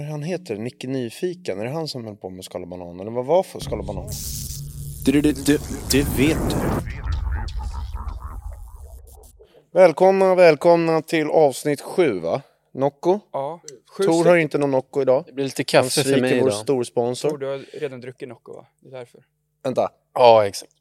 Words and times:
Vad 0.00 0.08
han 0.08 0.22
heter? 0.22 0.56
Nicke 0.56 0.86
Nyfiken? 0.86 1.60
Är 1.60 1.64
det 1.64 1.70
han 1.70 1.88
som 1.88 2.04
höll 2.04 2.16
på 2.16 2.30
med 2.30 2.44
Skala 2.44 2.66
Banan? 2.66 3.00
Eller 3.00 3.10
vad 3.10 3.26
var 3.26 3.42
för 3.42 3.60
Skala 3.60 3.82
Banan? 3.82 4.10
Du, 5.04 5.12
du, 5.20 5.32
du, 5.32 5.58
du 5.90 6.02
vet 6.02 6.38
du. 6.50 6.56
Välkomna, 9.72 10.34
välkomna 10.34 11.02
till 11.02 11.26
avsnitt 11.26 11.80
sju 11.80 12.18
va? 12.20 12.42
Nocco? 12.74 13.20
Ja, 13.32 13.60
sju 13.96 14.04
Tor 14.04 14.12
har 14.12 14.20
stycken. 14.22 14.38
inte 14.40 14.58
någon 14.58 14.70
Nocco 14.70 15.02
idag. 15.02 15.22
Det 15.26 15.32
blir 15.32 15.44
lite 15.44 15.60
Han 15.60 15.64
kaffe 15.64 15.90
för 15.90 16.02
sviker 16.02 16.20
mig 16.20 16.40
vår 16.40 16.48
idag. 16.48 16.52
storsponsor. 16.60 17.30
Tor, 17.30 17.38
du 17.38 17.46
har 17.46 17.58
redan 17.80 18.00
druckit 18.00 18.28
Nocco 18.28 18.52
va? 18.52 18.66
Det 18.80 18.88
är 18.88 18.92
därför. 18.92 19.20
Vänta. 19.62 19.88
Ja, 20.14 20.46
exakt. 20.46 20.72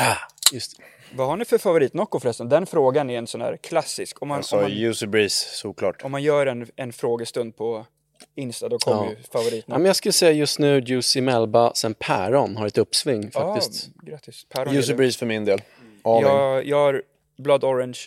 Ah, 0.00 0.16
just 0.52 0.76
det. 0.78 0.84
Vad 1.16 1.26
har 1.26 1.36
ni 1.36 1.44
för 1.44 1.58
favorit 1.58 1.94
Nocco 1.94 2.20
förresten? 2.20 2.48
Den 2.48 2.66
frågan 2.66 3.10
är 3.10 3.18
en 3.18 3.26
sån 3.26 3.40
här 3.40 3.56
klassisk. 3.56 4.22
Om 4.22 4.28
man, 4.28 4.36
Alltså 4.36 4.56
om 4.56 4.62
man, 4.62 4.70
Juicy 4.70 5.06
Breeze, 5.06 5.56
såklart. 5.56 6.04
om 6.04 6.12
man 6.12 6.22
gör 6.22 6.46
en, 6.46 6.66
en 6.76 6.92
frågestund 6.92 7.56
på 7.56 7.86
Insta 8.34 8.68
då 8.68 8.78
kommer 8.78 9.04
Ja. 9.04 9.10
ju 9.10 9.16
favorit 9.32 9.64
Ja, 9.68 9.78
men 9.78 9.84
jag 9.86 9.96
skulle 9.96 10.12
säga 10.12 10.32
just 10.32 10.58
nu 10.58 10.80
Juicy 10.80 11.20
Melba, 11.20 11.74
sen 11.74 11.94
Päron 11.94 12.56
har 12.56 12.66
ett 12.66 12.78
uppsving 12.78 13.30
faktiskt. 13.30 13.88
Ja, 14.02 14.10
grattis. 14.10 14.46
Päron 14.48 14.74
det. 14.74 14.94
Breeze 14.94 15.18
för 15.18 15.26
min 15.26 15.44
del. 15.44 15.58
In. 15.58 16.00
jag, 16.04 16.66
jag 16.66 16.76
har 16.76 17.02
Blood 17.38 17.64
Orange. 17.64 17.98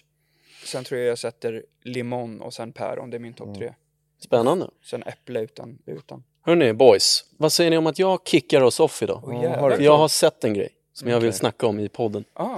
Sen 0.66 0.84
tror 0.84 0.99
jag 0.99 1.10
jag 1.10 1.18
sätter 1.20 1.63
Limon 1.84 2.41
och 2.41 2.54
sen 2.54 2.72
Päron. 2.72 3.10
Det 3.10 3.18
är 3.18 3.20
min 3.20 3.34
topp 3.34 3.48
Mm. 3.48 3.60
tre. 3.60 3.74
Spännande. 4.20 4.68
Sen 4.84 5.04
Äpple 5.04 5.40
utan. 5.40 5.77
utan. 5.85 6.24
Hörni 6.46 6.74
boys, 6.74 7.24
vad 7.38 7.52
säger 7.52 7.70
ni 7.72 7.77
om 7.77 7.88
att 7.88 7.99
jag 7.99 8.20
kickar 8.27 8.62
oss 8.62 8.80
off 8.80 9.02
idag? 9.04 9.22
För 9.60 9.82
jag 9.82 9.98
har 9.98 10.08
sett 10.08 10.44
en 10.44 10.54
grej 10.54 10.70
som 10.94 11.10
jag 11.10 11.20
vill 11.20 11.34
snacka 11.34 11.68
om 11.68 11.80
i 11.80 11.90
podden. 11.90 12.26
Ah, 12.34 12.58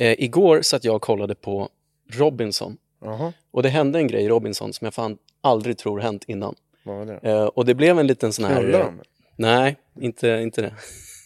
Eh, 0.00 0.14
igår 0.24 0.62
satt 0.62 0.84
jag 0.84 0.94
och 0.96 1.02
kollade 1.02 1.34
på 1.34 1.68
Robinson 2.12 2.76
Jaha, 3.04 3.32
och 3.50 3.62
det 3.62 3.68
hände 3.68 3.98
en 3.98 4.06
grej 4.06 4.24
i 4.24 4.28
Robinson 4.28 4.72
som 4.72 4.84
jag 4.84 4.94
fan 4.94 5.18
aldrig 5.40 5.78
tror 5.78 6.00
hänt 6.00 6.24
innan. 6.26 6.54
vad 6.82 6.96
var 6.96 7.06
det? 7.06 7.30
Eh, 7.30 7.44
och 7.44 7.64
det 7.64 7.74
blev 7.74 7.98
en 7.98 8.06
liten 8.06 8.32
sån 8.32 8.44
här... 8.44 8.60
Knullar 8.60 8.80
eh, 8.80 8.84
de? 8.86 9.00
Nej, 9.36 9.76
inte, 10.00 10.28
inte 10.28 10.62
det. 10.62 10.74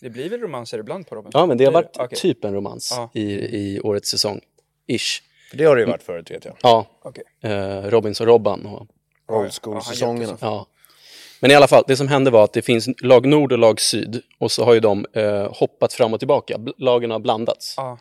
det 0.03 0.11
blir 0.11 0.29
väl 0.31 0.41
romanser 0.41 0.79
ibland 0.79 1.07
på 1.07 1.15
Robinson? 1.15 1.41
Ja, 1.41 1.47
men 1.47 1.59
det 1.59 1.65
har 1.65 1.73
varit 1.73 1.97
Okej. 1.99 2.19
typ 2.19 2.45
en 2.45 2.55
romans 2.55 2.93
Ja. 2.97 3.11
i, 3.15 3.23
i 3.33 3.81
årets 3.81 4.11
säsong. 4.11 4.41
Ish. 4.87 5.23
För 5.51 5.57
det 5.57 5.65
har 5.65 5.77
det 5.77 5.83
ju 5.83 5.89
varit 5.89 6.03
förut 6.03 6.31
vet 6.31 6.45
jag. 6.45 6.55
Ja, 6.63 6.87
Okej. 7.03 7.25
eh, 7.43 7.51
Robinson-Robban 7.91 8.67
och 8.67 8.87
Old 9.37 9.53
school-säsongerna. 9.63 10.37
Ja, 10.41 10.47
Ja. 10.47 10.67
Men 11.41 11.51
i 11.51 11.55
alla 11.55 11.69
fall, 11.69 11.85
det 11.87 11.97
som 11.97 12.09
hände 12.09 12.31
var 12.31 12.45
att 12.45 12.53
det 12.53 12.63
finns 12.63 12.89
lag 13.03 13.27
nord 13.27 13.53
och 13.53 13.59
lag 13.59 13.81
syd 13.81 14.23
och 14.39 14.51
så 14.53 14.65
har 14.65 14.75
ju 14.75 14.81
de 14.81 15.07
eh, 15.13 15.53
hoppat 15.55 15.93
fram 15.93 16.15
och 16.15 16.19
tillbaka. 16.21 16.59
Lagen 16.79 17.11
har 17.11 17.19
blandats. 17.19 17.79
Ah, 17.79 17.99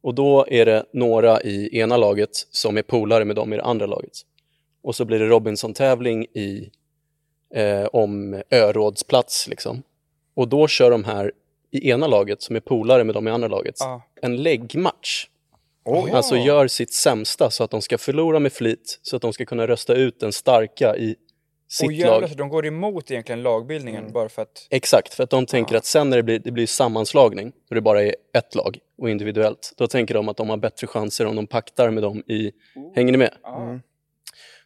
Och 0.00 0.14
då 0.14 0.46
är 0.48 0.66
det 0.66 0.84
några 0.92 1.42
i 1.42 1.78
ena 1.78 1.96
laget 1.96 2.30
som 2.50 2.76
är 2.76 2.82
polare 2.82 3.24
med 3.24 3.36
dem 3.36 3.52
i 3.52 3.56
det 3.56 3.62
andra 3.62 3.86
laget. 3.86 4.12
Och 4.82 4.96
så 4.96 5.04
blir 5.04 5.18
det 5.18 5.26
Robinson-tävling 5.26 6.24
i, 6.24 6.70
eh, 7.54 7.84
om 7.84 8.42
örådsplats 8.50 9.48
liksom. 9.48 9.82
Och 10.34 10.48
då 10.48 10.68
kör 10.68 10.90
de 10.90 11.04
här 11.04 11.32
i 11.70 11.90
ena 11.90 12.06
laget 12.06 12.42
som 12.42 12.56
är 12.56 12.60
polare 12.60 13.04
med 13.04 13.14
dem 13.14 13.28
i 13.28 13.30
andra 13.30 13.48
laget 13.48 13.80
ah. 13.80 14.00
en 14.22 14.36
läggmatch. 14.36 15.26
Oj. 15.84 16.10
Alltså 16.10 16.36
gör 16.36 16.66
sitt 16.68 16.92
sämsta 16.92 17.50
så 17.50 17.64
att 17.64 17.70
de 17.70 17.82
ska 17.82 17.98
förlora 17.98 18.38
med 18.38 18.52
flit 18.52 19.00
så 19.02 19.16
att 19.16 19.22
de 19.22 19.32
ska 19.32 19.44
kunna 19.44 19.66
rösta 19.66 19.94
ut 19.94 20.20
den 20.20 20.32
starka 20.32 20.96
i 20.96 21.16
Och 21.68 21.72
sitt 21.72 21.92
jävlar, 21.92 22.20
lag. 22.20 22.30
så 22.30 22.36
de 22.36 22.48
går 22.48 22.66
emot 22.66 23.10
egentligen 23.10 23.42
lagbildningen 23.42 24.00
Mm. 24.00 24.12
bara 24.12 24.28
för 24.28 24.42
att... 24.42 24.66
Exakt, 24.70 25.14
för 25.14 25.24
att 25.24 25.30
de 25.30 25.46
tänker 25.46 25.76
att 25.76 25.84
sen 25.84 26.10
när 26.10 26.16
det 26.16 26.22
blir, 26.22 26.38
det 26.38 26.50
blir 26.50 26.66
sammanslagning, 26.66 27.52
då 27.68 27.74
det 27.74 27.80
bara 27.80 28.02
är 28.02 28.14
ett 28.34 28.54
lag 28.54 28.78
och 28.98 29.10
individuellt, 29.10 29.72
då 29.76 29.86
tänker 29.86 30.14
de 30.14 30.28
att 30.28 30.36
de 30.36 30.48
har 30.50 30.56
bättre 30.56 30.86
chanser 30.86 31.26
om 31.26 31.36
de 31.36 31.46
paktar 31.46 31.90
med 31.90 32.02
dem 32.02 32.22
i... 32.26 32.52
Hänger 32.94 33.12
ni 33.12 33.18
med? 33.18 33.34
Mm. 33.46 33.80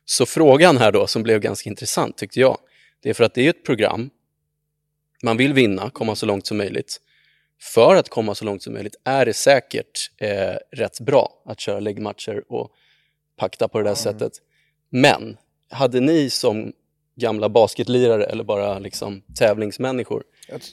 Så 0.05 0.27
frågan 0.27 0.77
här 0.77 0.93
då, 0.93 1.07
som 1.07 1.23
blev 1.23 1.41
ganska 1.41 1.71
intressant 1.71 2.17
tyckte 2.17 2.41
jag, 2.41 2.59
det 3.03 3.11
är 3.11 3.15
för 3.15 3.25
att 3.25 3.35
det 3.35 3.47
är 3.47 3.51
ett 3.51 3.65
program, 3.65 4.11
man 5.23 5.37
vill 5.37 5.53
vinna, 5.53 5.91
komma 5.91 6.15
så 6.15 6.27
långt 6.27 6.47
som 6.47 6.57
möjligt. 6.59 7.01
För 7.75 7.97
att 7.97 8.09
komma 8.09 8.35
så 8.35 8.45
långt 8.45 8.63
som 8.63 8.73
möjligt 8.73 8.97
är 9.05 9.27
det 9.27 9.33
säkert 9.35 10.11
eh, 10.19 10.55
rätt 10.73 11.01
bra 11.01 11.43
att 11.47 11.61
köra 11.61 11.81
läggmatcher 11.81 12.45
och 12.49 12.71
pakta 13.37 13.69
på 13.69 13.79
det 13.79 13.85
där 13.85 13.95
sättet. 13.95 14.33
Men 14.91 15.37
hade 15.71 16.01
ni 16.01 16.31
som 16.31 16.73
gamla 17.23 17.49
basketlirare 17.49 18.25
eller 18.25 18.45
bara 18.45 18.79
liksom 18.79 19.23
tävlingsmänniskor 19.39 20.23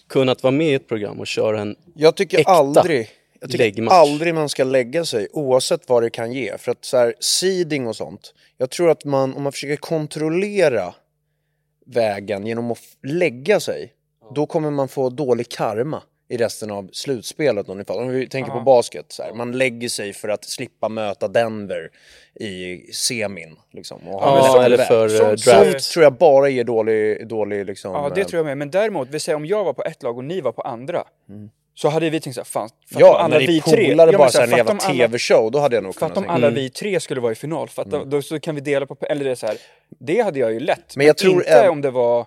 kunnat 0.10 0.44
vara 0.44 0.52
med 0.52 0.68
i 0.68 0.74
ett 0.74 0.88
program 0.88 1.20
och 1.20 1.28
köra 1.28 1.62
en... 1.62 1.76
Jag 1.96 2.16
tycker 2.16 2.40
Äkta 2.40 2.52
aldrig 2.52 3.10
jag 3.42 3.52
tycker 3.52 3.64
läggmatch. 3.64 3.94
aldrig 3.94 4.36
man 4.36 4.50
ska 4.50 4.64
lägga 4.64 5.06
sig 5.06 5.28
oavsett 5.32 5.90
vad 5.90 6.04
det 6.04 6.10
kan 6.10 6.34
ge. 6.34 6.58
För 6.58 6.72
att 6.72 6.86
så 6.86 6.98
här, 6.98 7.14
seeding 7.20 7.88
och 7.88 7.96
sånt. 7.96 8.34
Jag 8.58 8.70
tror 8.70 8.90
att 8.90 9.06
man, 9.06 9.34
om 9.34 9.44
man 9.44 9.52
försöker 9.52 9.76
kontrollera 9.76 10.94
vägen 11.86 12.46
genom 12.46 12.72
att 12.72 12.80
lägga 13.04 13.60
sig. 13.60 13.94
Då 14.36 14.46
kommer 14.46 14.72
man 14.72 14.88
få 14.88 15.10
dålig 15.10 15.50
karma 15.50 16.04
i 16.30 16.38
resten 16.38 16.72
av 16.72 16.90
slutspelet 16.94 17.70
ungefär. 17.70 17.98
Om 18.02 18.08
vi 18.10 18.28
tänker 18.28 18.52
på 18.52 18.58
Ja. 18.58 18.64
basket. 18.64 19.06
Så 19.10 19.24
här, 19.24 19.34
man 19.34 19.52
lägger 19.58 19.90
sig 19.90 20.14
för 20.14 20.30
att 20.30 20.46
slippa 20.46 20.90
möta 20.90 21.28
Denver 21.28 21.90
i 22.40 22.78
semin. 22.94 23.56
Liksom, 23.72 24.00
men 24.04 24.14
en 24.14 24.44
så- 24.44 24.62
eller 24.62 24.78
för 24.78 25.04
eh, 25.06 25.10
sånt- 25.20 25.46
draft. 25.46 25.72
Sånt 25.72 25.84
tror 25.94 26.04
jag 26.04 26.14
bara 26.14 26.50
ger 26.50 26.64
dålig, 26.64 27.28
dålig 27.28 27.66
liksom, 27.66 27.92
Ja, 27.94 28.12
det 28.16 28.22
eh, 28.22 28.28
tror 28.28 28.38
jag 28.40 28.46
med. 28.46 28.58
Men 28.58 28.72
däremot, 28.72 29.08
vi 29.12 29.20
säger 29.20 29.36
om 29.36 29.46
jag 29.46 29.64
var 29.64 29.74
på 29.74 29.84
ett 29.84 30.04
lag 30.04 30.18
och 30.18 30.24
ni 30.24 30.42
var 30.42 30.52
på 30.52 30.62
andra. 30.62 31.04
Så 31.76 31.90
hade 31.90 32.10
vi 32.10 32.20
tänkt 32.20 32.36
såhär, 32.36 32.46
fan, 32.46 32.70
fatta 32.94 33.06
om 33.06 33.12
Ja, 33.12 33.20
alla 33.20 33.40
vi 33.40 33.62
tre... 33.62 33.90
Ja, 33.90 33.96
bara 34.06 34.18
men 34.18 34.32
såhär 34.32 34.48
en 34.48 34.58
jävla 34.58 34.76
tv-show, 34.76 35.52
då 35.52 35.60
hade 35.60 35.76
jag 35.76 35.84
nog 35.84 35.96
kunnat 35.96 36.18
om 36.18 36.30
alla 36.30 36.48
Mm. 36.48 36.54
vi 36.60 36.70
tre 36.70 37.00
skulle 37.00 37.22
vara 37.22 37.32
i 37.32 37.36
final. 37.36 37.70
Fatta, 37.70 38.06
då, 38.06 38.22
så 38.22 38.40
kan 38.40 38.56
vi 38.56 38.62
dela 38.62 38.86
på... 38.86 38.98
Eller 39.02 39.26
det 39.26 39.32
är 39.32 39.36
så 39.36 39.48
här, 39.48 39.58
det 40.00 40.22
hade 40.22 40.40
jag 40.40 40.54
ju 40.54 40.60
lätt. 40.60 40.96
Men 40.96 41.08
jag 41.08 41.18
tror 41.18 41.34
inte 41.36 41.50
även- 41.50 41.70
om 41.72 41.82
det 41.82 41.92
var... 41.92 42.26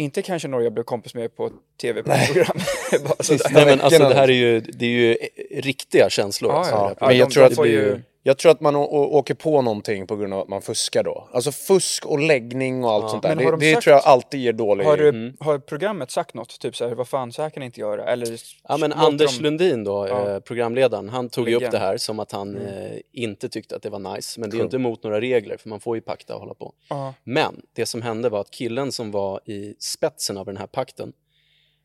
Inte 0.00 0.22
kanske 0.22 0.48
några 0.48 0.64
jag 0.64 0.72
blev 0.72 0.84
kompis 0.84 1.14
med 1.14 1.36
på 1.36 1.50
tv-program. 1.80 2.56
Sådär. 3.20 3.50
Nej 3.50 3.64
men 3.66 3.80
alltså 3.80 4.08
det 4.08 4.14
här 4.14 4.28
är 4.28 4.32
ju, 4.32 4.60
det 4.60 4.84
är 4.86 4.90
ju 4.90 5.16
riktiga 5.50 6.10
känslor. 6.10 6.52
Ja, 6.52 6.58
alltså, 6.58 6.74
ja. 7.00 7.06
men 7.06 7.16
jag 7.18 7.28
de- 7.28 7.32
tror 7.34 7.44
de 7.44 7.50
att 7.50 7.56
det 7.62 7.68
ju- 7.68 7.90
blir- 7.94 8.02
Jag 8.22 8.38
tror 8.38 8.52
att 8.52 8.60
man 8.60 8.76
åker 8.76 9.34
på 9.34 9.62
någonting 9.62 10.06
på 10.06 10.16
grund 10.16 10.34
av 10.34 10.40
att 10.40 10.48
man 10.48 10.62
fuskar 10.62 11.02
då. 11.04 11.28
Alltså 11.32 11.52
fusk 11.52 12.06
och 12.06 12.18
läggning 12.18 12.84
och 12.84 12.90
allt 12.90 13.02
Ja. 13.04 13.08
sånt 13.08 13.22
där. 13.22 13.28
Men 13.36 13.44
Det, 13.44 13.50
de 13.50 13.60
det 13.60 13.72
sagt- 13.74 13.84
tror 13.84 13.94
jag 13.96 14.04
alltid 14.04 14.40
ger 14.40 14.52
dålig... 14.52 14.84
Har, 14.84 14.96
du, 14.96 15.08
Mm. 15.08 15.36
har 15.40 15.58
programmet 15.58 16.10
sagt 16.10 16.34
något? 16.34 16.60
Typ 16.60 16.76
såhär, 16.76 16.94
vad 16.94 17.08
fan, 17.08 17.32
så 17.32 17.42
här 17.42 17.50
kan 17.50 17.60
ni 17.60 17.66
inte 17.66 17.80
göra. 17.80 18.04
Eller 18.04 18.38
Ja 18.68 18.76
men 18.76 18.92
Anders 18.92 19.36
de- 19.38 19.42
Lundin 19.42 19.84
då, 19.84 20.08
Ja. 20.08 20.30
eh, 20.30 20.40
programledaren, 20.40 21.08
han 21.08 21.28
tog 21.28 21.48
ju 21.48 21.54
upp 21.56 21.70
det 21.70 21.78
här 21.78 21.96
som 21.96 22.18
att 22.20 22.32
han 22.32 22.56
eh, 22.56 22.98
inte 23.12 23.48
tyckte 23.48 23.76
att 23.76 23.82
det 23.82 23.90
var 23.90 24.14
nice. 24.14 24.40
Men 24.40 24.50
det 24.50 24.54
är 24.56 24.58
ju 24.58 24.64
inte 24.64 24.76
emot 24.76 25.02
några 25.04 25.20
regler 25.20 25.56
för 25.56 25.68
man 25.68 25.80
får 25.80 25.96
ju 25.96 26.02
pakta 26.02 26.34
och 26.34 26.40
hålla 26.40 26.54
på. 26.54 26.72
Ja. 26.88 27.14
Men 27.24 27.62
det 27.72 27.86
som 27.86 28.02
hände 28.02 28.28
var 28.28 28.40
att 28.40 28.50
killen 28.50 28.92
som 28.92 29.10
var 29.10 29.40
i 29.50 29.74
spetsen 29.78 30.38
av 30.38 30.46
den 30.46 30.56
här 30.56 30.66
pakten, 30.66 31.12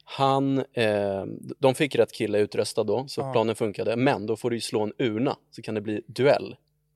han, 0.07 0.57
eh, 0.73 1.25
de 1.59 1.75
fick 1.75 1.95
rätt 1.95 2.11
kille 2.11 2.39
utröstad 2.39 2.83
då, 2.83 3.05
så 3.07 3.21
Ja. 3.21 3.31
planen 3.31 3.55
funkade. 3.55 3.95
Men 3.95 4.25
då 4.25 4.35
får 4.35 4.49
du 4.49 4.55
ju 4.55 4.61
slå 4.61 4.81
en 4.81 4.93
urna, 4.97 5.35
så 5.51 5.61
kan 5.61 5.75
det 5.75 5.81
bli 5.81 6.01
duell. 6.07 6.55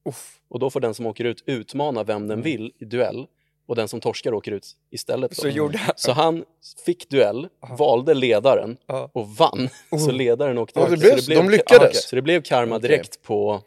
Uff. 0.09 0.36
Och 0.47 0.59
då 0.59 0.70
får 0.70 0.80
den 0.80 0.94
som 0.94 1.06
åker 1.06 1.24
ut 1.25 1.44
utmana 1.46 2.03
vem 2.03 2.28
den 2.28 2.42
vill 2.42 2.72
i 2.80 2.86
duell. 2.86 3.25
Och 3.68 3.75
den 3.75 3.88
som 3.88 4.00
torskar 4.02 4.34
åker 4.34 4.52
ut 4.52 4.68
istället. 4.92 5.36
Så 5.36 5.47
gjorde 5.47 5.78
han... 5.78 5.94
Så 5.97 6.12
han 6.12 6.44
fick 6.86 7.09
duell, 7.09 7.47
valde 7.78 8.14
ledaren 8.14 8.78
Ja. 8.88 9.09
och 9.14 9.28
vann. 9.30 9.70
Så 10.06 10.12
ledaren 10.12 10.58
åkte 10.58 10.80
Ja, 10.80 10.86
ut. 10.86 10.91
det 10.91 10.97
blev- 10.97 11.18
så 11.18 11.31
de 11.31 11.50
lyckades. 11.50 11.81
Okej. 11.90 11.94
Så 12.02 12.16
det 12.16 12.22
blev 12.22 12.41
karma 12.41 12.80
direkt 12.80 13.22
på, 13.22 13.62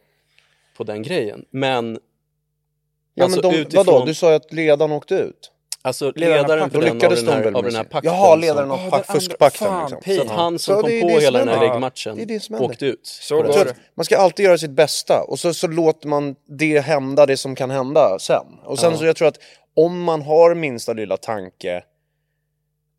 på 0.77 0.85
den 0.85 1.03
grejen. 1.03 1.45
Men, 1.51 1.99
Ja 3.15 3.25
alltså 3.25 3.41
men 3.43 3.51
de, 3.53 3.59
utifrån, 3.59 3.85
vadå, 3.87 4.05
du 4.07 4.15
sa 4.15 4.31
ju 4.31 4.37
att 4.37 4.53
ledaren 4.53 4.93
åkte 4.93 5.15
ut? 5.15 5.52
Alltså 5.83 6.13
Ledaren 6.17 6.71
för 6.71 6.81
den, 6.81 6.91
av 6.93 6.99
den 6.99 7.25
de 7.25 7.33
här, 7.33 7.53
av 7.53 7.63
den 7.63 7.75
här 7.75 7.85
pakten. 7.85 8.13
Jaha, 8.13 8.37
ledaren 8.37 8.71
av 8.71 8.79
den 8.79 8.91
pa- 8.91 8.97
andra- 8.97 9.13
fuskpakten 9.15 9.69
liksom. 9.91 10.15
Så 10.17 10.23
att 10.23 10.29
han 10.29 10.59
som 10.59 10.75
Ja, 10.75 10.81
kom 10.81 10.91
på 11.01 11.09
hela 11.21 11.39
den 11.39 11.49
här 11.49 11.61
läggmatchen 11.61 12.17
Det 12.17 12.23
är 12.23 12.27
det 12.27 12.41
som 12.41 12.55
händer. 12.55 12.71
åkte 12.71 12.87
ut. 12.87 13.07
Så 13.07 13.43
det. 13.43 13.75
Man 13.95 14.05
ska 14.05 14.19
alltid 14.19 14.45
göra 14.47 14.59
sitt 14.59 14.71
bästa 14.71 15.23
och 15.29 15.39
så, 15.39 15.55
så 15.55 15.67
låter 15.67 16.09
man 16.09 16.35
det 16.59 16.81
hända, 16.81 17.27
det 17.27 17.37
som 17.37 17.55
kan 17.55 17.71
hända 17.71 18.19
sen. 18.19 18.47
Och 18.65 18.79
sen 18.79 18.93
Ja. 18.93 18.99
så 18.99 19.05
jag 19.05 19.17
tror 19.17 19.29
att 19.29 19.39
om 19.77 20.03
man 20.03 20.23
har 20.23 20.55
minsta 20.55 20.93
lilla 20.93 21.17
tanke 21.17 21.83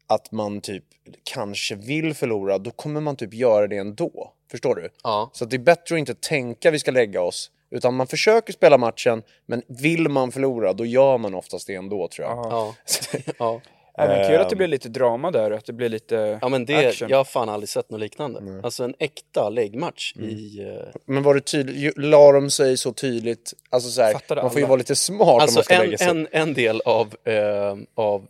att 0.08 0.32
man 0.32 0.62
typ 0.62 0.84
kanske 1.24 1.76
vill 1.76 2.14
förlora, 2.14 2.58
då 2.58 2.72
kommer 2.72 3.02
man 3.02 3.16
typ 3.16 3.34
göra 3.34 3.68
det 3.68 3.78
ändå. 3.78 4.34
Förstår 4.52 4.76
du? 4.76 4.90
Ja. 5.04 5.30
Så 5.34 5.46
det 5.46 5.56
är 5.56 5.60
bättre 5.60 5.96
att 5.96 6.00
inte 6.00 6.16
tänka 6.16 6.72
vi 6.72 6.80
ska 6.80 6.92
lägga 6.92 7.22
oss. 7.22 7.52
Utan 7.74 7.94
man 7.94 8.08
försöker 8.08 8.54
spela 8.54 8.78
matchen, 8.78 9.24
men 9.46 9.62
vill 9.68 10.10
man 10.10 10.32
förlora, 10.32 10.74
då 10.74 10.86
gör 10.86 11.18
man 11.18 11.34
oftast 11.36 11.68
det 11.68 11.76
ändå 11.76 12.08
tror 12.08 12.28
jag. 12.28 12.38
Ja. 12.38 12.76
Ja. 13.40 13.62
Även 13.98 14.28
kul 14.28 14.42
att 14.42 14.50
det 14.50 14.54
Ehm. 14.54 14.58
blir 14.58 14.68
lite 14.68 14.90
drama 14.90 15.32
där, 15.32 15.52
att 15.52 15.66
det 15.66 15.74
blir 15.74 15.90
lite 15.90 16.40
ja 16.42 16.50
men 16.50 16.66
det, 16.66 16.88
action. 16.88 17.10
jag 17.10 17.18
har 17.18 17.24
fan 17.24 17.50
aldrig 17.50 17.70
sett 17.70 17.90
något 17.90 18.00
liknande. 18.00 18.62
Alltså 18.64 18.84
en 18.84 18.94
äkta 19.00 19.50
läggmatch 19.50 20.16
i... 20.16 20.60
eh, 20.62 21.00
Men 21.06 21.24
var 21.24 21.34
det 21.34 21.42
tydligt, 21.42 21.98
la 21.98 22.32
de 22.32 22.50
sig 22.50 22.78
så 22.78 22.94
tydligt, 22.94 23.54
alltså 23.70 23.90
så 23.90 24.02
här, 24.02 24.36
man 24.36 24.52
får 24.52 24.60
ju 24.62 24.66
vara 24.68 24.78
lite 24.78 24.96
smart 24.96 25.20
om 25.22 25.28
man 25.28 25.42
Alltså 25.42 25.64
ska 25.64 25.74
en, 25.74 25.82
lägga 25.86 25.98
sig. 25.98 26.08
en, 26.08 26.28
en 26.32 26.54
del 26.54 26.82
av, 26.86 27.16
eh, 27.24 27.76
av 27.96 28.28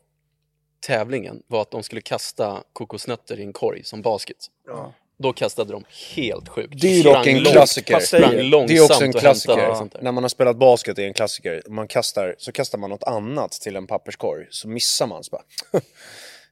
tävlingen 0.87 1.41
var 1.47 1.61
att 1.61 1.71
de 1.71 1.83
skulle 1.83 2.01
kasta 2.01 2.63
kokosnötter 2.73 3.39
i 3.39 3.43
en 3.43 3.53
korg 3.53 3.83
som 3.83 4.01
basket. 4.01 4.37
Ja. 4.67 4.93
Då 5.23 5.33
kastade 5.33 5.71
de 5.71 5.83
helt 6.15 6.49
sjukt. 6.49 6.73
Det 6.81 6.99
är 6.99 7.03
dock 7.03 7.27
en 7.27 7.37
långt- 7.43 7.53
klassiker. 7.53 7.99
Sprang 7.99 8.31
Det 8.67 8.75
är 8.77 8.83
också 8.83 9.03
en 9.03 9.13
klassiker. 9.13 10.01
När 10.03 10.11
man 10.11 10.23
har 10.23 10.29
spelat 10.29 10.57
basket 10.57 10.99
är 10.99 11.03
en 11.03 11.13
klassiker. 11.13 11.63
Man 11.69 11.87
kastar, 11.87 12.35
så 12.37 12.51
kastar 12.51 12.77
man 12.77 12.89
något 12.89 13.03
annat 13.03 13.51
till 13.51 13.75
en 13.75 13.87
papperskorg, 13.87 14.47
så 14.49 14.67
missar 14.67 15.07
man. 15.07 15.23
Så 15.23 15.29
bara, 15.31 15.43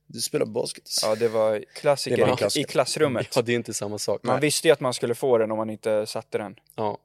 du 0.07 0.21
spelar 0.21 0.45
basket. 0.45 0.83
Ja, 1.03 1.15
det 1.15 1.27
var 1.27 1.51
Det 1.51 1.59
var 1.59 1.65
klassiker 1.73 2.33
i- 2.33 2.38
klassiker. 2.38 2.68
klassrummet. 2.68 3.27
Ja, 3.35 3.41
det 3.41 3.51
är 3.51 3.56
inte 3.56 3.73
samma 3.73 3.97
sak. 3.97 4.23
Man 4.23 4.39
visste 4.39 4.68
ju 4.68 4.71
att 4.71 4.79
man 4.79 4.94
skulle 4.94 5.15
få 5.15 5.38
den 5.38 5.51
om 5.51 5.57
man 5.57 5.69
inte 5.69 6.06
satte 6.06 6.38
den. 6.38 6.56
Ja. 6.75 6.97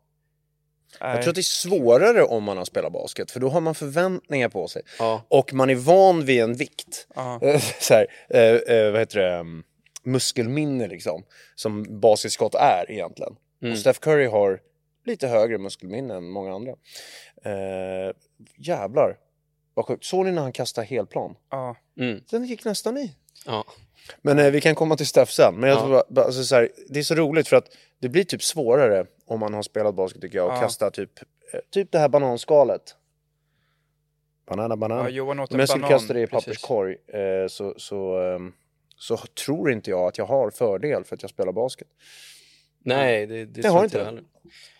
Jag 1.00 1.22
tror 1.22 1.28
att 1.30 1.34
det 1.34 1.40
är 1.40 1.42
svårare 1.42 2.22
om 2.22 2.44
man 2.44 2.56
har 2.56 2.64
spelat 2.64 2.92
basket, 2.92 3.30
för 3.30 3.40
då 3.40 3.48
har 3.48 3.60
man 3.60 3.74
förväntningar 3.74 4.48
på 4.48 4.68
sig. 4.68 4.82
Ja. 4.98 5.22
Och 5.28 5.52
man 5.52 5.70
är 5.70 5.74
van 5.74 6.24
vid 6.24 6.40
en 6.42 6.54
vikt. 6.54 7.06
Ja. 7.14 7.40
Så 7.80 7.94
här, 7.94 8.06
eh, 8.30 8.40
eh, 8.76 8.90
vad 8.92 9.00
heter 9.00 9.18
det? 9.20 9.44
Muskelminne 10.06 10.86
liksom. 10.86 11.24
Som 11.54 12.00
basketskott 12.00 12.54
är 12.54 12.90
egentligen. 12.90 13.36
Och 13.72 13.78
Steph 13.78 13.98
Curry 14.00 14.26
har 14.26 14.60
lite 15.04 15.28
högre 15.28 15.58
muskelminne 15.58 16.14
än 16.14 16.28
många 16.30 16.54
andra. 16.54 16.72
Eh, 17.44 18.12
jävlar. 18.58 19.16
Vad 19.74 19.86
sjukt. 19.86 20.04
Såg 20.04 20.24
ni 20.24 20.32
när 20.32 20.42
han 20.42 20.52
kastade 20.52 20.86
helplan? 20.86 21.36
Ja. 21.50 21.76
Mm. 22.00 22.20
Den 22.30 22.44
gick 22.44 22.64
nästan 22.64 22.96
i. 22.98 23.16
Ja. 23.46 23.64
Men 24.22 24.38
eh, 24.38 24.50
vi 24.50 24.60
kan 24.60 24.74
komma 24.74 24.96
till 24.96 25.06
Steph 25.06 25.30
sen. 25.32 25.54
Men 25.54 25.70
jag 25.70 25.78
Ja. 25.78 26.04
tror 26.06 26.24
alltså, 26.24 26.44
så 26.44 26.54
här, 26.54 26.68
det 26.88 26.98
är 26.98 27.02
så 27.02 27.14
roligt 27.14 27.48
för 27.48 27.56
att 27.56 27.68
det 27.98 28.08
blir 28.08 28.24
typ 28.24 28.42
svårare 28.42 29.06
om 29.26 29.40
man 29.40 29.54
har 29.54 29.62
spelat 29.62 29.94
basket 29.94 30.22
tycker 30.22 30.38
jag. 30.38 30.46
Och 30.46 30.52
Ja. 30.54 30.60
kasta 30.60 30.90
typ, 30.90 31.10
eh, 31.52 31.60
typ 31.70 31.92
det 31.92 31.98
här 31.98 32.08
bananskalet. 32.08 32.82
Banana, 34.46 34.76
banan. 34.76 34.98
Ja, 34.98 35.08
Johan 35.08 35.40
åt 35.40 35.50
en 35.50 35.54
Om 35.56 35.60
jag 35.60 35.68
skulle 35.68 35.82
banan, 35.82 35.98
kasta 35.98 36.14
det 36.14 36.20
i 36.20 36.26
papperskorg 36.26 36.96
eh, 37.08 37.46
så, 37.48 37.74
så, 37.76 38.18
ehm, 38.20 38.52
så 38.98 39.16
tror 39.16 39.70
inte 39.72 39.90
jag 39.90 40.00
att 40.08 40.18
jag 40.18 40.26
har 40.26 40.50
fördel 40.50 41.04
för 41.04 41.16
att 41.16 41.22
jag 41.22 41.30
spelar 41.30 41.52
basket. 41.52 41.88
Nej, 42.84 43.26
det, 43.26 43.44
det, 43.44 43.62
Det 43.62 43.68
har 43.68 43.84
inte 43.84 43.98
jag 43.98 44.04
heller. 44.04 44.24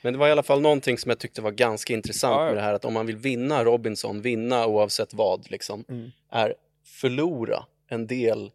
Men 0.02 0.12
det 0.12 0.18
var 0.18 0.28
i 0.28 0.30
alla 0.30 0.42
fall 0.42 0.60
någonting 0.60 0.98
som 0.98 1.08
jag 1.08 1.18
tyckte 1.18 1.42
var 1.42 1.50
ganska 1.50 1.92
intressant 1.92 2.32
Ja, 2.34 2.40
ja. 2.40 2.46
med 2.46 2.56
det 2.56 2.60
här 2.60 2.74
att 2.74 2.84
om 2.84 2.94
man 2.94 3.06
vill 3.06 3.16
vinna 3.16 3.64
Robinson, 3.64 4.22
vinna 4.22 4.66
oavsett 4.66 5.14
vad, 5.14 5.50
liksom, 5.50 5.84
Mm. 5.88 6.10
är 6.30 6.54
förlora 6.84 7.64
en 7.88 8.06
del 8.06 8.50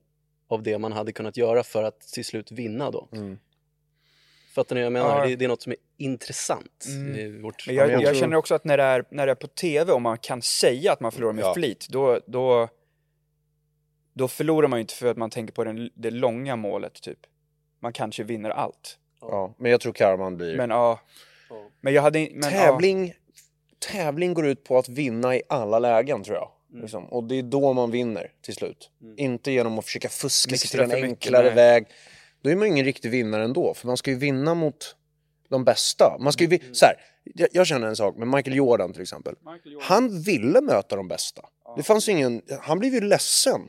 av 0.50 0.64
det 0.64 0.78
man 0.78 0.92
hade 0.92 1.12
kunnat 1.12 1.38
göra 1.38 1.64
för 1.64 1.84
att 1.84 2.00
till 2.02 2.26
slut 2.26 2.52
vinna 2.52 2.92
då. 2.92 3.08
Mm. 3.12 3.38
Fattar 4.56 4.76
ni 4.76 4.82
vad 4.82 4.86
jag 4.86 4.94
menar? 4.94 5.20
Ja. 5.20 5.26
Det, 5.28 5.36
det 5.36 5.46
är 5.46 5.50
något 5.50 5.62
som 5.62 5.72
är 5.72 5.78
intressant. 5.98 6.86
Mm. 6.88 7.16
i 7.16 7.42
vårt... 7.42 7.68
Jag, 7.68 7.92
jag 7.92 8.02
jag 8.04 8.16
känner 8.16 8.36
också 8.36 8.56
att 8.56 8.64
när 8.66 8.78
det, 8.78 8.84
är, 8.84 9.06
när 9.12 9.26
det 9.26 9.32
är 9.32 9.36
på 9.36 9.48
tv 9.48 9.92
och 9.94 10.02
man 10.02 10.18
kan 10.18 10.42
säga 10.42 10.92
att 10.94 11.00
man 11.00 11.12
förlorar 11.12 11.34
med 11.34 11.44
Ja. 11.46 11.54
flit, 11.54 11.88
då, 11.90 12.20
då, 12.28 12.68
då 14.14 14.28
förlorar 14.28 14.68
man 14.68 14.80
ju 14.80 14.82
inte 14.82 14.94
för 14.94 15.08
att 15.08 15.18
man 15.18 15.30
tänker 15.30 15.54
på 15.54 15.64
den, 15.64 15.90
det 15.96 16.12
långa 16.12 16.56
målet 16.56 17.02
typ. 17.02 17.20
Man 17.80 17.94
kanske 17.94 18.24
vinner 18.24 18.50
allt. 18.50 18.98
Ja, 19.22 19.56
men 19.58 19.72
jag 19.72 19.82
tror 19.82 19.94
Karaman 19.94 20.38
blir... 20.38 20.58
Men 20.58 20.70
ja. 20.70 21.00
Ja. 21.50 21.70
Men 21.82 21.94
jag 21.94 22.02
hade 22.02 22.30
men, 22.32 22.50
tävling, 22.50 23.14
tävling 23.80 24.34
går 24.34 24.48
ut 24.48 24.64
på 24.64 24.78
att 24.78 24.90
vinna 24.90 25.36
i 25.36 25.42
alla 25.50 25.80
lägen 25.80 26.24
tror 26.24 26.36
jag. 26.36 26.52
Mm. 26.70 26.82
Liksom. 26.82 27.06
Och 27.06 27.24
det 27.24 27.36
är 27.36 27.44
då 27.44 27.74
man 27.74 27.92
vinner 27.92 28.32
till 28.42 28.56
slut. 28.56 28.90
Inte 29.18 29.52
genom 29.52 29.80
att 29.80 29.86
försöka 29.86 30.10
fuska 30.10 30.58
sig 30.58 30.70
till 30.70 30.80
en 30.80 30.88
mycket, 30.88 31.04
enklare 31.04 31.44
nej. 31.46 31.56
väg. 31.56 31.86
Då 32.42 32.50
är 32.50 32.56
man 32.56 32.68
ingen 32.68 32.86
riktig 32.86 33.12
vinnare 33.12 33.44
ändå. 33.44 33.74
För 33.74 33.88
man 33.88 33.98
ska 33.98 34.12
ju 34.12 34.18
vinna 34.18 34.54
mot 34.54 34.96
de 35.50 35.64
bästa. 35.64 36.18
Man 36.20 36.34
ska 36.34 36.44
ju 36.44 36.50
vi- 36.50 36.62
så 36.72 36.86
här, 36.86 36.96
jag, 37.24 37.50
jag 37.52 37.68
känner 37.68 37.88
en 37.88 37.96
sak 37.96 38.18
med 38.18 38.28
Michael 38.28 38.56
Jordan 38.56 38.94
till 38.94 39.02
exempel. 39.02 39.36
Han 39.82 40.22
ville 40.22 40.62
möta 40.62 40.96
de 40.96 41.08
bästa. 41.08 41.42
Det 41.78 41.84
fanns 41.84 42.10
ju 42.10 42.12
ingen, 42.12 42.42
han 42.62 42.80
blev 42.80 42.94
ju 42.94 43.02
ledsen 43.02 43.62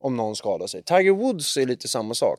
om 0.00 0.16
någon 0.16 0.36
skadade 0.36 0.68
sig. 0.68 0.82
Tiger 0.82 1.12
Woods 1.12 1.56
är 1.56 1.66
lite 1.66 1.88
samma 1.88 2.14
sak. 2.14 2.38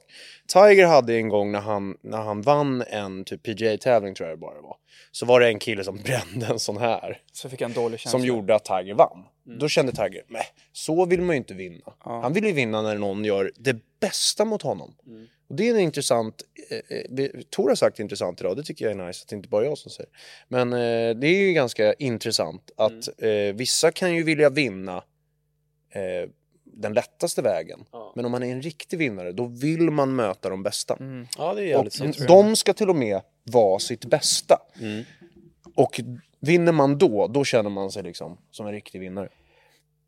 Tiger 0.53 0.88
hade 0.88 1.15
en 1.15 1.29
gång 1.29 1.51
när 1.51 1.59
han, 1.59 1.97
när 2.01 2.17
han 2.17 2.41
vann 2.41 2.81
en 2.81 3.25
typ 3.25 3.44
PGA-tävling 3.44 4.15
tror 4.15 4.29
jag 4.29 4.38
det 4.38 4.41
bara 4.41 4.61
var. 4.61 4.75
Så 5.11 5.25
var 5.25 5.39
det 5.39 5.47
en 5.47 5.59
kille 5.59 5.83
som 5.83 5.97
brände 6.03 6.45
en 6.45 6.59
sån 6.59 6.77
här. 6.77 7.21
så 7.31 7.50
fick 7.50 7.61
en 7.61 7.73
dålig 7.73 8.00
känsla. 8.00 8.19
Som 8.19 8.27
gjorde 8.27 8.56
att 8.56 8.65
Tiger 8.65 8.94
vann. 8.94 9.23
Då 9.59 9.67
kände 9.67 9.91
Tiger, 9.91 10.23
nej, 10.27 10.45
så 10.71 11.06
vill 11.06 11.21
man 11.21 11.35
ju 11.35 11.38
inte 11.38 11.53
vinna. 11.53 11.94
Han 12.00 12.33
vill 12.33 12.45
ju 12.45 12.51
vinna 12.51 12.81
när 12.81 12.95
någon 12.95 13.25
gör 13.25 13.51
det 13.56 13.77
bästa 14.00 14.45
mot 14.45 14.62
honom. 14.62 14.95
Och 15.50 15.55
det 15.55 15.69
är 15.69 15.73
en 15.73 15.79
intressant, 15.79 16.44
eh, 16.69 16.97
eh, 17.19 17.29
Tor 17.50 17.67
har 17.67 17.75
sagt 17.75 18.00
intressant 18.00 18.41
idag, 18.41 18.57
det 18.57 18.63
tycker 18.63 18.85
jag 18.85 19.00
är 19.00 19.07
nice 19.07 19.23
att 19.23 19.29
det 19.29 19.35
inte 19.35 19.50
bara 19.50 19.65
jag 19.65 19.77
som 19.77 19.91
säger. 19.91 20.09
Men 20.47 20.73
eh, 20.73 21.15
det 21.15 21.27
är 21.27 21.47
ju 21.47 21.53
ganska 21.53 21.94
intressant 21.94 22.71
att 22.77 23.21
eh, 23.23 23.55
vissa 23.55 23.91
kan 23.91 24.15
ju 24.15 24.23
vilja 24.23 24.50
vinna 24.50 25.03
eh, 25.94 26.29
den 26.81 26.93
lättaste 26.93 27.41
vägen. 27.41 27.85
Ja. 27.91 28.13
Men 28.15 28.25
om 28.25 28.31
man 28.31 28.43
är 28.43 28.51
en 28.51 28.61
riktig 28.61 28.97
vinnare, 28.97 29.31
då 29.31 29.45
vill 29.45 29.91
man 29.91 30.15
möta 30.15 30.49
de 30.49 30.63
bästa. 30.63 30.97
Mm. 30.99 31.27
ja, 31.37 31.53
det 31.53 31.71
är 31.71 31.85
Och 31.85 31.93
sant. 31.93 32.27
de 32.27 32.55
ska 32.55 32.73
till 32.73 32.89
och 32.89 32.95
med 32.95 33.21
vara 33.43 33.79
sitt 33.79 34.05
bästa. 34.05 34.57
Mm. 34.81 35.03
Och 35.75 36.01
vinner 36.39 36.71
man 36.71 36.97
då, 36.97 37.27
då 37.27 37.43
känner 37.43 37.69
man 37.69 37.91
sig 37.91 38.03
liksom 38.03 38.37
som 38.51 38.65
en 38.67 38.71
riktig 38.73 38.99
vinnare. 38.99 39.29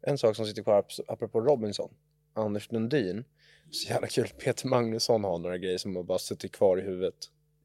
En 0.07 0.17
sak 0.17 0.35
som 0.35 0.45
sitter 0.45 0.63
kvar, 0.63 0.77
ap- 0.81 1.03
apropå 1.07 1.41
Robinson, 1.41 1.89
Anders 2.33 2.71
Lundin. 2.71 3.23
Så 3.71 3.89
jävla 3.89 4.07
kul, 4.07 4.27
Peter 4.27 4.67
Magnusson 4.67 5.23
har 5.23 5.37
några 5.37 5.57
grejer 5.57 5.77
som 5.77 5.95
har 5.95 6.03
bara 6.03 6.19
suttit 6.19 6.51
kvar 6.51 6.77
i 6.77 6.81
huvudet 6.81 7.15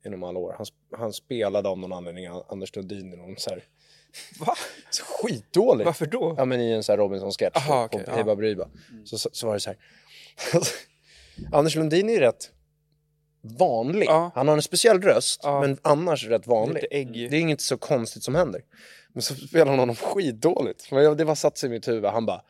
genom 0.04 0.22
alla 0.22 0.38
år. 0.38 0.54
Han, 0.58 0.66
han 0.98 1.12
spelade 1.12 1.68
av 1.68 1.78
någon 1.78 1.92
anledning 1.92 2.26
An- 2.26 2.42
Anders 2.48 2.76
Lundin 2.76 3.12
i 3.12 3.16
någon 3.16 3.36
så 3.36 3.50
här, 3.50 3.64
Va? 4.40 4.54
så 4.90 5.04
skitdålig. 5.04 5.84
Varför 5.84 6.06
då? 6.06 6.34
Ja 6.38 6.44
men 6.44 6.60
i 6.60 6.70
en 6.70 6.82
här 6.88 6.96
Robinson-sketch 6.96 7.56
Aha, 7.56 7.88
på 7.88 7.98
Hey 7.98 8.06
ja. 8.16 8.24
Baberiba. 8.24 8.68
Så, 9.04 9.18
så, 9.18 9.28
så 9.32 9.46
var 9.46 9.54
det 9.54 9.60
så 9.60 9.70
här. 9.70 9.78
Anders 11.52 11.76
Lundin 11.76 12.08
är 12.08 12.12
ju 12.12 12.20
rätt 12.20 12.50
vanlig. 13.58 14.06
Ja. 14.06 14.30
Han 14.34 14.48
har 14.48 14.56
en 14.56 14.62
speciell 14.62 15.00
röst, 15.02 15.40
Ja. 15.42 15.60
men 15.60 15.78
annars 15.82 16.26
rätt 16.26 16.46
vanlig. 16.46 16.84
Det 16.90 16.96
är 16.96 17.34
inget 17.34 17.60
så 17.60 17.76
konstigt 17.76 18.22
som 18.22 18.34
händer. 18.34 18.62
Men 19.12 19.22
så 19.22 19.34
spelar 19.34 19.66
han 19.66 19.78
honom 19.78 19.96
skitdåligt. 19.96 20.90
Det 20.90 21.24
var 21.24 21.34
satt 21.34 21.58
sig 21.58 21.66
i 21.66 21.70
mitt 21.70 21.88
huvud. 21.88 22.04
Han 22.10 22.26
bara, 22.26 22.42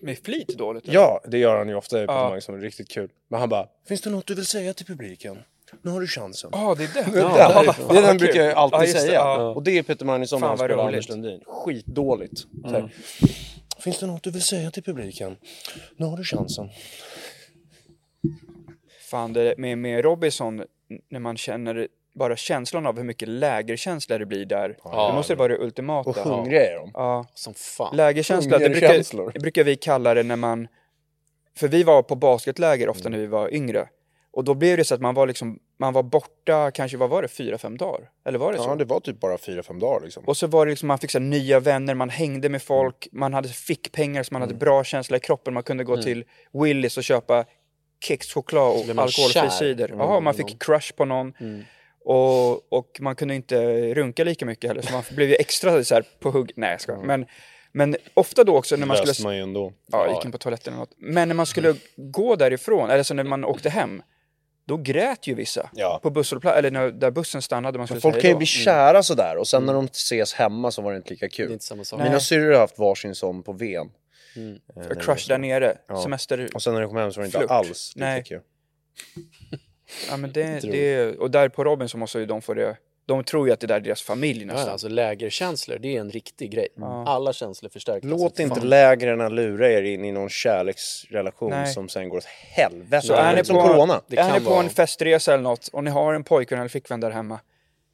Med 0.00 0.18
flit 0.18 0.48
dåligt? 0.48 0.84
eller? 0.84 0.94
ja, 0.94 1.20
det 1.26 1.38
gör 1.38 1.58
han 1.58 1.68
ju 1.68 1.74
ofta 1.74 2.02
i 2.02 2.04
Ja. 2.04 2.40
som 2.40 2.54
är 2.54 2.58
riktigt 2.58 2.88
kul. 2.90 3.10
Men 3.28 3.40
han 3.40 3.48
bara, 3.48 3.68
finns 3.88 4.00
det 4.00 4.10
något 4.10 4.26
du 4.26 4.34
vill 4.34 4.46
säga 4.46 4.74
till 4.74 4.86
publiken? 4.86 5.38
Nu 5.82 5.90
har 5.90 6.00
du 6.00 6.06
chansen. 6.06 6.50
Ja, 6.52 6.74
det 6.78 6.84
är 6.84 7.04
det. 7.04 7.12
Det, 7.12 7.20
Ja, 7.38 7.62
det, 7.62 7.72
fan, 7.72 7.94
den 7.94 8.04
vad 8.04 8.18
brukar 8.18 8.42
jag 8.42 8.54
alltid 8.54 8.80
det, 8.80 8.86
säga. 8.86 9.12
ja. 9.12 9.48
Och 9.48 9.62
det 9.62 9.78
är 9.78 9.82
Peter 9.82 10.04
Magnusson 10.04 10.40
när 10.40 10.48
han 10.48 10.58
spelar. 10.58 10.86
Anders 10.86 11.08
Lundin. 11.08 11.40
Skitdåligt. 11.46 12.40
Här, 12.64 12.92
Finns 13.78 13.98
det 13.98 14.06
något 14.06 14.22
du 14.22 14.30
vill 14.30 14.42
säga 14.42 14.70
till 14.70 14.82
publiken? 14.82 15.36
Nu 15.96 16.06
har 16.06 16.16
du 16.16 16.24
chansen. 16.24 16.68
Fan, 19.10 19.32
det 19.32 19.54
med, 19.58 19.78
med 19.78 20.04
Robinson, 20.04 20.62
när 21.10 21.20
man 21.20 21.36
känner 21.36 21.88
bara 22.14 22.36
känslan 22.36 22.86
av 22.86 22.96
hur 22.96 23.04
mycket 23.04 23.28
lägerkänsla 23.28 24.18
det 24.18 24.26
blir 24.26 24.44
där. 24.46 24.76
Ja. 24.84 25.08
det 25.08 25.14
måste 25.14 25.34
vara 25.34 25.48
det 25.48 25.58
ultimata. 25.58 26.10
Och 26.10 26.16
hungriga 26.16 26.70
är 26.72 26.76
de. 26.76 26.90
Ja, 26.94 27.26
Som 27.34 27.54
fan. 27.54 27.96
lägerkänsla, 27.96 28.58
det 28.58 28.70
brukar, 28.70 29.32
det 29.32 29.40
brukar 29.40 29.64
vi 29.64 29.76
kalla 29.76 30.14
det 30.14 30.22
när 30.22 30.36
man... 30.36 30.68
För 31.56 31.68
vi 31.68 31.82
var 31.82 32.02
på 32.02 32.14
basketläger 32.16 32.88
ofta 32.88 33.08
när 33.08 33.18
vi 33.18 33.26
var 33.26 33.54
yngre. 33.54 33.88
Och 34.38 34.44
då 34.44 34.54
blev 34.54 34.76
det 34.76 34.84
så 34.84 34.94
att 34.94 35.00
man 35.00 35.14
var 35.14 35.26
liksom, 35.26 35.58
man 35.78 35.92
var 35.92 36.02
borta 36.02 36.70
kanske, 36.70 36.96
vad 36.96 37.10
var 37.10 37.22
det, 37.22 37.28
fyra, 37.28 37.58
fem 37.58 37.76
dagar? 37.76 38.10
Eller 38.26 38.38
var 38.38 38.52
det 38.52 38.58
så? 38.58 38.64
Ja, 38.68 38.74
det 38.74 38.84
var 38.84 39.00
typ 39.00 39.20
bara 39.20 39.38
fyra, 39.38 39.62
fem 39.62 39.78
dagar 39.78 40.00
liksom. 40.04 40.24
Och 40.26 40.36
så 40.36 40.46
var 40.46 40.66
det 40.66 40.70
liksom, 40.70 40.86
man 40.88 40.98
fick 40.98 41.10
så 41.10 41.18
här, 41.18 41.24
nya 41.26 41.60
vänner, 41.60 41.94
man 41.94 42.10
hängde 42.10 42.48
med 42.48 42.62
folk, 42.62 43.08
man 43.12 43.34
hade 43.34 43.48
fickpengar 43.48 44.22
så 44.22 44.34
man 44.34 44.42
Mm. 44.42 44.48
hade 44.48 44.58
bra 44.58 44.84
känsla 44.84 45.16
i 45.16 45.20
kroppen, 45.20 45.54
man 45.54 45.62
kunde 45.62 45.84
gå 45.84 46.02
till 46.02 46.24
Willys 46.52 46.96
och 46.96 47.04
köpa 47.04 47.44
Kexchoklad 48.00 48.62
och 48.90 48.98
alkoholfri 49.02 49.50
cider. 49.50 49.88
Mm, 49.88 49.98
Ja, 50.00 50.20
man 50.20 50.34
fick 50.34 50.62
crush 50.62 50.92
på 50.96 51.04
någon. 51.04 51.32
Mm. 51.40 51.62
Och, 52.04 52.72
och 52.72 52.98
man 53.00 53.16
kunde 53.16 53.34
inte 53.34 53.56
runka 53.94 54.24
lika 54.24 54.46
mycket 54.46 54.68
heller, 54.70 54.82
så 54.82 54.92
man 54.92 55.02
blev 55.10 55.28
ju 55.28 55.34
extra 55.34 55.84
så 55.84 55.94
här 55.94 56.04
på 56.20 56.30
hugg. 56.30 56.52
Nej, 56.56 56.70
jag 56.70 56.80
ska. 56.80 56.96
Men, 56.96 57.26
men 57.72 57.96
ofta 58.14 58.44
då 58.44 58.56
också 58.56 58.76
när 58.76 58.86
man 58.86 58.96
löste 58.96 59.14
skulle... 59.14 59.28
man 59.28 59.36
ju 59.36 59.42
ändå. 59.42 59.72
Ja, 59.92 60.14
gick 60.14 60.24
in 60.24 60.32
på 60.32 60.38
toaletten 60.38 60.72
eller 60.72 60.80
något. 60.80 60.94
Men 60.96 61.28
när 61.28 61.34
man 61.34 61.46
skulle 61.46 61.74
gå 61.96 62.36
därifrån, 62.36 62.90
eller 62.90 63.02
så 63.02 63.14
när 63.14 63.24
man 63.24 63.44
åkte 63.44 63.70
hem, 63.70 64.02
då 64.68 64.76
grät 64.76 65.26
ju 65.26 65.34
vissa. 65.34 65.70
Ja. 65.74 66.00
På 66.02 66.10
busshållplatsen, 66.10 66.58
eller 66.58 66.70
när, 66.70 66.90
där 66.90 67.10
bussen 67.10 67.42
stannade. 67.42 67.78
Man 67.78 67.86
skulle 67.86 68.00
Folk 68.00 68.14
säga 68.14 68.22
kan 68.22 68.30
ju 68.30 68.36
bli 68.36 68.46
kära 68.46 69.02
sådär 69.02 69.36
och 69.36 69.48
sen 69.48 69.66
när 69.66 69.72
de 69.74 69.84
ses 69.84 70.34
hemma 70.34 70.70
så 70.70 70.82
var 70.82 70.90
det 70.92 70.96
inte 70.96 71.10
lika 71.10 71.26
Det 71.26 71.26
är 71.26 71.36
kul. 71.36 71.52
inte 71.52 71.64
samma 71.64 71.84
sak. 71.84 71.98
Nej. 71.98 72.08
Mina 72.08 72.20
syrror 72.20 72.52
har 72.52 72.60
haft 72.60 72.78
varsin 72.78 73.14
sån 73.14 73.42
på 73.42 73.52
Ven. 73.52 73.90
Mm. 74.36 74.58
Det 74.88 74.94
crush 75.00 75.28
där 75.28 75.38
nere, 75.38 75.78
Ja. 75.88 76.02
semester... 76.02 76.48
Och 76.54 76.62
sen 76.62 76.74
när 76.74 76.80
de 76.80 76.86
kom 76.88 76.96
hem 76.96 77.12
så 77.12 77.20
var 77.20 77.22
det 77.22 77.26
inte 77.26 77.38
Flört. 77.38 77.50
alls 77.50 77.92
lika 77.96 78.06
Nej. 78.06 78.22
kul. 78.24 78.40
Ja, 80.10 80.16
men 80.16 80.32
det, 80.32 80.60
det, 80.60 81.16
och 81.18 81.30
där 81.30 81.48
på 81.48 81.64
Robin 81.64 81.88
så 81.88 81.98
måste 81.98 82.18
ju 82.18 82.26
de 82.26 82.42
få 82.42 82.54
det... 82.54 82.76
De 83.08 83.24
tror 83.24 83.46
ju 83.46 83.52
att 83.52 83.60
det 83.60 83.66
där 83.66 83.74
är 83.76 83.80
deras 83.80 84.02
familj 84.02 84.40
Ja, 84.40 84.46
nästan. 84.52 84.72
alltså 84.72 84.88
lägerkänslor, 84.88 85.78
det 85.78 85.96
är 85.96 86.00
en 86.00 86.10
riktig 86.10 86.50
grej. 86.50 86.68
Alla 87.06 87.32
känslor 87.32 87.70
förstärks. 87.70 88.04
Låt 88.04 88.22
Alltså, 88.22 88.42
inte 88.42 88.54
fan. 88.60 88.68
lägren 88.68 89.34
lura 89.34 89.72
er 89.72 89.82
in 89.82 90.04
i 90.04 90.12
någon 90.12 90.28
kärleksrelation 90.28 91.50
Nej. 91.50 91.72
som 91.72 91.88
sen 91.88 92.08
går 92.08 92.16
åt 92.18 92.24
helvete. 92.24 93.06
Så 93.06 93.14
är 93.14 93.36
ni 93.36 93.44
på, 93.44 93.62
corona. 93.62 94.00
Det 94.06 94.18
är 94.18 94.32
ni 94.38 94.44
på 94.44 94.50
vara- 94.50 94.62
en 94.64 94.70
festresa 94.70 95.32
eller 95.34 95.42
något 95.42 95.68
och 95.68 95.84
ni 95.84 95.90
har 95.90 96.14
en 96.14 96.24
pojkvän 96.24 96.58
eller 96.58 96.68
flickvän 96.68 97.00
där 97.00 97.10
hemma, 97.10 97.40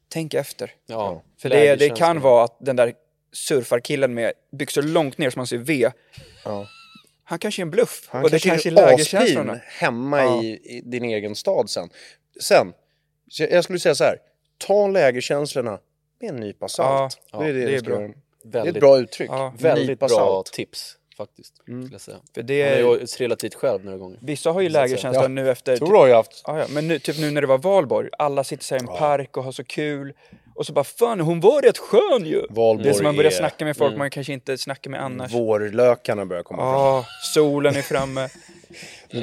tänk 0.09 0.35
efter. 0.35 0.71
Ja, 0.87 1.23
För 1.39 1.49
det, 1.49 1.77
det 1.77 1.89
kan 1.97 2.21
vara 2.21 2.45
att 2.45 2.57
den 2.61 2.77
där 2.77 2.93
surfarkillen 3.33 4.15
med 4.15 4.33
byxor 4.53 4.83
långt 4.83 5.19
ner 5.19 5.31
som 5.31 5.41
man 5.41 5.47
ser 5.47 5.59
V, 5.59 5.91
Ja. 6.45 6.67
han 7.25 7.39
kanske 7.39 7.61
är 7.63 7.65
en 7.65 7.71
bluff. 7.71 8.09
Han 8.11 8.25
och 8.25 8.31
det 8.31 8.39
kanske 8.39 8.71
kanske 8.71 8.83
är 8.83 8.89
lägerkänslorna. 8.91 9.61
hemma 9.67 10.21
Ja. 10.21 10.43
i, 10.43 10.77
i 10.77 10.81
din 10.85 11.05
egen 11.05 11.35
stad 11.35 11.71
sen. 11.71 11.89
Sen, 12.41 12.73
jag 13.39 13.65
skulle 13.65 13.79
säga 13.79 13.95
så 13.95 14.05
här, 14.05 14.19
ta 14.59 14.87
lägerkänslorna 14.89 15.79
med 16.21 16.31
en 16.31 16.37
nypa 16.37 16.69
salt. 16.69 17.19
Ja, 17.33 17.39
det 17.39 17.45
är 17.49 17.53
det, 17.53 17.67
det 17.67 17.77
är 17.77 17.83
bra. 17.83 18.01
göra. 18.01 18.09
Det 18.43 18.49
är 18.49 18.53
Väldigt, 18.53 18.77
ett 18.77 18.81
bra 18.81 18.99
uttryck. 18.99 19.31
Ja, 19.31 19.55
väldigt 19.59 19.89
nypa 19.89 20.07
bra 20.09 20.17
salt. 20.17 20.47
tips 20.53 20.97
faktiskt. 21.17 21.57
Skulle 21.57 21.89
jag 21.93 22.01
säga. 22.01 22.17
För 22.35 22.41
Han 22.41 22.47
det 22.47 22.63
har 22.83 22.95
är, 22.97 23.01
ju 23.01 23.07
trillat 23.07 23.39
dit 23.39 23.55
själv 23.55 23.85
några 23.85 23.99
gånger. 23.99 24.19
vissa 24.23 24.51
har 24.53 24.61
ju 24.61 24.69
lägerkänsla 24.69 25.23
Ja. 25.23 25.29
nu 25.29 25.51
efter... 25.51 25.77
Tror 25.77 25.89
du 25.93 25.97
har 25.99 26.07
ju 26.07 26.13
haft. 26.13 26.43
Ja, 26.47 26.59
ja, 26.59 26.65
men 26.71 26.89
nu, 26.89 26.99
typ 26.99 27.19
nu 27.19 27.31
när 27.31 27.41
det 27.41 27.47
var 27.47 27.59
valborg, 27.59 28.09
alla 28.19 28.45
sitter 28.45 28.65
så 28.65 28.75
i 28.75 28.79
en 28.79 28.87
park 28.87 29.37
och 29.37 29.45
har 29.45 29.53
så 29.53 29.65
kul. 29.65 30.13
Och 30.55 30.67
så 30.67 30.73
bara 30.73 30.85
fan, 30.85 31.21
hon 31.21 31.41
var 31.41 31.63
rätt 31.63 31.79
skön 31.79 32.27
ju! 32.27 32.47
Valborg 32.51 32.85
det 32.85 32.91
är 32.91 32.95
som 32.95 33.05
man 33.05 33.17
börjar 33.17 33.31
är- 33.31 33.35
snacka 33.35 33.65
med 33.65 33.77
folk 33.77 33.97
man 33.97 34.11
kanske 34.11 34.33
inte 34.33 34.59
snackar 34.59 34.91
med 34.91 35.03
annars. 35.05 35.33
Vårlökarna 35.35 36.27
börjar 36.27 36.43
komma 36.43 36.63
fram. 36.63 36.73
Ja, 36.81 37.05
solen 37.35 37.77
är 37.77 37.83
framme. 37.83 38.29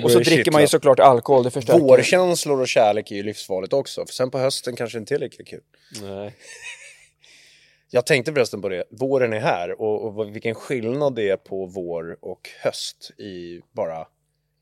Och 0.04 0.12
så 0.12 0.20
dricker 0.20 0.52
man 0.52 0.62
ju 0.62 0.68
såklart 0.68 1.00
alkohol, 1.00 1.44
det 1.44 1.52
förstärker. 1.52 1.80
Vårkänslor 1.80 2.62
och 2.62 2.68
kärlek 2.68 3.12
är 3.12 3.16
ju 3.16 3.24
livsfarligt 3.24 3.74
också. 3.74 4.06
För 4.06 4.14
sen 4.14 4.32
på 4.32 4.38
hösten 4.40 4.76
kanske 4.76 4.98
inte 4.98 5.16
är 5.16 5.20
lika 5.20 5.44
kul. 5.44 5.62
Nej. 6.02 6.36
Jag 7.94 8.06
tänkte 8.06 8.34
förresten 8.34 8.62
på 8.62 8.70
det. 8.70 8.84
Våren 8.92 9.34
är 9.34 9.40
här 9.40 9.82
och, 9.82 10.06
och 10.06 10.36
vilken 10.36 10.56
skillnad 10.56 11.16
det 11.16 11.30
är 11.30 11.38
på 11.38 11.66
vår 11.66 12.18
och 12.22 12.50
höst 12.64 13.12
i 13.18 13.62
bara 13.72 14.08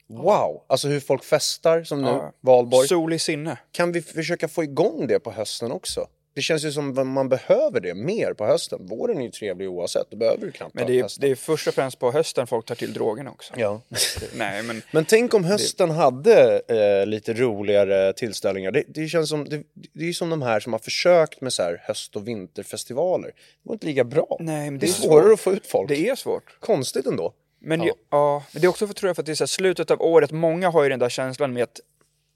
Wow! 0.07 0.63
Alltså 0.67 0.87
hur 0.87 0.99
folk 0.99 1.23
festar 1.23 1.83
som 1.83 2.01
nu, 2.01 2.07
Ja. 2.07 2.33
valborg. 2.41 2.87
Sol 2.87 3.13
i 3.13 3.19
sinne. 3.19 3.57
Kan 3.71 3.91
vi 3.91 4.01
försöka 4.01 4.47
få 4.47 4.63
igång 4.63 5.07
det 5.07 5.19
på 5.19 5.31
hösten 5.31 5.71
också? 5.71 6.07
Det 6.39 6.43
känns 6.43 6.65
ju 6.65 6.71
som 6.71 7.13
man 7.13 7.29
behöver 7.29 7.79
det 7.79 7.93
mer 7.93 8.33
på 8.33 8.45
hösten. 8.45 8.87
Våren 8.87 9.17
är 9.17 9.23
ju 9.23 9.31
trevlig 9.31 9.69
oavsett, 9.69 10.11
då 10.11 10.17
behöver 10.17 10.45
du 10.45 10.51
knappt 10.51 10.73
Men 10.73 10.87
det 10.87 10.99
är, 10.99 11.19
det 11.19 11.31
är 11.31 11.35
först 11.35 11.67
och 11.67 11.73
främst 11.73 11.99
på 11.99 12.11
hösten 12.11 12.47
folk 12.47 12.65
tar 12.65 12.75
till 12.75 12.93
drogerna 12.93 13.31
också. 13.31 13.53
Ja. 13.57 13.81
Nej, 14.35 14.63
men 14.63 14.81
Men 14.91 15.05
tänk 15.05 15.33
om 15.33 15.43
hösten 15.43 15.91
hade 15.91 16.61
eh, 16.67 17.07
lite 17.07 17.33
roligare 17.33 18.13
tillställningar. 18.13 18.71
Det, 18.71 18.83
det 18.87 19.07
känns 19.07 19.29
som, 19.29 19.49
det, 19.49 19.63
det 19.93 20.03
är 20.03 20.07
ju 20.07 20.13
som 20.13 20.29
de 20.29 20.41
här 20.41 20.59
som 20.59 20.73
har 20.73 20.79
försökt 20.79 21.41
med 21.41 21.53
så 21.53 21.63
här 21.63 21.81
höst 21.87 22.15
och 22.15 22.27
vinterfestivaler. 22.27 23.27
Det 23.27 23.67
går 23.67 23.73
inte 23.73 23.85
lika 23.85 24.03
bra. 24.03 24.37
Nej, 24.39 24.71
men 24.71 24.79
det 24.79 24.85
det 24.85 24.91
är 24.91 24.93
svårare 24.93 25.23
svårt. 25.23 25.33
att 25.33 25.39
få 25.39 25.53
ut 25.53 25.67
folk. 25.67 25.89
det 25.89 26.09
är 26.09 26.15
svårt. 26.15 26.59
Konstigt 26.59 27.05
ändå. 27.05 27.33
Men 27.61 27.79
Ja. 27.79 27.85
ja. 27.87 27.95
ja, 28.09 28.43
men 28.51 28.61
det 28.61 28.65
är 28.65 28.69
också 28.69 28.87
för, 28.87 28.93
tror 28.93 29.09
jag 29.09 29.15
för 29.15 29.21
att 29.21 29.25
det 29.25 29.31
är 29.31 29.35
så 29.35 29.47
slutet 29.47 29.91
av 29.91 30.01
året, 30.01 30.31
många 30.31 30.69
har 30.69 30.83
ju 30.83 30.89
den 30.89 30.99
där 30.99 31.09
känslan 31.09 31.53
med 31.53 31.63
att 31.63 31.79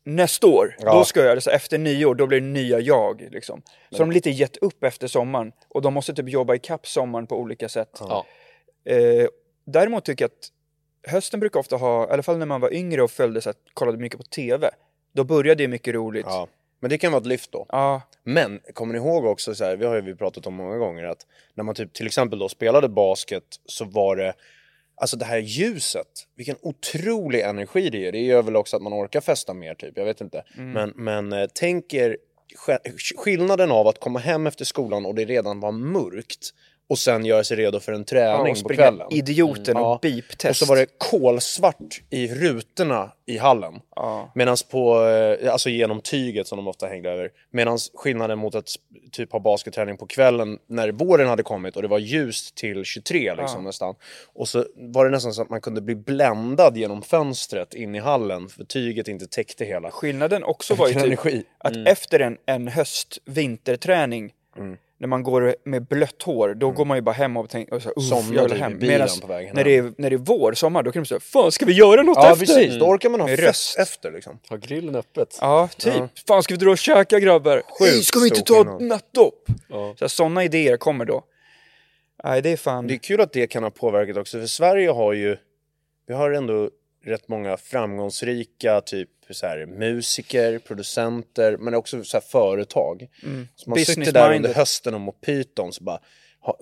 nästa 0.03 0.47
år, 0.47 0.75
Ja. 0.79 0.93
då 0.93 1.05
ska 1.05 1.19
jag 1.19 1.25
göra 1.25 1.35
det, 1.35 1.41
så 1.41 1.49
efter 1.49 1.77
nyår, 1.77 2.15
då 2.15 2.27
blir 2.27 2.41
det 2.41 2.47
nya 2.47 2.79
jag. 2.79 3.27
Liksom. 3.31 3.61
Så 3.91 3.97
de 3.97 4.03
har 4.03 4.13
lite 4.13 4.29
gett 4.29 4.57
upp 4.57 4.83
efter 4.83 5.07
sommaren 5.07 5.51
och 5.67 5.81
de 5.81 5.93
måste 5.93 6.13
typ 6.13 6.29
jobba 6.29 6.55
ikapp 6.55 6.87
sommaren 6.87 7.27
på 7.27 7.37
olika 7.37 7.69
sätt. 7.69 7.97
Ja. 7.99 8.25
Eh, 8.85 9.27
däremot 9.65 10.05
tycker 10.05 10.23
jag 10.23 10.29
att 10.31 10.49
hösten 11.11 11.39
brukar 11.39 11.59
ofta 11.59 11.75
ha, 11.75 12.07
i 12.07 12.11
alla 12.11 12.23
fall 12.23 12.37
när 12.37 12.45
man 12.45 12.61
var 12.61 12.73
yngre 12.73 13.01
och 13.03 13.11
följde 13.11 13.41
så 13.41 13.49
att 13.49 13.57
kollade 13.73 13.97
mycket 13.97 14.17
på 14.17 14.23
TV, 14.23 14.69
då 15.13 15.23
började 15.23 15.63
det 15.63 15.67
mycket 15.67 15.93
roligt. 15.93 16.25
Ja. 16.29 16.47
Men 16.79 16.89
det 16.89 16.97
kan 16.97 17.11
vara 17.11 17.21
ett 17.21 17.27
lyft 17.27 17.51
då. 17.51 17.65
Ja, 17.69 18.01
Men 18.23 18.59
kommer 18.73 18.93
ni 18.93 18.99
ihåg 18.99 19.25
också, 19.25 19.55
så 19.55 19.63
här, 19.65 19.75
vi 19.75 19.85
har 19.85 20.01
ju 20.01 20.15
pratat 20.15 20.47
om 20.47 20.53
många 20.53 20.77
gånger, 20.77 21.03
att 21.03 21.25
när 21.53 21.63
man 21.63 21.75
typ 21.75 21.93
till 21.93 22.05
exempel 22.07 22.39
då 22.39 22.49
spelade 22.49 22.89
basket 22.89 23.43
så 23.65 23.85
var 23.85 24.15
det 24.15 24.33
Alltså 24.95 25.17
det 25.17 25.25
här 25.25 25.37
ljuset, 25.37 26.07
vilken 26.35 26.55
otrolig 26.61 27.41
energi 27.41 27.89
det 27.89 28.07
är. 28.07 28.11
Det 28.11 28.21
gör 28.21 28.41
väl 28.43 28.55
också 28.55 28.75
att 28.75 28.81
man 28.83 28.93
orkar 28.93 29.21
festa 29.21 29.53
mer 29.53 29.73
typ, 29.75 29.97
jag 29.97 30.05
vet 30.05 30.21
inte. 30.21 30.43
Men, 30.73 30.93
men 30.95 31.33
eh, 31.33 31.49
tänk 31.53 31.93
er 31.93 32.17
sk- 32.67 33.17
skillnaden 33.17 33.71
av 33.71 33.87
att 33.87 33.99
komma 33.99 34.19
hem 34.19 34.47
efter 34.47 34.65
skolan 34.65 35.05
och 35.05 35.15
det 35.15 35.25
redan 35.25 35.59
var 35.59 35.71
mörkt 35.71 36.49
och 36.89 36.99
sen 36.99 37.25
göra 37.25 37.43
sig 37.43 37.57
redo 37.57 37.79
för 37.79 37.91
en 37.91 37.99
ja 37.99 38.05
träning 38.05 38.51
och 38.57 38.63
på 38.63 38.69
kvällen. 38.69 39.07
idioten 39.11 39.73
Ja. 39.77 39.93
och 39.93 40.01
beep-test. 40.01 40.49
Och 40.49 40.55
så 40.55 40.65
var 40.65 40.75
det 40.75 40.85
kolsvart 40.97 42.01
i 42.09 42.27
rutorna 42.27 43.11
i 43.25 43.37
hallen. 43.37 43.73
Ja. 43.95 44.31
Medan 44.35 44.57
på, 44.71 45.05
eh, 45.05 45.51
alltså 45.51 45.69
genom 45.69 46.01
tyget 46.01 46.47
som 46.47 46.57
de 46.57 46.67
ofta 46.67 46.87
hängde 46.87 47.09
över. 47.11 47.29
Medan 47.51 47.77
skillnaden 47.93 48.37
mot 48.39 48.55
att 48.55 48.67
typ 49.11 49.31
ha 49.31 49.39
basketträning 49.39 49.97
på 49.97 50.05
kvällen 50.07 50.59
när 50.67 50.91
våren 50.91 51.27
hade 51.27 51.43
kommit 51.43 51.75
och 51.75 51.81
det 51.81 51.87
var 51.87 51.99
ljust 51.99 52.55
till 52.55 52.83
23 52.83 53.35
liksom 53.35 53.63
nästan. 53.63 53.95
Och 54.33 54.47
så 54.49 54.65
var 54.75 55.05
det 55.05 55.11
nästan 55.11 55.33
så 55.33 55.41
att 55.41 55.49
man 55.49 55.61
kunde 55.61 55.81
bli 55.81 55.95
bländad 55.95 56.77
genom 56.77 57.01
fönstret 57.01 57.73
in 57.73 57.95
i 57.95 57.99
hallen 57.99 58.49
för 58.49 58.63
tyget 58.63 59.07
inte 59.07 59.27
täckte 59.27 59.65
hela. 59.65 59.91
Skillnaden 59.91 60.43
också 60.43 60.75
var 60.75 60.87
ju 60.87 60.93
typ 60.93 61.03
energi. 61.03 61.43
att 61.57 61.73
efter 61.87 62.19
en, 62.19 62.37
en 62.45 62.67
höst 62.67 63.17
vinterträning 63.25 64.33
Mm. 64.57 64.77
När 65.03 65.07
man 65.07 65.23
går 65.23 65.55
med 65.65 65.85
blött 65.87 66.21
hår, 66.23 66.53
då 66.53 66.71
går 66.71 66.85
man 66.85 66.97
ju 66.97 67.01
bara 67.01 67.11
hem 67.11 67.37
och 67.37 67.49
tänker 67.49 67.73
och 67.73 67.81
så, 67.81 67.89
"Uff, 67.89 68.03
Somnar 68.09 68.41
jag 68.41 68.49
vill 68.49 68.61
hem. 68.61 68.79
bilen 68.79 68.93
Medans 68.93 69.21
på 69.21 69.27
vägen 69.27 69.55
när 69.55 69.63
det, 69.63 69.77
är, 69.77 69.93
när 69.97 70.09
det 70.09 70.15
är 70.15 70.17
vår, 70.17 70.53
sommar, 70.53 70.83
då 70.83 70.91
kan 70.91 71.03
de 71.03 71.07
säga 71.07 71.19
Fan 71.19 71.51
ska 71.51 71.65
vi 71.65 71.73
göra 71.73 72.01
något 72.03 72.17
Ja 72.17 72.31
efter? 72.31 72.45
precis, 72.45 72.79
då 72.79 72.85
orkar 72.85 73.09
man 73.09 73.19
ha 73.19 73.27
Med 73.27 73.39
fest 73.39 73.47
röst. 73.77 73.79
efter 73.79 74.11
liksom. 74.11 74.39
Har 74.49 74.57
grillen 74.57 74.95
öppet? 74.95 75.37
Ja, 75.41 75.69
typ. 75.77 75.93
Ja. 75.95 76.07
Fan 76.27 76.43
ska 76.43 76.53
vi 76.53 76.57
dra 76.57 76.71
och 76.71 76.77
käka 76.77 77.19
grabbar? 77.19 77.61
Sjukt 77.79 78.05
ska 78.05 78.19
vi 78.19 78.27
inte 78.27 78.41
ta 78.41 78.61
ett 78.61 78.81
nattdopp? 78.81 79.45
Ja. 79.69 79.93
Så 79.99 80.09
sådana 80.09 80.43
idéer 80.43 80.77
kommer 80.77 81.05
då. 81.05 81.23
Nej, 82.23 82.41
det 82.41 82.49
är 82.51 82.57
fan... 82.57 82.87
Det 82.87 82.93
är 82.93 82.97
kul 82.97 83.21
att 83.21 83.33
det 83.33 83.47
kan 83.47 83.63
ha 83.63 83.69
påverkat 83.69 84.17
också, 84.17 84.39
för 84.39 84.47
Sverige 84.47 84.89
har 84.89 85.13
ju, 85.13 85.37
vi 86.07 86.13
har 86.13 86.31
ändå 86.31 86.69
rätt 87.05 87.27
många 87.27 87.57
framgångsrika 87.57 88.81
typ 88.81 89.09
så 89.29 89.47
här, 89.47 89.65
musiker, 89.65 90.59
producenter, 90.59 91.57
men 91.57 91.73
också 91.75 92.03
så 92.03 92.17
här, 92.17 92.21
företag. 92.21 93.07
Så 93.55 93.69
man 93.69 93.79
sitter 93.79 94.11
där 94.11 94.35
under 94.35 94.49
Business-minded. 94.49 94.55
hösten 94.55 94.93
och 94.93 95.01
mot 95.01 95.21
pyton 95.21 95.73
så 95.73 95.83
bara, 95.83 95.99
ha, 96.39 96.57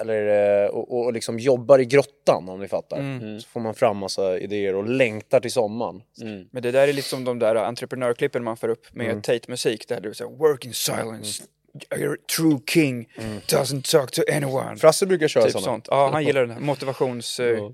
eller, 0.00 0.64
eh, 0.64 0.68
och, 0.70 1.04
och 1.04 1.12
liksom 1.12 1.38
jobbar 1.38 1.78
i 1.78 1.84
grottan 1.84 2.48
om 2.48 2.60
ni 2.60 2.68
fattar. 2.68 3.38
Så 3.40 3.48
får 3.48 3.60
man 3.60 3.74
fram 3.74 3.96
massa 3.96 4.38
idéer 4.38 4.74
och 4.74 4.88
längtar 4.88 5.40
till 5.40 5.52
sommaren. 5.52 6.02
Mm. 6.20 6.48
Men 6.50 6.62
det 6.62 6.70
där 6.70 6.88
är 6.88 6.92
lite 6.92 7.08
som 7.08 7.24
de 7.24 7.38
där 7.38 7.54
entreprenörklippen 7.56 8.44
man 8.44 8.56
får 8.56 8.68
upp 8.68 8.94
med 8.94 9.06
Mm. 9.06 9.22
Tate-musik. 9.22 9.88
Där 9.88 10.00
du 10.00 10.14
säger 10.14 10.30
work 10.30 10.64
in 10.64 10.74
silence, 10.74 11.42
a 11.90 12.16
true 12.36 12.58
king 12.66 13.08
doesn't 13.46 13.90
talk 13.92 14.10
to 14.10 14.22
anyone. 14.32 14.76
Frasse 14.76 15.06
brukar 15.06 15.28
köra 15.28 15.44
typ 15.44 15.52
sådana. 15.52 15.66
sånt. 15.66 15.86
Ja, 15.90 16.10
han 16.12 16.24
gillar 16.24 16.40
den 16.40 16.50
här 16.50 16.60
motivations... 16.60 17.40
eh, 17.40 17.70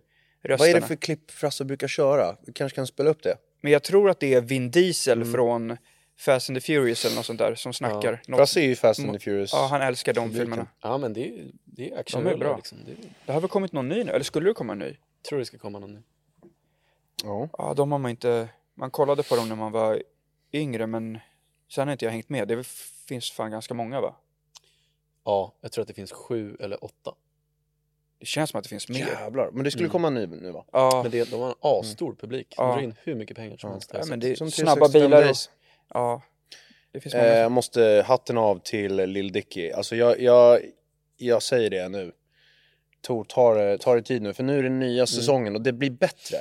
Ja. 0.48 0.56
Vad 0.58 0.68
är 0.68 0.72
rösterna. 0.72 0.80
det 0.80 0.86
för 0.88 0.96
klipp 0.96 1.30
Frasse 1.30 1.64
brukar 1.64 1.88
köra? 1.88 2.36
Vi 2.46 2.52
kanske 2.52 2.76
kan 2.76 2.86
spela 2.86 3.10
upp 3.10 3.22
det. 3.22 3.36
Men 3.60 3.72
jag 3.72 3.82
tror 3.82 4.10
att 4.10 4.20
det 4.20 4.34
är 4.34 4.40
Vin 4.40 4.70
Diesel 4.70 5.18
Mm. 5.22 5.32
från 5.32 5.76
Fast 6.18 6.50
and 6.50 6.56
the 6.56 6.60
Furious 6.60 7.04
eller 7.04 7.16
något 7.16 7.26
sånt 7.26 7.38
där 7.38 7.54
som 7.54 7.72
snackar. 7.72 8.22
Något. 8.28 8.38
Frasse 8.38 8.60
är 8.60 8.64
ju 8.64 8.76
Fast 8.76 9.00
and 9.00 9.12
the 9.12 9.18
Furious. 9.18 9.50
Ja, 9.52 9.66
han 9.70 9.82
älskar 9.82 10.12
de 10.14 10.32
filmerna. 10.32 10.66
Ja, 10.80 10.98
men 10.98 11.12
det 11.12 11.28
är, 11.28 11.44
det 11.64 11.90
är 11.90 11.98
action. 11.98 12.24
De 12.24 12.30
är 12.30 12.36
bra. 12.36 12.56
Liksom. 12.56 12.78
Det 12.84 12.92
är, 12.92 12.96
Det 13.26 13.32
har 13.32 13.40
väl 13.40 13.50
kommit 13.50 13.72
någon 13.72 13.88
ny 13.88 14.04
nu? 14.04 14.10
Eller 14.12 14.24
skulle 14.24 14.50
det 14.50 14.54
komma 14.54 14.72
en 14.72 14.78
ny? 14.78 14.86
jag 14.86 15.28
tror 15.28 15.38
det 15.38 15.44
ska 15.44 15.58
komma 15.58 15.78
någon 15.78 15.94
ny. 15.94 16.00
Ja. 17.24 17.48
Ja, 17.58 17.74
de 17.76 17.92
har 17.92 17.98
man 17.98 18.10
inte... 18.10 18.48
Man 18.74 18.90
kollade 18.90 19.22
på 19.22 19.36
dem 19.36 19.48
när 19.48 19.56
man 19.56 19.72
var 19.72 20.02
yngre, 20.52 20.86
men 20.86 21.18
sen 21.70 21.88
har 21.88 21.92
inte 21.92 22.04
jag 22.04 22.12
hängt 22.12 22.28
med. 22.28 22.48
Det 22.48 22.66
finns 23.08 23.30
fan 23.30 23.50
ganska 23.50 23.74
många, 23.74 24.00
va? 24.00 24.16
Ja, 25.24 25.54
jag 25.60 25.72
tror 25.72 25.82
att 25.82 25.88
det 25.88 25.94
finns 25.94 26.12
sju 26.12 26.56
eller 26.60 26.84
åtta. 26.84 27.14
Det 28.18 28.26
känns 28.26 28.50
som 28.50 28.58
att 28.58 28.64
det 28.64 28.68
finns 28.68 28.88
mer. 28.88 28.99
Jävlar, 28.99 29.50
men 29.50 29.64
det 29.64 29.70
skulle 29.70 29.85
Mm. 29.85 29.92
komma 29.92 30.08
en 30.08 30.14
ny 30.14 30.26
nu 30.26 30.50
va? 30.50 30.64
Ja, 30.73 31.00
Men 31.02 31.12
det, 31.12 31.30
de 31.30 31.40
har 31.40 31.49
en 31.49 31.54
asstor 31.61 32.14
publik. 32.20 32.54
De 32.56 32.66
drar 32.73 32.80
in 32.82 32.94
hur 33.04 33.14
mycket 33.14 33.37
pengar 33.37 33.56
som 33.56 33.70
helst. 33.70 33.90
ja 33.92 33.99
men 33.99 34.06
sett. 34.08 34.20
det 34.20 34.30
är 34.30 34.35
Som 34.35 34.50
snabba 34.50 34.88
365 34.88 35.11
bilar 35.11 35.30
och... 35.30 35.37
Ja, 35.94 36.23
det 36.92 37.00
finns 37.00 37.14
många. 37.14 37.26
Eh, 37.26 37.49
måste 37.49 38.04
hatten 38.06 38.38
av 38.38 38.58
till 38.64 38.96
Lil 38.96 39.32
Dicky. 39.32 39.70
Alltså 39.70 39.96
jag, 39.96 40.20
jag, 40.20 40.61
jag 41.16 41.42
säger 41.42 41.70
det 41.70 41.88
nu. 41.88 42.12
Tor, 43.06 43.25
ta 43.25 43.54
det, 43.54 43.78
ta 43.78 43.94
det 43.94 44.02
tid 44.02 44.23
nu, 44.23 44.35
för 44.35 44.42
nu 44.42 44.58
är 44.58 44.62
det 44.62 44.68
nya 44.68 45.06
säsongen 45.06 45.54
och 45.54 45.61
det 45.62 45.73
blir 45.73 45.90
bättre. 45.90 46.37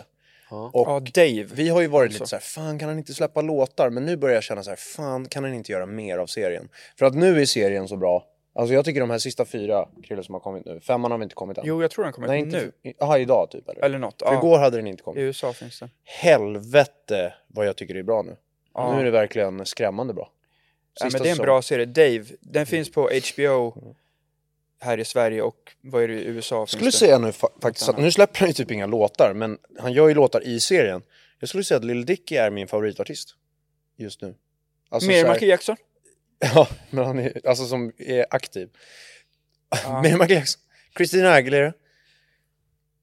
Ja. 0.50 0.70
Och 0.74 0.88
Ja, 0.88 1.00
Dave. 1.14 1.44
vi 1.44 1.70
har 1.70 1.82
ju 1.82 1.88
varit 1.88 2.08
Alltså. 2.10 2.24
lite 2.24 2.30
så 2.30 2.36
här, 2.36 2.42
fan 2.42 2.80
kan 2.80 2.90
han 2.90 2.98
inte 2.98 3.14
släppa 3.14 3.42
låtar? 3.42 3.90
Men 3.90 4.06
nu 4.06 4.18
börjar 4.18 4.36
jag 4.36 4.44
känna 4.44 4.64
så 4.64 4.70
här, 4.70 4.78
fan 4.78 5.26
kan 5.26 5.44
han 5.44 5.54
inte 5.54 5.72
göra 5.72 5.86
mer 5.86 6.18
av 6.18 6.28
serien? 6.28 6.70
För 7.00 7.06
att 7.06 7.16
nu 7.16 7.42
är 7.42 7.46
serien 7.46 7.88
så 7.88 7.98
bra. 7.98 8.26
Alltså 8.58 8.74
jag 8.74 8.86
tycker 8.86 9.00
de 9.00 9.10
här 9.10 9.18
sista 9.18 9.46
fyra 9.46 9.88
Krille 10.04 10.24
som 10.24 10.34
har 10.34 10.40
kommit 10.40 10.66
nu, 10.66 10.80
femman 10.80 11.12
har 11.12 11.24
inte 11.24 11.36
kommit 11.36 11.58
än. 11.58 11.64
Jo, 11.68 11.82
jag 11.82 11.92
tror 11.92 12.04
den 12.04 12.14
kommer 12.14 12.28
Nej, 12.28 12.40
inte 12.40 12.72
nu. 12.84 12.94
Jaha, 13.00 13.20
idag 13.20 13.52
typ 13.52 13.70
eller? 13.70 13.84
Eller 13.86 13.98
något. 14.00 14.22
För 14.22 14.26
Ja, 14.34 14.38
igår 14.38 14.58
hade 14.58 14.78
den 14.78 14.88
inte 14.88 15.02
I 15.02 15.04
kommit. 15.04 15.20
USA 15.22 15.54
finns 15.54 15.80
den. 15.80 15.90
Helvete 16.04 17.34
vad 17.48 17.68
jag 17.68 17.76
tycker 17.76 17.94
det 17.94 18.00
är 18.00 18.04
bra 18.04 18.22
nu. 18.22 18.36
Ja. 18.74 18.94
Nu 18.94 19.00
är 19.02 19.06
det 19.06 19.12
verkligen 19.12 19.66
skrämmande 19.66 20.14
bra. 20.14 20.32
Ja, 21.00 21.06
Sista 21.06 21.18
men 21.18 21.24
det 21.24 21.30
är 21.30 21.32
en 21.32 21.46
bra 21.46 21.62
serie. 21.62 21.86
Dave, 21.86 22.26
den 22.42 22.66
finns 22.66 22.92
på 22.92 23.10
HBO 23.36 23.74
här 24.80 24.98
i 24.98 25.06
Sverige 25.06 25.42
och 25.42 25.74
vad 25.82 26.04
är 26.04 26.08
det 26.08 26.14
i 26.14 26.26
USA? 26.26 26.58
Finns 26.66 26.72
skulle 26.72 26.88
det? 26.88 26.92
säga 26.98 27.18
nu 27.20 27.32
fa- 27.32 27.62
faktiskt 27.62 27.90
att 27.90 27.98
nu 27.98 28.12
släpper 28.12 28.40
han 28.40 28.50
ju 28.50 28.54
typ 28.54 28.72
inga 28.72 28.86
låtar, 28.86 29.34
men 29.36 29.58
han 29.80 29.94
gör 29.94 30.08
ju 30.08 30.14
låtar 30.14 30.48
i 30.48 30.60
serien. 30.60 31.02
Jag 31.40 31.50
skulle 31.50 31.64
säga 31.64 31.78
att 31.78 31.84
Lil 31.86 32.06
Dicky 32.06 32.36
är 32.36 32.50
min 32.52 32.68
favoritartist 32.68 33.30
just 33.98 34.22
nu. 34.22 34.36
Alltså 34.90 35.08
Mer 35.08 35.24
här- 35.26 35.34
Michael 35.34 35.50
Jackson? 35.50 35.76
Ja, 36.56 36.68
men 36.90 37.06
han 37.06 37.20
är, 37.20 37.48
alltså 37.48 37.66
som 37.66 37.92
är 37.98 38.26
aktiv. 38.30 38.70
Ja. 39.84 40.02
Michael 40.04 40.32
Jackson, 40.32 40.62
Christina 40.98 41.34
Aguilera, 41.34 41.74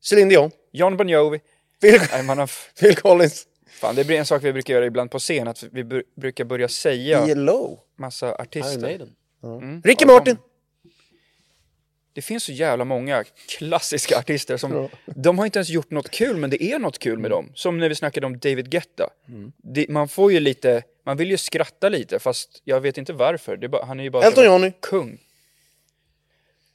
Celine 0.01 0.29
Dion, 0.29 0.51
John 0.73 0.97
Bon 0.97 1.09
Jovi? 1.09 1.41
Phil, 1.81 2.01
Nej, 2.13 2.23
man 2.23 2.39
har... 2.39 2.51
Phil 2.81 2.97
Collins, 2.97 3.47
Fan, 3.81 3.95
det 3.95 4.05
blir 4.05 4.19
en 4.19 4.27
sak 4.27 4.45
vi 4.45 4.53
brukar 4.53 4.75
göra 4.75 4.87
ibland 4.87 5.11
på 5.11 5.19
scen, 5.19 5.49
att 5.49 5.63
vi 5.63 5.83
br- 5.83 6.03
brukar 6.17 6.45
börja 6.45 6.69
säga 6.69 7.27
ELO, 7.27 7.81
massa 7.99 8.35
artister. 8.35 9.09
Mm. 9.43 9.83
Ricky 9.85 10.07
Martin. 10.07 10.37
Det 12.15 12.23
finns 12.23 12.45
så 12.45 12.53
jävla 12.53 12.85
många 12.85 13.25
klassiska 13.59 14.19
artister 14.19 14.57
som, 14.57 14.89
de 15.07 15.39
har 15.39 15.45
inte 15.47 15.59
ens 15.59 15.69
gjort 15.69 15.91
något 15.91 16.11
kul, 16.11 16.37
men 16.37 16.51
det 16.51 16.63
är 16.65 16.79
något 16.79 16.99
kul 16.99 17.19
med 17.19 17.31
dem. 17.31 17.53
Som 17.55 17.79
när 17.79 17.89
vi 17.89 17.95
snackade 17.95 18.27
om 18.27 18.39
David 18.39 18.71
Guetta. 18.71 19.11
Det, 19.57 19.89
man 19.89 20.09
får 20.09 20.33
ju 20.33 20.41
lite 20.41 20.83
man 21.05 21.17
vill 21.17 21.31
ju 21.31 21.37
skratta 21.37 21.89
lite 21.89 22.19
fast 22.19 22.61
jag 22.65 22.81
vet 22.81 22.99
inte 22.99 23.13
varför. 23.13 23.57
Det 23.57 23.67
är 23.67 23.69
bara, 23.69 23.85
han 23.85 24.01
är 24.01 24.05
ju 24.05 24.11
bara 24.11 24.27
Elton 24.27 24.45
Johnny. 24.45 24.73
kung. 24.81 25.19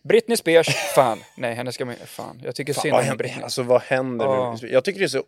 Britney 0.03 0.37
Spears, 0.37 0.67
fan. 0.95 1.19
Nej, 1.37 1.53
henne 1.55 1.71
ska 1.71 1.85
man 1.85 1.95
fan. 2.05 2.41
Jag 2.43 2.55
tycker 2.55 2.73
synd 2.73 2.93
vad, 2.93 3.09
om 3.09 3.17
Britney. 3.17 3.43
alltså, 3.43 3.63
vad 3.63 3.81
händer 3.81 4.27
med 4.27 4.71
Jag 4.71 4.83
tycker 4.83 4.99
det 4.99 5.05
är 5.05 5.07
så 5.07 5.23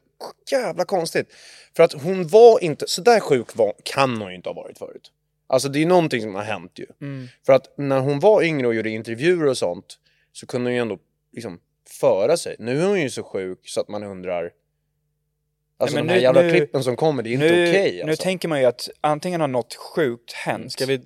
jävla 0.51 0.85
konstigt. 0.85 1.33
För 1.75 1.83
att 1.83 1.93
hon 1.93 2.27
var 2.27 2.63
inte, 2.63 2.87
så 2.87 3.01
där 3.01 3.19
sjuk 3.19 3.55
var, 3.55 3.73
kan 3.83 4.21
hon 4.21 4.29
ju 4.29 4.35
inte 4.35 4.49
ha 4.49 4.53
varit 4.53 4.77
förut. 4.77 5.11
Alltså 5.47 5.69
det 5.69 5.79
är 5.79 5.81
ju 5.81 5.87
någonting 5.87 6.21
som 6.21 6.35
har 6.35 6.43
hänt 6.43 6.79
ju. 6.79 6.85
Mm. 7.01 7.27
För 7.45 7.53
att 7.53 7.77
när 7.77 7.99
hon 7.99 8.19
var 8.19 8.43
yngre 8.43 8.67
och 8.67 8.75
gjorde 8.75 8.89
intervjuer 8.89 9.47
och 9.47 9.57
sånt 9.57 9.99
så 10.33 10.47
kunde 10.47 10.69
hon 10.69 10.75
ju 10.75 10.81
ändå 10.81 10.97
liksom 11.33 11.59
föra 11.89 12.37
sig. 12.37 12.55
Nu 12.59 12.81
är 12.81 12.87
hon 12.87 13.01
ju 13.01 13.09
så 13.09 13.23
sjuk 13.23 13.59
så 13.63 13.81
att 13.81 13.87
man 13.87 14.03
undrar 14.03 14.51
Alltså 15.81 15.95
Nej, 15.95 16.03
men 16.03 16.07
de 16.07 16.13
här 16.13 16.19
nu- 16.19 16.24
jävla 16.24 16.41
nu- 16.41 16.50
klippen 16.57 16.83
som 16.83 16.95
kommer, 16.95 17.24
det 17.24 17.29
är 17.29 17.33
inte 17.33 17.45
nu, 17.51 17.69
okej 17.69 18.01
nu 18.05 18.09
alltså. 18.12 18.24
tänker 18.24 18.48
man 18.48 18.59
ju 18.59 18.65
att 18.65 18.89
antingen 19.01 19.41
har 19.41 19.48
något 19.48 19.75
sjukt 19.75 20.33
hänt. 20.33 20.71
Ska 20.71 20.86
vi 20.86 21.01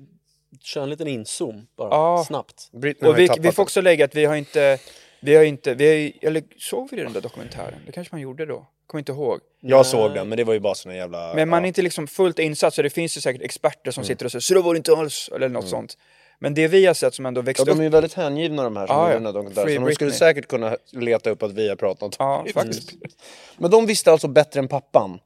köra 0.62 0.84
en 0.84 0.90
liten 0.90 1.08
inzoom 1.08 1.68
bara, 1.78 1.90
Ja. 1.90 2.24
snabbt? 2.28 2.70
Britney 2.72 3.12
Och 3.12 3.20
ju 3.20 3.28
vi, 3.28 3.34
vi 3.40 3.52
får 3.52 3.64
också 3.64 3.82
lägga 3.82 4.06
att 4.06 4.16
vi 4.16 4.26
har 4.26 4.36
inte, 4.36 4.78
vi 5.22 5.36
har 5.36 5.44
inte, 5.44 5.74
vi 5.74 5.88
har, 5.88 5.94
ju- 5.96 6.12
eller 6.22 6.44
såg 6.58 6.88
vi 6.92 6.98
den 7.04 7.14
där 7.14 7.22
dokumentären? 7.22 7.74
Det 7.86 7.92
kanske 7.92 8.14
man 8.16 8.22
gjorde 8.22 8.46
då? 8.46 8.66
Kommer 8.88 9.00
inte 9.02 9.12
ihåg. 9.12 9.40
Jag 9.62 9.86
såg 9.86 10.14
den 10.14 10.30
men 10.30 10.38
det 10.38 10.44
var 10.44 10.54
ju 10.54 10.60
bara 10.60 10.76
såna 10.76 10.96
jävla... 10.96 11.34
Men 11.36 11.50
man 11.50 11.60
är 11.60 11.64
ja. 11.64 11.68
inte 11.68 11.82
liksom 11.82 12.08
fullt 12.08 12.40
insatt 12.40 12.74
så 12.74 12.82
det 12.82 12.90
finns 12.90 13.18
ju 13.18 13.22
säkert 13.22 13.42
experter 13.42 13.92
som 13.92 14.04
sitter 14.04 14.26
och 14.26 14.32
säger 14.32 14.42
så 14.42 14.54
det 14.54 14.62
var 14.62 14.74
det 14.74 14.78
inte 14.78 14.94
alls, 14.96 15.30
eller 15.36 15.50
något 15.50 15.68
sånt. 15.70 15.98
Men 16.44 16.54
det 16.54 16.68
vi 16.68 16.86
har 16.86 16.94
sett 16.94 17.14
som 17.14 17.26
ändå 17.26 17.40
Ja, 17.40 17.44
växte 17.44 17.66
de 17.66 17.72
är 17.72 17.76
upp, 17.76 17.82
ju 17.84 17.90
väldigt 17.90 18.14
hängivna 18.14 18.64
de 18.64 18.78
här 18.78 18.88
som 18.88 19.14
gjorde 19.14 19.14
ja. 19.14 19.32
dokumentären. 19.32 19.68
Free 19.68 19.78
Så 19.78 19.86
de 19.88 19.94
skulle 19.96 20.12
säkert 20.12 20.48
kunna 20.48 20.78
leta 20.92 21.30
upp 21.30 21.44
att 21.44 21.52
vi 21.52 21.70
har 21.70 21.76
pratat 21.76 22.16
om 22.20 22.46
faktiskt. 22.54 22.92
Men 23.58 23.72
de 23.72 23.86
visste 23.86 24.12
alltså 24.12 24.28
bättre 24.28 24.60
än 24.60 24.68
pappan. 24.68 25.20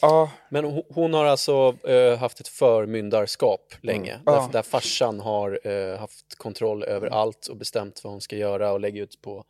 Ja, 0.00 0.30
Men 0.48 0.82
hon, 0.88 1.14
har 1.14 1.24
alltså 1.24 1.76
eh, 1.88 2.18
haft 2.18 2.40
ett 2.40 2.48
förmyndarskap 2.48 3.74
länge. 3.80 4.12
Där, 4.12 4.32
Ja. 4.32 4.48
där 4.52 4.62
farsan 4.62 5.20
har 5.20 5.60
eh, 5.64 5.98
haft 5.98 6.34
kontroll 6.36 6.84
över 6.84 7.06
allt 7.08 7.46
och 7.46 7.56
bestämt 7.56 8.00
vad 8.04 8.12
hon 8.12 8.20
ska 8.20 8.36
göra 8.36 8.72
och 8.72 8.80
lägga 8.80 9.02
ut 9.02 9.22
på 9.22 9.44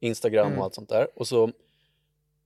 Instagram 0.00 0.46
Mm. 0.46 0.58
och 0.58 0.64
allt 0.64 0.74
sånt 0.74 0.88
där. 0.88 1.08
Och 1.14 1.28
så 1.28 1.50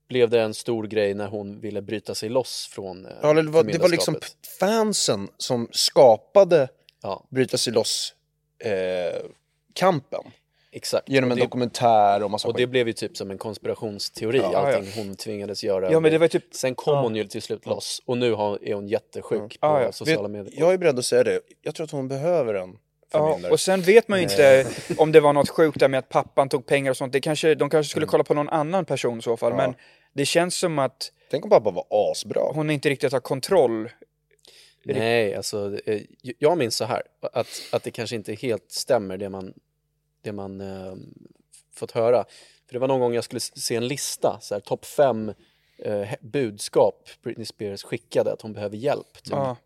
blev 0.07 0.29
det 0.29 0.41
en 0.41 0.53
stor 0.53 0.83
grej 0.87 1.13
när 1.13 1.27
hon 1.27 1.59
ville 1.59 1.81
bryta 1.81 2.15
sig 2.15 2.29
loss 2.29 2.69
från 2.71 3.05
eh, 3.05 3.11
Ja, 3.21 3.33
det, 3.33 3.41
var, 3.41 3.63
det 3.63 3.77
var 3.77 3.89
liksom 3.89 4.15
fansen 4.59 5.29
som 5.37 5.67
skapade 5.71 6.67
Ja, 7.03 7.23
bryta 7.29 7.57
sig 7.57 7.73
loss 7.73 8.13
eh, 8.59 9.21
kampen. 9.73 10.21
exakt. 10.71 11.09
Genom 11.09 11.31
en 11.31 11.37
det, 11.37 11.43
dokumentär 11.43 12.23
och 12.23 12.31
massa 12.31 12.47
och 12.47 12.53
det 12.53 12.59
skit. 12.63 12.69
blev 12.69 12.87
ju 12.87 12.93
typ 12.93 13.17
som 13.17 13.31
en 13.31 13.37
konspirationsteori, 13.37 14.37
Ja, 14.37 14.57
allting 14.57 14.91
hon 14.95 15.15
tvingades 15.15 15.63
göra. 15.63 15.91
ja 15.91 15.99
men 15.99 16.11
det 16.11 16.17
var 16.17 16.27
typ, 16.27 16.43
Sen 16.55 16.75
kom 16.75 16.93
Ja. 16.93 17.01
hon 17.01 17.15
ju 17.15 17.23
till 17.27 17.41
slut 17.41 17.65
loss 17.65 18.01
och 18.05 18.17
nu 18.17 18.33
har, 18.33 18.59
är 18.63 18.73
hon 18.73 18.87
jättesjuk 18.87 19.57
Ja, 19.61 19.77
på 19.77 19.83
ja. 19.83 19.91
sociala 19.91 20.27
medier. 20.27 20.53
jag 20.59 20.73
är 20.73 20.77
beredd 20.77 20.99
att 20.99 21.05
säga 21.05 21.23
det. 21.23 21.39
Jag 21.61 21.75
tror 21.75 21.83
att 21.83 21.91
hon 21.91 22.07
behöver 22.07 22.53
en 22.53 22.77
ja, 23.11 23.39
och 23.51 23.59
sen 23.59 23.81
vet 23.81 24.07
man 24.07 24.19
ju 24.19 24.23
inte 24.23 24.67
om 24.97 25.11
det 25.11 25.19
var 25.19 25.33
något 25.33 25.49
sjukt 25.49 25.79
där 25.79 25.87
med 25.87 25.97
att 25.97 26.09
pappan 26.09 26.49
tog 26.49 26.65
pengar 26.65 26.91
och 26.91 26.97
sånt. 26.97 27.13
Det 27.13 27.19
kanske, 27.21 27.55
de 27.55 27.69
kanske 27.69 27.89
skulle 27.91 28.05
kolla 28.05 28.23
på 28.23 28.33
någon 28.33 28.49
annan 28.49 28.85
person 28.85 29.19
i 29.19 29.21
så 29.21 29.37
fall, 29.37 29.51
Ja. 29.51 29.57
men 29.57 29.75
det 30.13 30.25
känns 30.25 30.55
som 30.55 30.79
att 30.79 31.11
Tänk 31.31 31.43
om 31.45 31.49
pappa 31.49 31.71
var 31.71 31.85
asbra. 31.89 32.41
hon 32.53 32.69
inte 32.69 32.89
riktigt 32.89 33.11
har 33.13 33.19
kontroll. 33.19 33.89
Nej, 34.83 35.35
alltså 35.35 35.79
eh, 35.85 36.01
jag 36.21 36.57
minns 36.57 36.75
så 36.75 36.85
här 36.85 37.01
att, 37.21 37.47
att 37.71 37.83
det 37.83 37.91
kanske 37.91 38.15
inte 38.15 38.33
helt 38.33 38.71
stämmer 38.71 39.17
det 39.17 39.29
man, 39.29 39.53
det 40.21 40.31
man 40.31 40.61
eh, 40.61 40.95
fått 41.73 41.91
höra. 41.91 42.25
För 42.67 42.73
det 42.73 42.79
var 42.79 42.87
någon 42.87 42.99
gång 42.99 43.13
jag 43.13 43.23
skulle 43.23 43.39
se 43.39 43.75
en 43.75 43.87
lista, 43.87 44.39
så 44.41 44.55
här 44.55 44.59
topp 44.59 44.85
fem 44.85 45.33
eh, 45.77 46.09
budskap 46.21 47.09
Britney 47.23 47.45
Spears 47.45 47.83
skickade 47.83 48.33
att 48.33 48.41
hon 48.41 48.53
behöver 48.53 48.77
hjälp. 48.77 49.13
Typ, 49.23 49.33
Ja, 49.33 49.57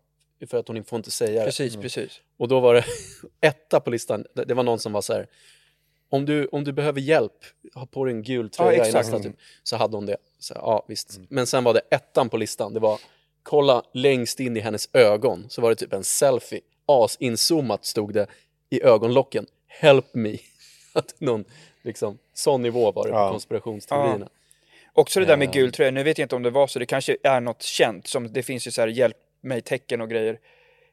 För 0.46 0.58
att 0.58 0.68
hon 0.68 0.84
får 0.84 0.96
inte 0.96 1.10
säga 1.10 1.40
det. 1.40 1.46
precis, 1.46 1.76
precis. 1.76 2.20
Och 2.36 2.48
då 2.48 2.60
var 2.60 2.74
det 2.74 2.84
etta 3.40 3.80
på 3.80 3.90
listan, 3.90 4.24
det 4.46 4.54
var 4.54 4.62
någon 4.62 4.78
som 4.78 4.92
var 4.92 5.00
så 5.00 5.12
här 5.12 5.26
om 6.10 6.24
du, 6.24 6.46
om 6.46 6.64
du 6.64 6.72
behöver 6.72 7.00
hjälp, 7.00 7.44
ha 7.74 7.86
på 7.86 8.04
dig 8.04 8.14
en 8.14 8.22
gul 8.22 8.50
tröja 8.50 8.84
i 8.84 8.88
exakt. 8.88 8.94
nästa 8.94 9.28
typ. 9.28 9.36
Så 9.62 9.76
hade 9.76 9.96
hon 9.96 10.06
det. 10.06 10.16
Så, 10.38 10.54
ja, 10.56 10.84
visst. 10.88 11.20
Men 11.28 11.46
sen 11.46 11.64
var 11.64 11.74
det 11.74 11.80
ettan 11.90 12.28
på 12.28 12.36
listan, 12.36 12.74
det 12.74 12.80
var 12.80 13.00
kolla 13.42 13.82
längst 13.92 14.40
in 14.40 14.56
i 14.56 14.60
hennes 14.60 14.88
ögon. 14.92 15.46
Så 15.48 15.60
var 15.62 15.70
det 15.70 15.76
typ 15.76 15.92
en 15.92 16.04
selfie, 16.04 16.60
as-inzoomat 16.86 17.84
stod 17.84 18.14
det 18.14 18.26
i 18.70 18.82
ögonlocken. 18.82 19.46
Help 19.66 20.14
me. 20.14 20.36
Att 20.92 21.14
någon, 21.20 21.44
liksom, 21.82 22.18
sån 22.34 22.62
nivå 22.62 22.92
var 22.92 23.04
det 23.06 23.10
på 23.12 23.16
Ja. 23.18 23.30
konspirationsteorierna. 23.30 24.28
Också 24.92 25.20
det 25.20 25.26
där 25.26 25.36
med 25.36 25.48
Eh. 25.48 25.52
gul 25.52 25.72
tröja, 25.72 25.90
nu 25.90 26.02
vet 26.02 26.18
jag 26.18 26.24
inte 26.24 26.36
om 26.36 26.42
det 26.42 26.50
var 26.50 26.66
så, 26.66 26.78
det 26.78 26.86
kanske 26.86 27.16
är 27.22 27.40
något 27.40 27.62
känt, 27.62 28.06
som 28.06 28.32
det 28.32 28.42
finns 28.42 28.66
ju 28.66 28.70
så 28.70 28.80
här 28.80 28.88
hjälp 28.88 29.16
mig-tecken 29.40 30.00
och 30.00 30.10
grejer. 30.10 30.38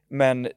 Men 0.08 0.48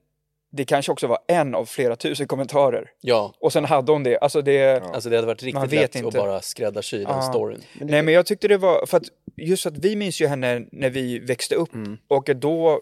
det 0.50 0.64
kanske 0.64 0.92
också 0.92 1.06
var 1.06 1.18
en 1.28 1.54
av 1.54 1.64
flera 1.64 1.96
tusen 1.96 2.26
kommentarer. 2.26 2.90
Ja, 3.00 3.34
Och 3.40 3.52
sen 3.52 3.64
hade 3.64 3.92
hon 3.92 4.02
det, 4.02 4.18
alltså 4.18 4.42
det... 4.42 4.82
alltså 4.82 5.10
det 5.10 5.16
hade 5.16 5.26
varit 5.26 5.42
riktigt 5.42 5.62
vet 5.62 5.72
lätt 5.72 5.96
att 5.96 6.02
inte. 6.02 6.18
bara 6.18 6.40
skräddarsy 6.42 6.98
den 6.98 7.06
Ja. 7.16 7.22
storyn. 7.22 7.60
Nej 7.80 8.02
men 8.02 8.14
jag 8.14 8.26
tyckte 8.26 8.48
det 8.48 8.56
var, 8.56 8.86
för 8.86 8.96
att 8.96 9.02
just 9.36 9.66
att 9.66 9.78
vi 9.78 9.96
minns 9.96 10.20
ju 10.20 10.26
henne 10.26 10.66
när 10.72 10.90
vi 10.90 11.18
växte 11.18 11.54
upp 11.54 11.70
och 12.08 12.30
då, 12.36 12.80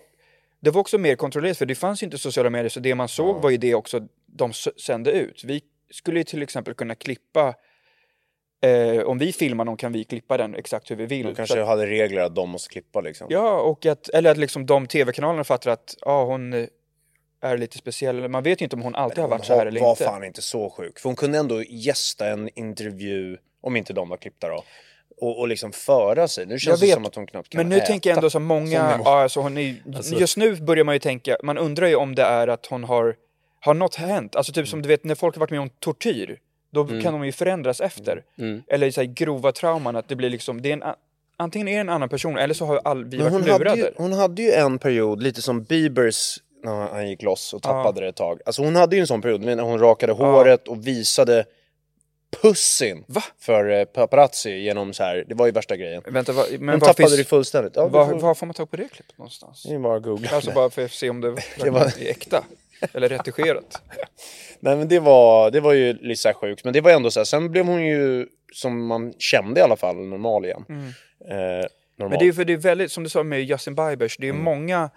det 0.60 0.70
var 0.70 0.80
också 0.80 0.98
mer 0.98 1.16
kontrollerat 1.16 1.58
för 1.58 1.66
det 1.66 1.74
fanns 1.74 2.02
ju 2.02 2.04
inte 2.04 2.18
sociala 2.18 2.50
medier 2.50 2.68
så 2.68 2.80
det 2.80 2.94
man 2.94 3.08
såg 3.08 3.42
var 3.42 3.50
ju 3.50 3.56
det 3.56 3.74
också 3.74 4.00
de 4.26 4.52
sände 4.52 5.12
ut. 5.12 5.44
Vi 5.44 5.60
skulle 5.90 6.20
ju 6.20 6.24
till 6.24 6.42
exempel 6.42 6.74
kunna 6.74 6.94
klippa, 6.94 7.54
eh, 8.64 9.02
om 9.04 9.18
vi 9.18 9.32
filmar 9.32 9.64
någon 9.64 9.76
kan 9.76 9.92
vi 9.92 10.04
klippa 10.04 10.36
den 10.36 10.54
exakt 10.54 10.90
hur 10.90 10.96
vi 10.96 11.06
vill. 11.06 11.22
De 11.26 11.30
Så 11.32 11.36
kanske 11.36 11.60
att, 11.62 11.68
hade 11.68 11.86
regler 11.86 12.20
att 12.20 12.34
de 12.34 12.50
måste 12.50 12.68
klippa 12.72 13.00
liksom. 13.00 13.26
ja, 13.30 13.60
och 13.60 13.86
att, 13.86 14.08
eller 14.08 14.30
att 14.30 14.36
liksom 14.38 14.66
de 14.66 14.86
tv-kanalerna 14.86 15.44
fattar 15.44 15.70
att 15.70 15.94
ja, 16.00 16.24
hon 16.24 16.66
är 17.40 17.58
lite 17.58 17.78
speciell. 17.78 18.28
Man 18.28 18.42
vet 18.42 18.60
ju 18.60 18.64
inte 18.64 18.76
om 18.76 18.82
hon 18.82 18.94
alltid 18.94 19.18
har 19.18 19.24
Hon 19.24 19.30
varit 19.30 19.44
så 19.46 19.52
här 19.52 19.60
var- 19.60 19.66
eller 19.66 19.80
var 19.80 19.90
inte. 19.90 20.04
fan 20.04 20.24
inte 20.24 20.42
så 20.42 20.70
sjuk. 20.70 20.98
För 20.98 21.08
hon 21.08 21.16
kunde 21.16 21.38
ändå 21.38 21.62
gästa 21.62 22.28
en 22.28 22.48
intervju, 22.54 23.36
om 23.60 23.76
inte 23.76 23.92
de 23.92 24.08
var 24.08 24.16
klippta 24.16 24.48
då. 24.48 24.64
Och, 25.18 25.38
och 25.38 25.48
liksom 25.48 25.72
föra 25.72 26.28
sig. 26.28 26.46
Nu 26.46 26.58
känns 26.58 26.80
det 26.80 26.86
vet, 26.86 26.94
som 26.94 27.04
att 27.04 27.14
hon 27.14 27.26
knappt 27.26 27.48
kan 27.48 27.58
Men 27.58 27.68
nu 27.68 27.76
äta. 27.76 27.86
tänker 27.86 28.10
jag 28.10 28.16
ändå 28.16 28.30
så 28.30 28.40
många, 28.40 29.00
ja, 29.04 29.22
alltså 29.22 29.40
hon 29.40 29.58
är, 29.58 29.74
Alltså- 29.96 30.14
just 30.20 30.36
nu 30.36 30.56
börjar 30.56 30.84
man 30.84 30.94
ju 30.94 30.98
tänka, 30.98 31.36
man 31.42 31.58
undrar 31.58 31.86
ju 31.86 31.94
om 31.94 32.14
det 32.14 32.22
är 32.22 32.48
att 32.48 32.66
hon 32.66 32.84
har, 32.84 33.16
har 33.60 33.74
något 33.74 33.94
hänt? 33.94 34.36
Alltså 34.36 34.52
typ 34.52 34.68
som 34.68 34.82
du 34.82 34.88
vet 34.88 35.04
när 35.04 35.14
folk 35.14 35.34
har 35.34 35.40
varit 35.40 35.50
med 35.50 35.60
om 35.60 35.68
tortyr, 35.68 36.38
då 36.70 36.84
kan 36.86 37.02
de 37.12 37.26
ju 37.26 37.32
förändras 37.32 37.80
efter. 37.80 38.22
Mm. 38.38 38.62
Eller 38.68 38.90
så 38.90 39.00
här 39.00 39.08
grova 39.08 39.52
trauman, 39.52 39.96
att 39.96 40.08
det 40.08 40.16
blir 40.16 40.30
liksom, 40.30 40.62
det 40.62 40.68
är 40.68 40.72
en, 40.72 40.82
antingen 41.36 41.68
är 41.68 41.72
det 41.74 41.78
en 41.80 41.88
annan 41.88 42.08
person 42.08 42.38
eller 42.38 42.54
så 42.54 42.64
har 42.66 42.80
all, 42.84 43.04
vi 43.04 43.16
Men 43.16 43.24
varit 43.24 43.32
hon 43.32 43.42
lurade. 43.42 43.70
hade, 43.70 43.82
ju, 43.82 43.90
hon 43.96 44.12
hade 44.12 44.42
ju 44.42 44.52
en 44.52 44.78
period, 44.78 45.22
lite 45.22 45.42
som 45.42 45.62
Biebers 45.62 46.38
när 46.64 46.88
han 46.88 47.08
gick 47.08 47.22
loss 47.22 47.54
och 47.54 47.62
tappade 47.62 48.00
det 48.00 48.08
ett 48.08 48.16
tag. 48.16 48.40
Alltså 48.46 48.62
hon 48.62 48.76
hade 48.76 48.96
ju 48.96 49.00
en 49.00 49.06
sån 49.06 49.22
period 49.22 49.40
när 49.40 49.62
hon 49.62 49.78
rakade 49.78 50.12
håret 50.12 50.68
och 50.68 50.86
visade 50.86 51.44
pussin 52.42 53.04
Va? 53.08 53.22
för 53.38 53.70
eh, 53.70 53.84
paparazzi 53.84 54.50
genom 54.50 54.92
så 54.94 55.02
här. 55.02 55.24
det 55.28 55.34
var 55.34 55.46
ju 55.46 55.52
värsta 55.52 55.76
grejen. 55.76 56.02
Vänta, 56.06 56.32
vad, 56.32 56.60
men 56.60 56.68
hon 56.68 56.80
tappade 56.80 56.96
finns, 57.08 57.16
det 57.16 57.24
fullständigt. 57.24 57.72
Ja, 57.76 57.88
var, 57.88 58.06
var, 58.06 58.14
var, 58.14 58.34
får 58.34 58.46
man 58.46 58.54
tag 58.54 58.70
på 58.70 58.76
det 58.76 58.88
klippet 58.88 59.18
någonstans? 59.18 59.62
det 59.68 59.74
är 59.74 59.78
bara 59.78 59.96
att 59.96 60.02
googla. 60.02 60.28
Alltså 60.32 60.52
bara 60.52 60.70
för 60.70 60.84
att 60.84 60.90
se 60.92 61.10
om 61.10 61.20
det, 61.20 61.30
Det 61.62 61.70
var- 61.70 61.80
är 61.80 62.10
äkta. 62.10 62.44
Eller 62.92 63.08
retuscherat. 63.08 63.82
Nej 64.60 64.76
men 64.76 64.88
det 64.88 64.98
var, 64.98 65.50
det 65.50 65.60
var 65.60 65.72
ju 65.72 65.92
lite 65.92 66.20
så 66.22 66.32
sjukt, 66.32 66.64
men 66.64 66.72
det 66.72 66.80
var 66.80 66.90
ändå 66.90 67.10
så 67.10 67.20
här. 67.20 67.24
sen 67.24 67.50
blev 67.50 67.66
hon 67.66 67.86
ju, 67.86 68.26
som 68.52 68.86
man 68.86 69.12
kände 69.18 69.60
i 69.60 69.62
alla 69.62 69.76
fall, 69.76 69.96
normal 69.96 70.44
igen. 70.44 70.64
Eh, 70.68 71.34
normal. 71.36 71.64
Men 71.98 72.10
det 72.10 72.16
är 72.24 72.26
ju 72.26 72.32
för 72.32 72.44
det 72.44 72.52
är 72.52 72.56
väldigt, 72.56 72.92
som 72.92 73.04
du 73.04 73.10
sa 73.10 73.22
med 73.22 73.42
Justin 73.44 73.74
Biebers, 73.74 74.18
Mm. 74.18 74.28
det 74.36 74.40
är 74.40 74.42
många 74.42 74.90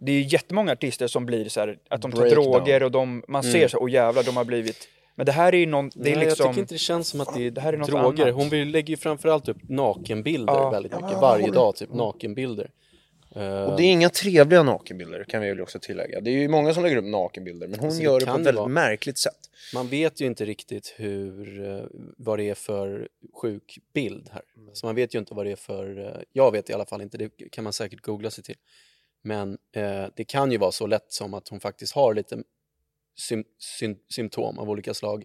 det 0.00 0.12
är 0.12 0.16
ju 0.16 0.22
jättemånga 0.28 0.72
artister 0.72 1.06
som 1.06 1.26
blir 1.26 1.48
så 1.48 1.60
här, 1.60 1.78
att 1.88 2.02
de 2.02 2.12
tar 2.12 2.20
Breakdown. 2.20 2.44
droger 2.44 2.82
och 2.82 2.90
de, 2.90 3.22
man 3.28 3.42
ser 3.42 3.68
så, 3.68 3.78
åh 3.78 3.90
jävlar, 3.90 4.22
de 4.22 4.36
har 4.36 4.44
blivit 4.44 4.88
Men 5.14 5.26
det 5.26 5.32
här 5.32 5.54
är 5.54 5.58
ju 5.58 5.66
någon, 5.66 5.90
det 5.94 6.10
är 6.12 6.16
Nej, 6.16 6.24
liksom 6.26 6.44
Jag 6.46 6.52
tycker 6.54 6.60
inte 6.62 6.74
det 6.74 6.78
känns 6.78 7.08
som 7.08 7.20
att 7.20 7.34
det 7.34 7.46
är, 7.46 7.50
det 7.50 7.60
här 7.60 7.72
är 7.72 7.76
något 7.76 7.88
droger. 7.88 8.22
annat. 8.24 8.34
Hon 8.34 8.48
vill, 8.48 8.70
lägger 8.70 8.90
ju 8.90 8.96
framförallt 8.96 9.48
upp 9.48 9.68
nakenbilder 9.68 10.52
Ja. 10.54 10.70
väldigt 10.70 10.92
mycket. 10.92 11.08
Ja, 11.12 11.20
Varje 11.20 11.50
dag, 11.50 11.76
typ 11.76 11.94
nakenbilder. 11.94 12.70
Och 13.32 13.76
det 13.76 13.82
är 13.82 13.92
inga 13.92 14.08
trevliga 14.10 14.62
nakenbilder 14.62 15.24
kan 15.24 15.42
vi 15.42 15.48
väl 15.48 15.60
också 15.60 15.78
tillägga. 15.78 16.20
Det 16.20 16.30
är 16.30 16.34
ju 16.34 16.48
många 16.48 16.74
som 16.74 16.82
lägger 16.82 16.96
upp 16.96 17.04
nakenbilder, 17.04 17.68
men 17.68 17.78
hon 17.78 17.86
Alltså, 17.86 17.98
det 18.00 18.04
gör 18.04 18.20
det 18.20 18.26
kan 18.26 18.34
på 18.34 18.40
ett 18.40 18.46
väldigt 18.46 18.58
vara- 18.58 18.68
märkligt 18.68 19.18
sätt. 19.18 19.38
Man 19.74 19.88
vet 19.88 20.20
ju 20.20 20.26
inte 20.26 20.44
riktigt 20.44 20.94
hur, 20.96 21.66
eh, 21.76 21.82
vad 22.16 22.38
det 22.38 22.50
är 22.50 22.54
för 22.54 23.08
sjuk 23.42 23.78
bild 23.94 24.28
här. 24.32 24.42
Mm. 24.56 24.74
Så 24.74 24.86
man 24.86 24.94
vet 24.94 25.14
ju 25.14 25.18
inte 25.18 25.34
vad 25.34 25.46
det 25.46 25.52
är 25.52 25.56
för, 25.56 25.98
eh, 26.06 26.12
jag 26.32 26.52
vet 26.52 26.70
i 26.70 26.72
alla 26.72 26.86
fall 26.86 27.02
inte, 27.02 27.18
det 27.18 27.30
kan 27.52 27.64
man 27.64 27.72
säkert 27.72 28.00
googla 28.00 28.30
sig 28.30 28.44
till. 28.44 28.56
Men 29.28 29.58
eh, 29.76 30.04
det 30.16 30.24
kan 30.24 30.52
ju 30.52 30.58
vara 30.58 30.72
så 30.72 30.86
lätt 30.86 31.12
som 31.12 31.34
att 31.34 31.48
hon 31.48 31.60
faktiskt 31.60 31.94
har 31.94 32.14
lite 32.14 32.38
sym, 33.18 33.44
sym, 33.78 33.96
symptom 34.14 34.58
av 34.58 34.70
olika 34.70 34.94
slag 34.94 35.24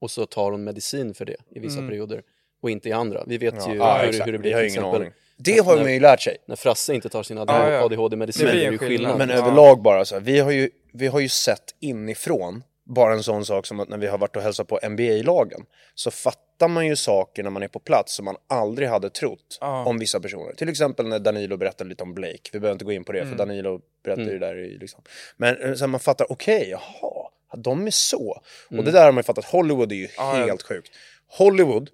och 0.00 0.10
så 0.10 0.26
tar 0.26 0.50
hon 0.52 0.64
medicin 0.64 1.14
för 1.14 1.24
det 1.24 1.36
i 1.50 1.58
vissa 1.58 1.78
Mm. 1.78 1.90
perioder 1.90 2.22
och 2.62 2.70
inte 2.70 2.88
i 2.88 2.92
andra. 2.92 3.24
Vi 3.26 3.38
vet 3.38 3.54
ju 3.68 3.74
ja, 3.74 3.98
hur, 3.98 4.24
hur 4.24 4.32
det 4.32 4.38
blir 4.38 4.52
har 4.54 4.60
till 4.60 4.68
ingen 4.68 4.78
exempel 4.84 5.00
aning. 5.00 5.12
Det 5.36 5.58
har 5.58 5.76
när- 5.76 5.82
man 5.82 5.92
ju 5.92 6.00
lärt 6.00 6.20
sig. 6.20 6.36
när 6.46 6.56
Frasse 6.56 6.94
inte 6.94 7.08
tar 7.08 7.22
sina 7.22 7.44
Ja, 7.48 7.70
ja. 7.70 7.84
ADHD-mediciner. 7.84 8.52
Det 8.52 8.64
är 8.66 8.72
ju 8.72 8.78
skillnad. 8.78 8.88
skillnad. 8.88 9.18
Men 9.18 9.28
Ja. 9.28 9.34
överlag 9.36 9.82
bara 9.82 10.04
så 10.04 10.14
här, 10.14 10.22
vi 10.22 10.38
har, 10.38 10.50
ju, 10.50 10.70
vi 10.92 11.06
har 11.06 11.20
ju 11.20 11.28
sett 11.28 11.74
inifrån 11.80 12.62
bara 12.84 13.12
en 13.12 13.22
sån 13.22 13.44
sak 13.44 13.66
som 13.66 13.80
att 13.80 13.88
när 13.88 13.98
vi 13.98 14.06
har 14.06 14.18
varit 14.18 14.36
och 14.36 14.42
hälsat 14.42 14.68
på 14.68 14.78
NBA-lagen 14.88 15.60
så 15.94 16.10
fattar 16.10 16.49
fattar 16.60 16.68
man 16.68 16.86
ju 16.86 16.96
saker 16.96 17.42
när 17.42 17.50
man 17.50 17.62
är 17.62 17.68
på 17.68 17.78
plats 17.78 18.14
som 18.14 18.24
man 18.24 18.36
aldrig 18.48 18.88
hade 18.88 19.10
trott 19.10 19.58
Ja. 19.60 19.84
om 19.84 19.98
vissa 19.98 20.20
personer. 20.20 20.52
Till 20.54 20.68
exempel 20.68 21.06
när 21.08 21.18
Danilo 21.18 21.56
berättade 21.56 21.90
lite 21.90 22.02
om 22.02 22.14
Blake. 22.14 22.50
Vi 22.52 22.60
behöver 22.60 22.72
inte 22.72 22.84
gå 22.84 22.92
in 22.92 23.04
på 23.04 23.12
det 23.12 23.18
Mm. 23.20 23.30
för 23.30 23.38
Danilo 23.38 23.80
berättade 24.04 24.32
ju 24.32 24.38
det 24.38 24.46
där 24.46 24.56
i 24.58 24.78
liksom. 24.78 25.02
Men 25.36 25.56
eh, 25.56 25.74
så 25.74 25.80
här, 25.80 25.86
man 25.86 26.00
fattar, 26.00 26.32
okej, 26.32 26.68
jaha, 26.70 27.28
de 27.56 27.86
är 27.86 27.90
så. 27.90 28.42
Och 28.70 28.84
det 28.84 28.90
där 28.90 29.04
har 29.04 29.12
man 29.12 29.18
ju 29.18 29.22
fattat, 29.22 29.44
Hollywood 29.44 29.92
är 29.92 29.96
ju 29.96 30.08
Ja, 30.16 30.38
ja. 30.38 30.44
helt 30.46 30.62
sjukt. 30.62 30.90
Hollywood, 31.38 31.90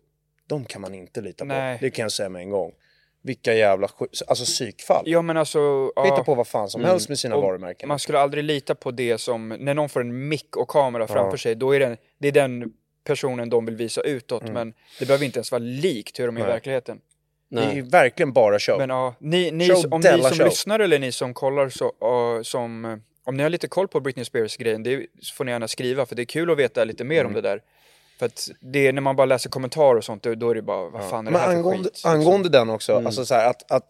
de 0.49 0.65
kan 0.65 0.81
man 0.81 0.95
inte 0.95 1.21
lita 1.21 1.45
på. 1.45 1.49
Nej. 1.49 1.79
Det 1.81 1.91
kan 1.91 2.03
jag 2.03 2.13
säga 2.13 2.29
med 2.29 2.43
en 2.43 2.51
gång. 2.51 2.73
Vilka 3.23 3.55
jävla 3.55 3.89
alltså 4.27 4.45
psykfall. 4.45 5.03
Ja 5.07 5.23
men 5.23 5.37
alltså... 5.37 5.85
Hitta 5.85 6.17
Ja. 6.17 6.25
på 6.25 6.35
vad 6.35 6.47
fan 6.47 6.69
som 6.71 6.85
helst 6.85 7.09
med 7.09 7.19
sina 7.19 7.37
Och 7.37 7.43
varumärken. 7.43 7.89
Man 7.89 7.99
skulle 7.99 8.19
aldrig 8.19 8.45
lita 8.45 8.75
på 8.75 8.91
det 8.91 9.19
som, 9.19 9.49
när 9.49 9.75
någon 9.75 9.89
får 9.89 10.01
en 10.01 10.29
mick 10.29 10.57
och 10.57 10.69
kamera 10.69 11.07
framför 11.07 11.37
sig, 11.37 11.55
då 11.55 11.73
är 11.75 11.81
det, 11.81 11.97
det 12.19 12.29
är 12.29 12.33
den 12.33 12.73
personen 13.07 13.51
de 13.51 13.67
vill 13.67 13.77
visa 13.77 14.01
utåt, 14.01 14.43
men 14.49 14.75
det 14.99 15.07
behöver 15.07 15.25
inte 15.25 15.39
ens 15.39 15.53
vara 15.53 15.59
likt 15.59 16.21
hur 16.21 16.27
de 16.27 16.37
är 16.37 16.41
i 16.41 16.43
Mm. 16.43 16.49
Nej. 16.49 16.55
verkligheten. 16.57 17.01
Det 17.49 17.61
är 17.63 17.67
Nej. 17.67 17.77
ju 17.77 17.83
verkligen 17.83 18.33
bara 18.33 18.59
show. 18.59 18.79
Men 18.79 18.91
ja, 18.91 19.15
ni, 19.19 19.51
ni, 19.51 19.69
Show 19.69 19.95
om 19.95 20.01
ni 20.01 20.23
som 20.23 20.31
show. 20.31 20.47
lyssnar 20.47 20.79
eller 20.81 20.99
ni 20.99 21.13
som 21.13 21.35
kollar 21.35 21.69
så, 21.69 21.93
ja, 22.01 22.41
som, 22.45 23.01
om 23.25 23.37
ni 23.37 23.43
har 23.43 23.51
lite 23.51 23.69
koll 23.69 23.89
på 23.89 24.01
Britney 24.01 24.25
Spears-grejen, 24.25 24.83
det 24.83 25.07
så 25.21 25.35
får 25.35 25.45
ni 25.45 25.51
gärna 25.53 25.69
skriva, 25.69 26.07
för 26.07 26.15
det 26.17 26.23
är 26.23 26.27
kul 26.27 26.51
att 26.51 26.59
veta 26.59 26.85
lite 26.85 27.05
mer 27.05 27.25
om 27.25 27.31
Mm. 27.31 27.43
det 27.43 27.49
där. 27.49 27.63
För 28.19 28.27
att 28.27 28.49
det 28.61 28.87
är, 28.87 28.93
när 28.93 29.01
man 29.03 29.17
bara 29.17 29.25
läser 29.25 29.51
kommentarer 29.51 29.97
och 29.97 30.05
sånt, 30.05 30.23
då, 30.23 30.35
då 30.35 30.51
är 30.51 30.55
det 30.55 30.63
bara, 30.63 30.91
vad 30.91 31.11
fan 31.11 31.27
är 31.27 31.31
det 31.31 31.39
Men 31.39 31.41
här 31.41 31.49
för 31.49 31.57
angående, 31.57 31.79
skit? 31.85 31.93
liksom? 31.93 32.11
angående 32.11 32.49
den 32.49 32.71
också, 32.71 32.93
Mm. 32.93 33.07
alltså 33.07 33.25
så 33.25 33.35
här, 33.35 33.51
att, 33.51 33.71
att 33.73 33.87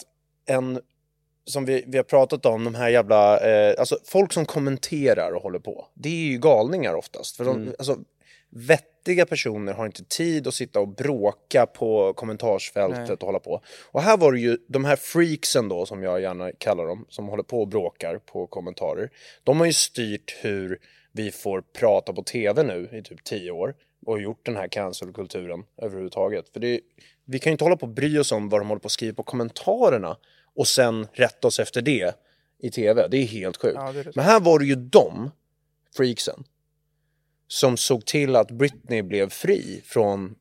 en, 0.46 0.80
som 1.44 1.64
vi, 1.64 1.84
vi 1.86 1.96
har 1.96 2.04
pratat 2.04 2.46
om, 2.46 2.64
de 2.64 2.74
här 2.74 2.88
jävla, 2.88 3.40
eh, 3.40 3.74
alltså 3.78 3.98
folk 4.04 4.32
som 4.32 4.46
kommenterar 4.46 5.32
och 5.32 5.42
håller 5.42 5.58
på, 5.58 5.86
det 5.94 6.08
är 6.08 6.30
ju 6.32 6.38
galningar 6.38 6.94
oftast. 6.94 7.36
För 7.36 7.44
de, 7.44 7.56
Mm. 7.56 7.74
alltså, 7.78 7.98
vettiga 8.56 9.26
personer 9.26 9.72
har 9.72 9.86
inte 9.86 10.04
tid 10.04 10.46
att 10.46 10.54
sitta 10.54 10.80
och 10.80 10.88
bråka 10.88 11.66
på 11.66 12.12
kommentarsfältet 12.12 13.08
Nej. 13.08 13.10
och 13.10 13.26
hålla 13.26 13.40
på. 13.40 13.60
Och 13.90 14.02
här 14.02 14.16
var 14.16 14.32
det 14.32 14.40
ju 14.40 14.58
de 14.68 14.84
här 14.84 14.96
freaksen 14.96 15.68
då, 15.68 15.86
som 15.86 16.02
jag 16.02 16.20
gärna 16.20 16.52
kallar 16.52 16.86
dem, 16.86 17.06
som 17.08 17.26
håller 17.26 17.42
på 17.42 17.60
och 17.60 17.68
bråkar 17.68 18.18
på 18.18 18.46
kommentarer. 18.46 19.10
De 19.44 19.58
har 19.58 19.66
ju 19.66 19.72
styrt 19.72 20.36
hur 20.40 20.78
vi 21.12 21.30
får 21.30 21.60
prata 21.60 22.12
på 22.12 22.22
tv 22.22 22.62
nu 22.62 22.88
i 22.92 23.02
typ 23.02 23.24
tio 23.24 23.50
år 23.50 23.74
och 24.06 24.20
gjort 24.20 24.46
den 24.46 24.56
här 24.56 24.68
cancelkulturen 24.68 25.64
överhuvudtaget. 25.82 26.48
För 26.48 26.60
det, 26.60 26.80
vi 27.24 27.38
kan 27.38 27.50
ju 27.50 27.52
inte 27.52 27.64
hålla 27.64 27.76
på 27.76 27.86
och 27.86 27.92
bry 27.92 28.18
oss 28.18 28.32
om 28.32 28.48
vad 28.48 28.60
de 28.60 28.68
håller 28.68 28.80
på 28.80 28.86
att 28.86 28.92
skriva 28.92 29.14
på 29.14 29.22
kommentarerna 29.22 30.16
och 30.54 30.68
sen 30.68 31.06
rätta 31.12 31.48
oss 31.48 31.60
efter 31.60 31.82
det 31.82 32.14
i 32.58 32.70
tv. 32.70 33.08
Det 33.08 33.16
är 33.16 33.26
helt 33.26 33.56
sjukt. 33.56 33.74
Ja. 33.74 33.92
Men 34.14 34.24
här 34.24 34.40
var 34.40 34.58
det 34.58 34.64
ju 34.64 34.74
de, 34.74 35.30
freaksen, 35.96 36.44
som 37.48 37.76
såg 37.76 38.04
till 38.06 38.36
att 38.36 38.50
Britney 38.50 39.02
blev 39.02 39.30
fri 39.30 39.82
från 39.84 40.34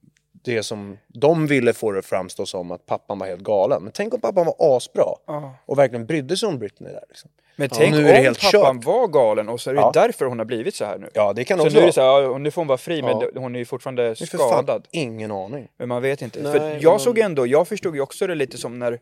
det 0.46 0.64
som 0.64 0.98
de 1.08 1.48
ville 1.48 1.74
få 1.74 1.92
det 1.92 2.02
framstå 2.02 2.46
som 2.46 2.72
att 2.72 2.86
pappan 2.86 3.20
var 3.20 3.28
helt 3.28 3.42
galen. 3.44 3.84
Men 3.84 3.92
tänk 3.92 4.14
om 4.14 4.22
pappan 4.22 4.46
var 4.46 4.56
asbra 4.78 5.04
Ja. 5.28 5.56
och 5.66 5.78
verkligen 5.78 6.06
brydde 6.06 6.38
sig 6.38 6.50
om 6.50 6.60
Britney 6.60 6.94
där. 6.94 7.04
Liksom. 7.10 7.30
Men 7.56 7.68
Ja, 7.72 7.78
tänk 7.78 7.92
nu 7.96 8.00
är 8.00 8.04
det 8.14 8.18
om 8.20 8.24
helt 8.24 8.42
pappan 8.42 8.76
kört. 8.78 8.86
var 8.86 9.08
galen 9.08 9.50
och 9.50 9.62
så 9.62 9.70
är 9.70 9.74
det 9.74 9.80
Ja. 9.82 9.92
därför 9.94 10.26
hon 10.26 10.40
har 10.40 10.46
blivit 10.46 10.76
så 10.76 10.86
här 10.86 10.98
nu. 10.98 11.10
Ja, 11.14 11.34
det 11.34 11.44
kan 11.44 11.58
Så 11.58 11.64
också 11.66 11.74
nu 11.74 11.78
är 11.80 11.82
det 11.92 11.98
vara. 12.02 12.24
så 12.24 12.32
här, 12.32 12.40
nu 12.40 12.52
får 12.52 12.62
hon 12.62 12.68
vara 12.68 12.78
fri, 12.78 13.02
men 13.02 13.22
hon 13.36 13.56
är 13.56 13.60
ju 13.60 13.66
fortfarande 13.66 14.16
för 14.16 14.26
fan 14.38 14.50
skadad. 14.50 14.88
ingen 14.92 15.32
aning. 15.32 15.68
Men 15.78 15.88
man 15.88 16.02
vet 16.02 16.22
inte. 16.22 16.42
Nej, 16.42 16.52
för 16.52 16.60
men 16.60 16.80
jag 16.80 16.92
man- 16.92 17.00
såg 17.00 17.20
ändå, 17.20 17.48
jag 17.48 17.68
förstod 17.68 17.96
ju 17.96 18.02
också 18.02 18.28
det 18.28 18.36
lite 18.36 18.58
som 18.58 18.80
när, 18.80 19.00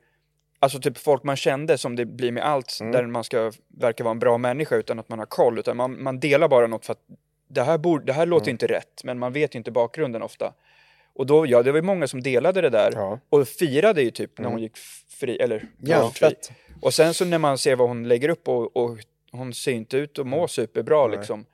alltså 0.59 0.79
typ 0.79 0.97
folk 0.97 1.23
man 1.23 1.35
kände 1.35 1.77
som 1.77 1.95
det 1.95 2.05
blir 2.05 2.31
med 2.31 2.43
allt, 2.45 2.77
Mm. 2.81 2.91
där 2.91 3.03
man 3.03 3.23
ska 3.23 3.51
verka 3.79 4.03
vara 4.03 4.11
en 4.11 4.19
bra 4.19 4.37
människa 4.37 4.75
utan 4.75 4.99
att 4.99 5.09
man 5.09 5.19
har 5.19 5.25
koll, 5.25 5.59
utan 5.59 5.77
man, 5.77 6.03
man 6.03 6.19
delar 6.19 6.47
bara 6.47 6.67
något 6.67 6.85
för 6.85 6.91
att 6.93 7.01
det 7.47 7.61
här, 7.63 7.77
borde, 7.77 8.05
det 8.05 8.13
här 8.13 8.25
låter 8.25 8.45
Mm. 8.47 8.53
inte 8.53 8.67
rätt, 8.67 9.03
men 9.03 9.19
man 9.19 9.33
vet 9.33 9.55
ju 9.55 9.57
inte 9.57 9.71
bakgrunden 9.71 10.21
ofta. 10.21 10.53
Och 11.15 11.25
då, 11.25 11.45
ja, 11.47 11.63
det 11.63 11.71
var 11.71 11.77
ju 11.77 11.81
många 11.83 12.07
som 12.07 12.21
delade 12.23 12.61
det 12.61 12.69
där 12.69 12.91
Ja. 12.95 13.19
och 13.29 13.47
firade 13.47 14.01
ju 14.01 14.11
typ 14.11 14.39
när 14.39 14.49
hon 14.49 14.59
gick 14.61 14.77
fri, 15.19 15.37
eller 15.37 15.65
ja, 15.81 16.09
fri. 16.15 16.35
Och 16.81 16.93
sen 16.93 17.13
så 17.13 17.25
när 17.25 17.37
man 17.39 17.57
ser 17.57 17.75
vad 17.75 17.87
hon 17.87 18.07
lägger 18.07 18.29
upp 18.29 18.47
och, 18.47 18.77
och 18.77 18.97
hon 19.31 19.53
ser 19.53 19.71
inte 19.71 19.97
ut 19.97 20.19
att 20.19 20.27
må 20.27 20.47
superbra 20.47 20.99
Mm. 20.99 21.09
Nej. 21.11 21.17
liksom, 21.19 21.45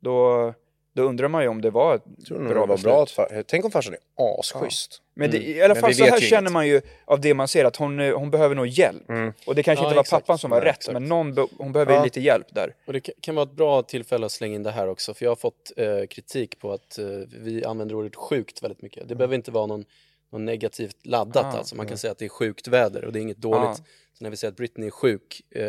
då, 0.00 0.54
då 0.96 1.02
undrar 1.02 1.28
man 1.28 1.42
ju 1.42 1.48
om 1.48 1.60
det 1.60 1.70
var 1.70 1.94
ett 1.94 2.02
tror 2.26 2.38
bra 2.38 2.48
det 2.48 2.54
var 2.54 2.66
beslut. 2.66 2.84
bra 2.84 3.02
att 3.02 3.10
far- 3.10 3.44
Tänk 3.46 3.64
om 3.64 3.70
farsan 3.70 3.94
är 3.94 4.00
asschysst. 4.40 5.02
Men 5.14 5.30
det, 5.30 5.36
Mm. 5.38 5.50
i 5.50 5.62
alla 5.62 5.74
Men 5.74 5.80
fall 5.80 5.94
så 5.94 6.04
här 6.04 6.20
känner 6.20 6.40
inget. 6.42 6.52
man 6.52 6.66
ju 6.68 6.80
av 7.04 7.20
det 7.20 7.34
man 7.34 7.48
ser 7.48 7.64
att 7.64 7.76
hon, 7.76 8.00
eh, 8.00 8.18
hon 8.18 8.30
behöver 8.30 8.54
nog 8.54 8.66
hjälp. 8.66 9.08
Mm. 9.08 9.32
Och 9.46 9.54
det 9.54 9.62
kanske 9.62 9.84
Ja, 9.84 9.88
inte 9.88 9.94
var 9.96 10.02
exakt. 10.02 10.26
pappan 10.26 10.38
som 10.38 10.50
var 10.50 10.58
Nej, 10.60 10.68
rätt, 10.68 10.76
exakt. 10.76 10.92
men 10.92 11.04
någon 11.04 11.34
be, 11.34 11.46
hon 11.58 11.72
behöver 11.72 11.92
ju 11.92 11.98
Ja. 11.98 12.04
lite 12.04 12.20
hjälp 12.20 12.46
där. 12.54 12.74
Och 12.86 12.92
det 12.92 12.98
ka- 12.98 13.10
kan 13.20 13.34
vara 13.34 13.46
ett 13.46 13.52
bra 13.56 13.82
tillfälle 13.82 14.26
att 14.26 14.32
slänga 14.32 14.54
in 14.54 14.62
det 14.62 14.70
här 14.70 14.88
också, 14.88 15.14
för 15.14 15.24
jag 15.24 15.30
har 15.30 15.36
fått 15.36 15.72
eh, 15.76 16.06
kritik 16.10 16.58
på 16.58 16.72
att 16.72 16.98
eh, 16.98 17.04
vi 17.40 17.64
använder 17.64 17.94
ordet 17.94 18.16
sjukt 18.16 18.62
väldigt 18.62 18.82
mycket. 18.82 19.08
Det 19.08 19.14
behöver 19.14 19.34
inte 19.34 19.50
vara 19.50 19.66
någon, 19.66 19.84
någon 20.32 20.44
negativt 20.44 20.96
laddat 21.06 21.44
Ah, 21.54 21.58
alltså. 21.58 21.76
Man 21.76 21.86
kan 21.86 21.98
säga 21.98 22.10
att 22.12 22.18
det 22.18 22.24
är 22.24 22.28
sjukt 22.28 22.68
väder 22.68 23.04
och 23.04 23.12
det 23.12 23.18
är 23.18 23.22
inget 23.22 23.36
dåligt. 23.36 23.68
Ah. 23.68 23.74
Så 24.18 24.24
när 24.24 24.30
vi 24.30 24.36
säger 24.36 24.52
att 24.52 24.56
Britney 24.56 24.86
är 24.86 24.90
sjuk 24.90 25.42
eh, 25.50 25.64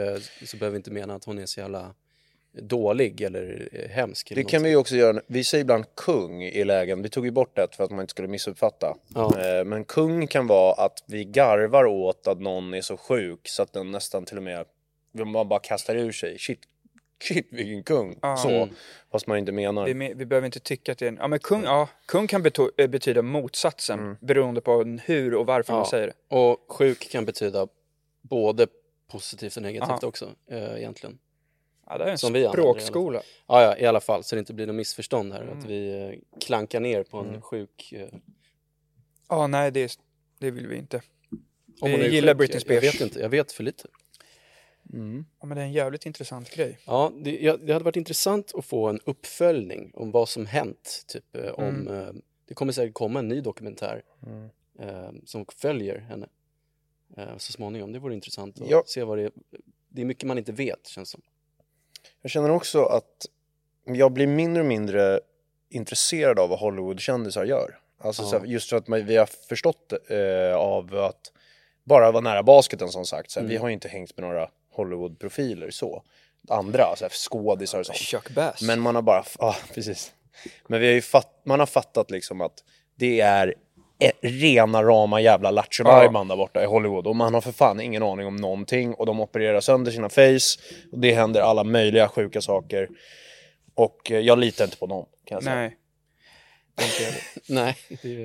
så 0.45 0.57
behöver 0.57 0.71
vi 0.73 0.77
inte 0.77 0.91
mena 0.91 1.15
att 1.15 1.25
hon 1.25 1.39
är 1.39 1.45
så 1.45 1.59
jävla 1.59 1.93
dålig 2.61 3.21
eller 3.21 3.69
eh, 3.71 3.89
hemsk. 3.89 4.31
Eller 4.31 4.43
Det 4.43 4.49
kan 4.49 4.63
vi 4.63 4.69
ju 4.69 4.75
också 4.75 4.95
göra. 4.95 5.21
Vi 5.27 5.43
säger 5.43 5.61
ibland 5.61 5.85
kung 5.95 6.43
i 6.43 6.63
lägen. 6.63 7.01
Vi 7.01 7.09
tog 7.09 7.25
ju 7.25 7.31
bort 7.31 7.55
det 7.55 7.67
för 7.75 7.83
att 7.83 7.91
man 7.91 7.99
inte 7.99 8.11
skulle 8.11 8.27
missuppfatta. 8.27 8.97
Ja. 9.15 9.41
Eh, 9.59 9.63
Men 9.65 9.85
kung 9.85 10.27
kan 10.27 10.47
vara 10.47 10.73
att 10.85 11.03
vi 11.07 11.23
garvar 11.25 11.85
åt 11.85 12.27
att 12.27 12.39
någon 12.41 12.73
är 12.73 12.81
så 12.81 12.97
sjuk 12.97 13.39
så 13.43 13.63
att 13.63 13.73
den 13.73 13.91
nästan 13.91 14.25
till 14.25 14.37
och 14.37 14.43
med, 14.43 14.65
man 15.25 15.47
bara 15.49 15.59
kastar 15.59 15.95
ur 15.95 16.11
sig. 16.11 16.37
Shit, 16.39 16.59
shit 17.23 17.47
vilken 17.51 17.83
kung. 17.83 18.19
Ja. 18.21 18.37
Så, 18.37 18.49
Mm. 18.49 18.69
fast 19.11 19.27
man 19.27 19.37
inte 19.37 19.51
menar. 19.51 19.85
Vi, 19.85 20.13
vi 20.15 20.25
behöver 20.25 20.45
inte 20.45 20.59
tycka 20.59 20.91
att 20.91 20.97
det 20.97 21.05
är 21.05 21.09
en... 21.09 21.17
Ja, 21.21 21.27
men 21.27 21.39
kung, 21.39 21.63
ja, 21.63 21.89
kung 22.05 22.27
kan 22.27 22.45
beto- 22.45 22.71
eh, 22.77 22.87
betyda 22.87 23.21
motsatsen 23.21 23.99
Mm. 23.99 24.15
beroende 24.21 24.61
på 24.61 24.99
hur 25.05 25.35
och 25.35 25.45
varför 25.45 25.73
man 25.73 25.81
Ja. 25.81 25.89
säger 25.89 26.07
det. 26.07 26.35
Och 26.35 26.65
sjuk 26.69 27.09
kan 27.11 27.25
betyda 27.25 27.67
både 28.21 28.67
positivt 29.11 29.55
och 29.55 29.61
negativt 29.63 29.89
Aha. 29.89 29.99
också 30.07 30.29
eh, 30.51 30.77
egentligen. 30.77 31.17
Ja, 31.89 31.97
det 31.97 32.03
är 32.03 32.09
en 32.09 32.17
Som 32.17 32.33
vi 32.33 32.47
språkskola. 32.47 33.21
Ja, 33.47 33.61
ja, 33.63 33.77
i 33.77 33.85
alla 33.85 33.99
fall 34.01 34.23
så 34.23 34.35
det 34.35 34.39
inte 34.39 34.53
blir 34.53 34.67
något 34.67 34.75
missförstånd 34.75 35.33
här. 35.33 35.41
Mm. 35.41 35.57
Att 35.59 35.65
vi 35.65 36.01
eh, 36.03 36.39
klankar 36.41 36.79
ner 36.79 37.03
på 37.03 37.17
en 37.17 37.27
Mm. 37.29 37.41
sjuk... 37.41 37.93
Eh, 37.93 38.07
Ja, 39.29 39.47
nej, 39.47 39.71
det, 39.71 39.99
det 40.39 40.51
vill 40.51 40.67
vi 40.67 40.77
inte. 40.77 41.01
om 41.81 41.91
Vi 41.91 42.09
gillar 42.09 42.33
sjuk. 42.33 42.37
Britney 42.37 42.55
Jag, 42.55 42.61
Spears. 42.61 42.83
jag 42.83 42.91
vet 42.91 43.01
inte, 43.01 43.19
jag 43.19 43.29
vet 43.29 43.51
för 43.51 43.63
lite. 43.63 43.87
Mm. 44.93 45.25
Ja, 45.39 45.45
men 45.45 45.55
det 45.57 45.61
är 45.63 45.65
en 45.65 45.71
jävligt 45.73 46.05
intressant 46.05 46.49
grej. 46.51 46.79
Ja, 46.85 47.11
det, 47.23 47.39
ja, 47.41 47.57
det 47.57 47.73
hade 47.73 47.85
varit 47.85 47.95
intressant 47.95 48.51
att 48.55 48.65
få 48.65 48.87
en 48.87 48.99
uppföljning 49.05 49.91
om 49.93 50.11
vad 50.11 50.29
som 50.29 50.45
hänt. 50.45 51.03
Typ 51.07 51.35
eh, 51.35 51.51
om, 51.51 51.87
eh, 51.87 52.07
det 52.47 52.53
kommer 52.53 52.73
säkert 52.73 52.93
komma 52.93 53.19
en 53.19 53.27
ny 53.27 53.41
dokumentär 53.41 54.01
Mm. 54.27 54.49
eh, 54.79 55.11
som 55.25 55.45
följer 55.57 55.99
henne 55.99 56.27
eh, 57.17 57.37
så 57.37 57.51
småningom. 57.51 57.91
Det 57.93 57.99
vore 57.99 58.13
intressant 58.13 58.61
att 58.61 58.69
Ja. 58.69 58.83
se 58.85 59.03
vad 59.03 59.17
det 59.17 59.23
är. 59.23 59.31
Det 59.89 60.01
är 60.01 60.05
mycket 60.05 60.23
man 60.27 60.37
inte 60.37 60.51
vet 60.51 60.87
känns 60.87 61.09
som. 61.09 61.21
Jag 62.21 62.31
känner 62.31 62.49
också 62.51 62.85
att 62.85 63.25
jag 63.85 64.11
blir 64.11 64.27
mindre 64.27 64.61
och 64.63 64.67
mindre 64.67 65.19
intresserad 65.69 66.39
av 66.39 66.49
vad 66.49 66.59
Hollywoodkändisar 66.59 67.45
gör. 67.45 67.79
Alltså 68.01 68.21
Ja. 68.23 68.29
så 68.29 68.39
här, 68.39 68.45
just 68.45 68.69
för 68.69 68.77
att 68.77 68.87
man, 68.87 69.05
vi 69.05 69.17
har 69.17 69.25
förstått 69.25 69.93
eh, 70.09 70.55
av 70.57 70.95
att 70.95 71.31
bara 71.83 72.11
vara 72.11 72.21
nära 72.23 72.43
basketen 72.43 72.89
som 72.89 73.05
sagt. 73.05 73.31
Så 73.31 73.39
här, 73.39 73.43
Mm. 73.43 73.49
Vi 73.51 73.57
har 73.57 73.67
ju 73.67 73.73
inte 73.73 73.87
hängt 73.87 74.17
med 74.17 74.27
några 74.29 74.49
Hollywood-profiler 74.75 75.69
så. 75.71 76.03
Andra, 76.49 76.95
så 76.97 77.03
här, 77.05 77.09
skådisar 77.09 77.79
och 77.79 77.85
sånt. 77.85 77.97
Chuck 77.97 78.29
Bass. 78.29 78.61
Men 78.61 78.79
man 78.79 78.95
har 78.95 79.01
bara, 79.01 79.25
ja 79.39 79.55
precis. 79.73 80.13
Men 80.67 80.79
vi 80.81 80.87
har 80.87 80.93
ju 80.93 81.01
fatt, 81.01 81.41
man 81.43 81.59
har 81.59 81.67
fattat 81.67 82.11
liksom 82.11 82.41
att 82.41 82.63
det 82.95 83.19
är 83.21 83.55
rena 84.21 84.83
rama 84.83 85.21
jävla 85.21 85.51
lattjo 85.51 85.83
Ja. 85.85 86.11
där 86.11 86.35
borta 86.35 86.63
i 86.63 86.65
Hollywood 86.65 87.07
och 87.07 87.15
man 87.15 87.33
har 87.33 87.41
för 87.41 87.51
fan 87.51 87.81
ingen 87.81 88.03
aning 88.03 88.27
om 88.27 88.35
någonting 88.35 88.93
och 88.93 89.05
de 89.05 89.19
opererar 89.19 89.59
sönder 89.59 89.91
sina 89.91 90.09
face 90.09 90.61
och 90.91 90.99
det 90.99 91.13
händer 91.13 91.41
alla 91.41 91.63
möjliga 91.63 92.07
sjuka 92.07 92.41
saker 92.41 92.89
och 93.75 94.11
eh, 94.11 94.19
jag 94.19 94.39
litar 94.39 94.65
inte 94.65 94.77
på 94.77 94.85
dem 94.85 95.05
kan 95.25 95.35
jag 95.35 95.43
säga. 95.43 95.55
Nej. 95.55 95.77
Nej. 97.49 97.75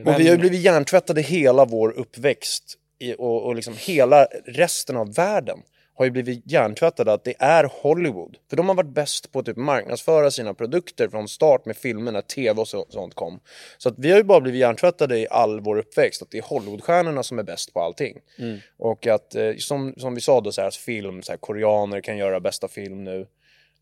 Och 0.06 0.20
vi 0.20 0.24
har 0.28 0.34
ju 0.34 0.38
blivit 0.38 0.60
hjärntvättade 0.60 1.20
hela 1.20 1.64
vår 1.64 1.90
uppväxt 1.90 2.78
i, 2.98 3.14
och, 3.18 3.42
och 3.46 3.54
liksom 3.54 3.74
hela 3.78 4.24
resten 4.46 4.96
av 4.96 5.14
världen 5.14 5.58
har 5.94 6.04
ju 6.04 6.10
blivit 6.10 6.42
hjärntvättade 6.44 7.12
att 7.12 7.24
det 7.24 7.34
är 7.38 7.70
Hollywood. 7.82 8.36
För 8.50 8.56
de 8.56 8.68
har 8.68 8.76
varit 8.76 8.94
bäst 8.94 9.32
på 9.32 9.38
att 9.38 9.46
typ 9.46 9.56
marknadsföra 9.56 10.30
sina 10.30 10.54
produkter 10.54 11.08
från 11.08 11.28
start 11.28 11.66
med 11.66 11.76
filmer 11.76 12.12
när 12.12 12.20
tv 12.20 12.60
och 12.60 12.68
så, 12.68 12.86
sånt 12.88 13.14
kom. 13.14 13.40
Så 13.78 13.88
att 13.88 13.94
vi 13.98 14.10
har 14.10 14.18
ju 14.18 14.24
bara 14.24 14.40
blivit 14.40 14.60
hjärntvättade 14.60 15.18
i 15.18 15.26
all 15.30 15.60
vår 15.60 15.78
uppväxt 15.78 16.22
att 16.22 16.30
det 16.30 16.38
är 16.38 16.42
Hollywoodstjärnorna 16.42 17.22
som 17.22 17.38
är 17.38 17.42
bäst 17.42 17.74
på 17.74 17.80
allting. 17.80 18.18
Mm. 18.38 18.58
Och 18.78 19.06
att 19.06 19.34
eh, 19.34 19.54
som, 19.58 19.94
som 19.96 20.14
vi 20.14 20.20
sa 20.20 20.40
då 20.40 20.52
så 20.52 20.60
här, 20.60 20.68
att 20.68 20.76
film, 20.76 21.22
så 21.22 21.32
här, 21.32 21.36
koreaner 21.36 22.00
kan 22.00 22.16
göra 22.16 22.40
bästa 22.40 22.68
film 22.68 23.04
nu. 23.04 23.26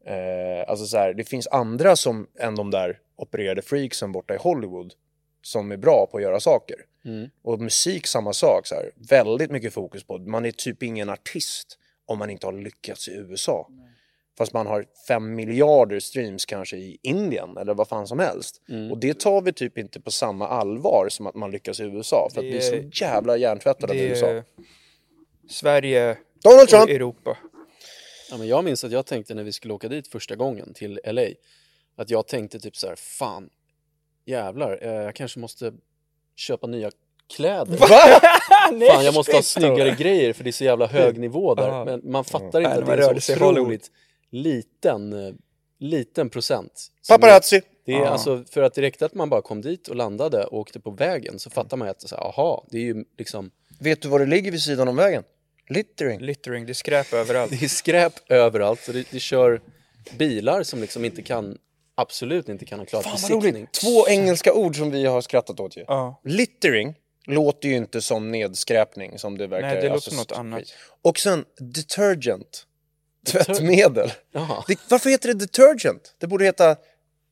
Eh, 0.07 0.68
alltså 0.70 0.87
så 0.87 0.96
här, 0.96 1.14
det 1.14 1.25
finns 1.25 1.46
andra 1.46 1.96
som 1.96 2.27
än 2.38 2.55
de 2.55 2.70
där 2.70 2.99
opererade 3.16 3.62
freaksen 3.62 4.12
borta 4.12 4.35
i 4.35 4.38
Hollywood 4.38 4.92
som 5.42 5.73
är 5.73 5.77
bra 5.77 6.09
på 6.11 6.16
att 6.16 6.23
göra 6.23 6.40
saker. 6.40 6.77
Mm. 7.05 7.29
Och 7.42 7.61
musik 7.61 8.07
samma 8.07 8.33
sak, 8.33 8.66
så 8.66 8.75
här, 8.75 8.90
väldigt 9.11 9.51
mycket 9.51 9.73
fokus 9.73 10.05
på. 10.05 10.18
Man 10.18 10.46
är 10.46 10.51
typ 10.51 10.83
ingen 10.83 11.11
artist 11.11 11.79
om 12.11 12.18
man 12.18 12.31
inte 12.31 12.46
har 12.46 12.53
lyckats 12.53 13.09
i 13.09 13.12
USA. 13.12 13.68
Fast 14.38 14.53
man 14.53 14.66
har 14.66 14.87
fem 15.09 15.35
miljarder 15.35 16.01
streams 16.01 16.46
kanske 16.46 16.77
i 16.77 16.99
Indien 17.03 17.57
eller 17.57 17.75
vad 17.75 17.88
fan 17.88 18.07
som 18.07 18.18
helst. 18.18 18.62
Mm. 18.68 18.90
Och 18.92 18.99
det 18.99 19.20
tar 19.20 19.42
vi 19.42 19.53
typ 19.53 19.79
inte 19.79 20.01
på 20.01 20.11
samma 20.11 20.49
allvar 20.49 21.07
som 21.11 21.27
att 21.27 21.35
man 21.35 21.51
lyckas 21.51 21.81
i 21.81 21.83
USA. 21.85 22.29
För 22.35 22.40
att 22.40 22.44
vi 22.46 22.57
är 22.57 22.61
så 22.61 22.73
Det- 22.75 23.01
jävla 23.01 23.37
hjärntvättade 23.37 23.92
Det 23.92 24.09
USA. 24.09 24.42
Sverige 25.49 26.16
Donald 26.44 26.62
och 26.62 26.68
Trump! 26.68 26.90
Europa. 26.90 27.38
Ja, 28.31 28.37
men 28.38 28.46
jag 28.49 28.64
minns 28.64 28.85
att 28.85 28.92
jag 28.92 29.07
tänkte 29.07 29.35
när 29.35 29.44
vi 29.44 29.53
skulle 29.53 29.75
åka 29.75 29.88
dit 29.88 30.09
första 30.09 30.37
gången 30.37 30.75
till 30.75 31.01
LA 31.05 31.27
att 31.96 32.11
jag 32.11 32.27
tänkte 32.27 32.61
typ 32.61 32.77
så 32.77 32.87
här, 32.88 32.96
fan, 32.96 33.51
jävlar, 34.27 34.79
eh, 34.83 34.90
jag 34.92 35.14
kanske 35.14 35.38
måste 35.40 35.73
köpa 36.37 36.66
nya 36.66 36.90
kläder. 37.31 37.77
Fan, 37.77 38.81
jag 39.05 39.14
måste 39.14 39.37
ha 39.37 39.43
snyggare 39.43 39.90
grejer 39.90 40.33
för 40.33 40.45
det 40.45 40.51
är 40.51 40.53
så 40.53 40.64
jävla 40.64 40.87
hög 40.87 41.19
nivå 41.19 41.55
där. 41.55 41.85
Men 41.85 42.01
man 42.05 42.25
fattar 42.25 42.61
inte 42.61 42.73
att 42.73 42.87
det 42.87 42.93
är 42.93 43.21
så 43.21 43.35
otroligt 43.35 43.90
liten, 44.31 45.27
eh, 45.27 45.35
liten 45.79 46.31
procent. 46.31 46.87
Paparazzi! 47.09 47.62
Det 47.87 47.93
är 47.95 48.07
alltså 48.07 48.45
för 48.51 48.62
att 48.62 48.79
räckte 48.79 49.07
att 49.07 49.14
man 49.14 49.31
bara 49.31 49.43
kom 49.43 49.61
dit 49.61 49.88
och 49.88 49.97
landade 49.97 50.45
och 50.45 50.59
åkte 50.59 50.81
på 50.81 50.90
vägen 50.90 51.38
så 51.38 51.51
fattar 51.51 51.77
man 51.77 51.88
ju 51.88 51.90
att 51.90 52.09
så 52.09 52.16
här, 52.16 52.23
aha, 52.23 52.66
det 52.71 52.79
är 52.79 52.83
ju 52.83 53.05
liksom, 53.19 53.51
Vet 53.81 54.03
du 54.03 54.09
vad 54.09 54.21
det 54.21 54.27
ligger 54.27 54.51
vid 54.51 54.62
sidan 54.62 54.88
om 54.88 54.97
vägen? 54.97 55.23
Littering. 55.69 56.21
Littering, 56.21 56.66
det 56.66 56.73
är 56.73 56.75
skräp 56.75 57.12
överallt. 57.12 57.51
det 57.61 57.62
är 57.64 57.69
skräp 57.69 58.12
överallt 58.29 58.88
och 58.88 58.95
det, 58.95 59.07
det 59.11 59.21
kör 59.21 59.61
bilar 60.19 60.62
som 60.62 60.81
liksom 60.81 61.05
inte 61.05 61.23
kan, 61.23 61.59
absolut 61.95 62.49
inte 62.49 62.64
kan 62.64 62.79
ha 62.79 62.87
klarat 62.87 63.05
Fan 63.05 63.14
besiktning. 63.14 63.55
roligt! 63.55 63.73
Två 63.73 64.09
engelska 64.09 64.53
ord 64.53 64.77
som 64.77 64.90
vi 64.90 65.07
har 65.07 65.21
skrattat 65.21 65.61
åt 65.61 65.77
ju. 65.77 65.85
Ja. 65.87 66.21
Littering 66.25 66.95
låter 67.31 67.69
ju 67.69 67.77
inte 67.77 68.03
som 68.03 68.31
nedskräpning 68.31 69.19
som 69.19 69.38
det 69.38 69.47
verkar. 69.47 69.66
Nej, 69.66 69.77
det 69.77 69.83
låter 69.83 69.95
alltså, 69.95 70.11
som 70.11 70.19
något 70.19 70.33
annat. 70.33 70.62
Och 71.03 71.19
sen 71.19 71.45
detergent. 71.59 72.66
Tvättmedel. 73.27 74.12
Det, 74.66 74.79
varför 74.90 75.11
heter 75.11 75.29
det 75.29 75.35
detergent? 75.35 76.14
Det 76.19 76.27
borde 76.27 76.45
heta 76.45 76.77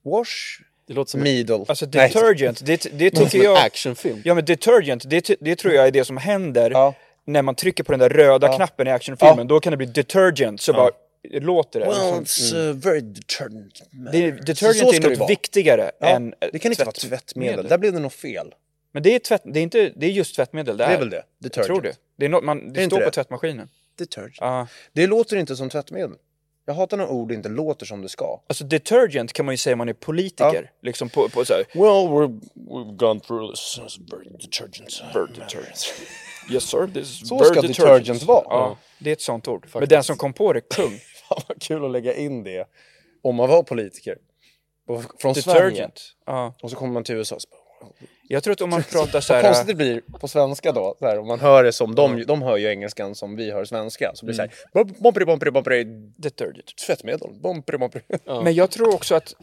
wash 0.05 0.61
det 0.89 0.95
låter 0.95 1.11
som, 1.11 1.21
needle. 1.21 1.65
Alltså 1.69 1.87
detergent, 1.87 2.67
det, 2.67 2.87
det 2.93 3.11
tycker 3.11 3.43
jag... 3.45 3.59
actionfilm. 3.59 4.23
Ja 4.25 4.35
men 4.35 4.45
detergent, 4.45 5.11
det, 5.11 5.31
det 5.41 5.57
tror 5.57 5.75
jag 5.75 5.87
är 5.87 5.91
det 5.91 6.05
som 6.05 6.17
händer 6.17 6.71
Ja. 6.71 6.95
när 7.25 7.43
man 7.43 7.55
trycker 7.55 7.85
på 7.85 7.93
den 7.93 7.99
där 8.01 8.09
röda 8.09 8.47
Ja. 8.47 8.57
knappen 8.57 8.87
i 8.87 8.91
actionfilmen. 8.91 9.39
Ja. 9.39 9.45
Då 9.45 9.61
kan 9.61 9.71
det 9.71 9.77
bli 9.77 9.87
detergent, 9.87 10.61
så 10.61 10.73
bara 10.73 10.91
låter 11.31 11.81
det. 11.81 11.87
Well, 11.87 12.19
liksom. 12.21 12.55
it's 12.55 12.57
uh, 12.57 12.73
very 12.75 13.01
detergent. 13.01 13.83
det 14.13 14.25
är, 14.25 14.37
Så 14.37 14.43
detergent 14.43 14.97
ska 14.97 15.11
är 15.11 15.17
vara. 15.17 15.29
viktigare 15.29 15.91
än 16.01 16.35
eh, 16.41 16.49
det 16.53 16.59
kan 16.59 16.73
inte 16.73 16.85
vara 16.85 16.93
tvättmedel. 16.93 17.69
Där 17.69 17.79
blev 17.79 17.93
det 17.93 17.99
nog 17.99 18.13
fel. 18.13 18.55
Men 18.93 19.03
det 19.03 19.15
är, 19.15 19.19
tvätt, 19.19 19.43
det 19.45 19.61
är, 19.61 19.63
inte, 19.63 19.93
det 19.97 20.07
är 20.07 20.11
just 20.11 20.37
tvättmedel 20.37 20.77
det 20.77 20.85
Det 20.85 20.91
är. 20.91 20.95
är 20.95 20.99
väl 20.99 21.11
det? 21.11 21.17
Jag 21.17 21.25
Detergent. 21.39 21.67
tror 21.67 21.81
det. 21.83 21.97
Det, 22.17 22.25
är 22.25 22.29
något 22.29 22.45
man, 22.45 22.73
det 22.73 22.81
är 22.81 22.85
inte 22.85 22.97
står 22.97 23.01
på 23.01 23.11
det? 23.11 23.15
tvättmaskinen. 23.15 23.69
Detergent. 23.99 24.37
Ja. 24.41 24.67
Det 24.93 25.07
låter 25.07 25.37
inte 25.37 25.57
som 25.57 25.71
tvättmedel. 25.71 26.17
Jag 26.67 26.75
hatar 26.75 26.97
när 26.97 27.09
ord 27.09 27.33
inte 27.33 27.49
låter 27.49 27.87
som 27.87 28.03
det 28.03 28.09
ska. 28.09 28.41
Alltså 28.47 28.65
detergent 28.65 29.33
kan 29.33 29.47
man 29.47 29.53
ju 29.53 29.57
säga 29.57 29.75
om 29.75 29.79
man 29.79 29.89
är 29.89 29.93
politiker. 29.93 30.71
Liksom 30.83 31.09
på, 31.09 31.29
på 31.29 31.45
så 31.45 31.53
här, 31.55 31.65
Well, 31.75 32.09
we're, 32.09 32.41
we've 32.55 32.97
gone 32.97 33.21
through 33.21 33.51
this. 33.55 33.79
It's 33.83 34.11
very 34.11 34.29
detergent. 34.41 35.03
Bird 35.15 35.29
detergent. 35.35 35.95
Yes 36.51 36.65
sir, 36.65 36.87
this 36.95 37.09
is 37.23 37.29
Så 37.29 37.39
bird 37.39 37.47
ska 37.47 37.61
detergent 37.61 38.23
vara. 38.23 38.45
Ja, 38.45 38.79
det 38.99 39.11
är 39.11 39.13
ett 39.13 39.21
sånt 39.21 39.49
ord. 39.49 39.67
Men 39.75 39.89
den 39.89 40.05
som 40.05 40.17
kom 40.17 40.33
på 40.33 40.53
det, 40.53 40.61
kung. 40.61 40.91
Fan 41.29 41.41
vad 41.49 41.63
kul 41.63 41.85
att 41.85 41.91
lägga 41.91 42.15
in 42.15 42.45
det 42.45 42.69
om 43.23 43.35
man 43.35 43.49
var 43.49 43.63
politiker. 43.63 44.19
Från 45.19 45.35
Sverige. 45.35 45.61
Detergent. 45.63 46.01
Ja. 46.27 46.55
Och 46.63 46.71
så 46.71 46.77
kommer 46.77 46.93
man 46.93 47.05
till 47.05 47.15
USA 47.15 47.35
och 47.35 47.43
så 47.43 47.49
bara, 47.51 47.89
Jag 48.31 48.43
tror 48.43 48.53
att 48.53 48.61
om 48.61 48.71
man 48.71 48.83
pratar 48.83 49.21
så 49.21 49.33
Vad 49.33 49.43
här... 49.43 49.49
konstigt 49.49 49.69
det 49.69 49.75
blir 49.75 50.01
på 50.21 50.29
svenska 50.29 50.73
då, 50.73 50.97
så 50.99 51.07
här, 51.07 51.19
om 51.19 51.27
man 51.27 51.41
hör 51.41 51.65
det 51.65 51.73
som, 51.73 51.95
de, 51.95 52.23
de 52.27 52.43
hör 52.43 52.57
ju 52.57 52.69
engelskan 52.69 53.15
som 53.15 53.37
vi 53.37 53.51
hör 53.51 53.65
svenska. 53.65 54.11
Så 54.15 54.27
blir 54.27 54.37
det 54.37 54.43
Mm. 54.43 54.53
så 54.73 54.79
här, 54.79 54.85
bompri, 55.03 55.25
bompri, 55.25 55.51
bompri, 55.51 55.85
Detergent. 56.19 56.77
tvättmedel, 56.87 57.31
bompri, 57.43 57.79
bompri. 57.79 58.01
Men 58.27 58.55
jag 58.55 58.71
tror 58.71 58.95
också 58.95 59.15
att 59.15 59.35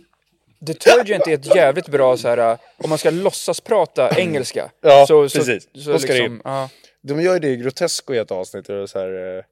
detergent 0.59 1.27
är 1.27 1.33
ett 1.33 1.55
jävligt 1.55 1.87
bra 1.87 2.17
så 2.17 2.27
här, 2.27 2.57
om 2.77 2.89
man 2.89 2.97
ska 2.97 3.09
låtsas 3.09 3.61
prata 3.61 4.09
engelska. 4.19 4.69
Ja, 4.81 5.05
så, 5.07 5.29
så, 5.29 5.37
precis. 5.39 5.67
Så, 5.85 5.99
ska 5.99 6.13
det 6.13 6.19
liksom, 6.19 6.41
ja. 6.43 6.69
De 7.01 7.21
gör 7.21 7.33
ju 7.33 7.39
det 7.39 7.47
i 7.49 7.55
Grotesco 7.57 8.13
i 8.13 8.17
ett 8.17 8.31
avsnitt, 8.31 8.69
och 8.69 8.89
så 8.89 8.99
här, 8.99 9.37
eh, 9.37 9.43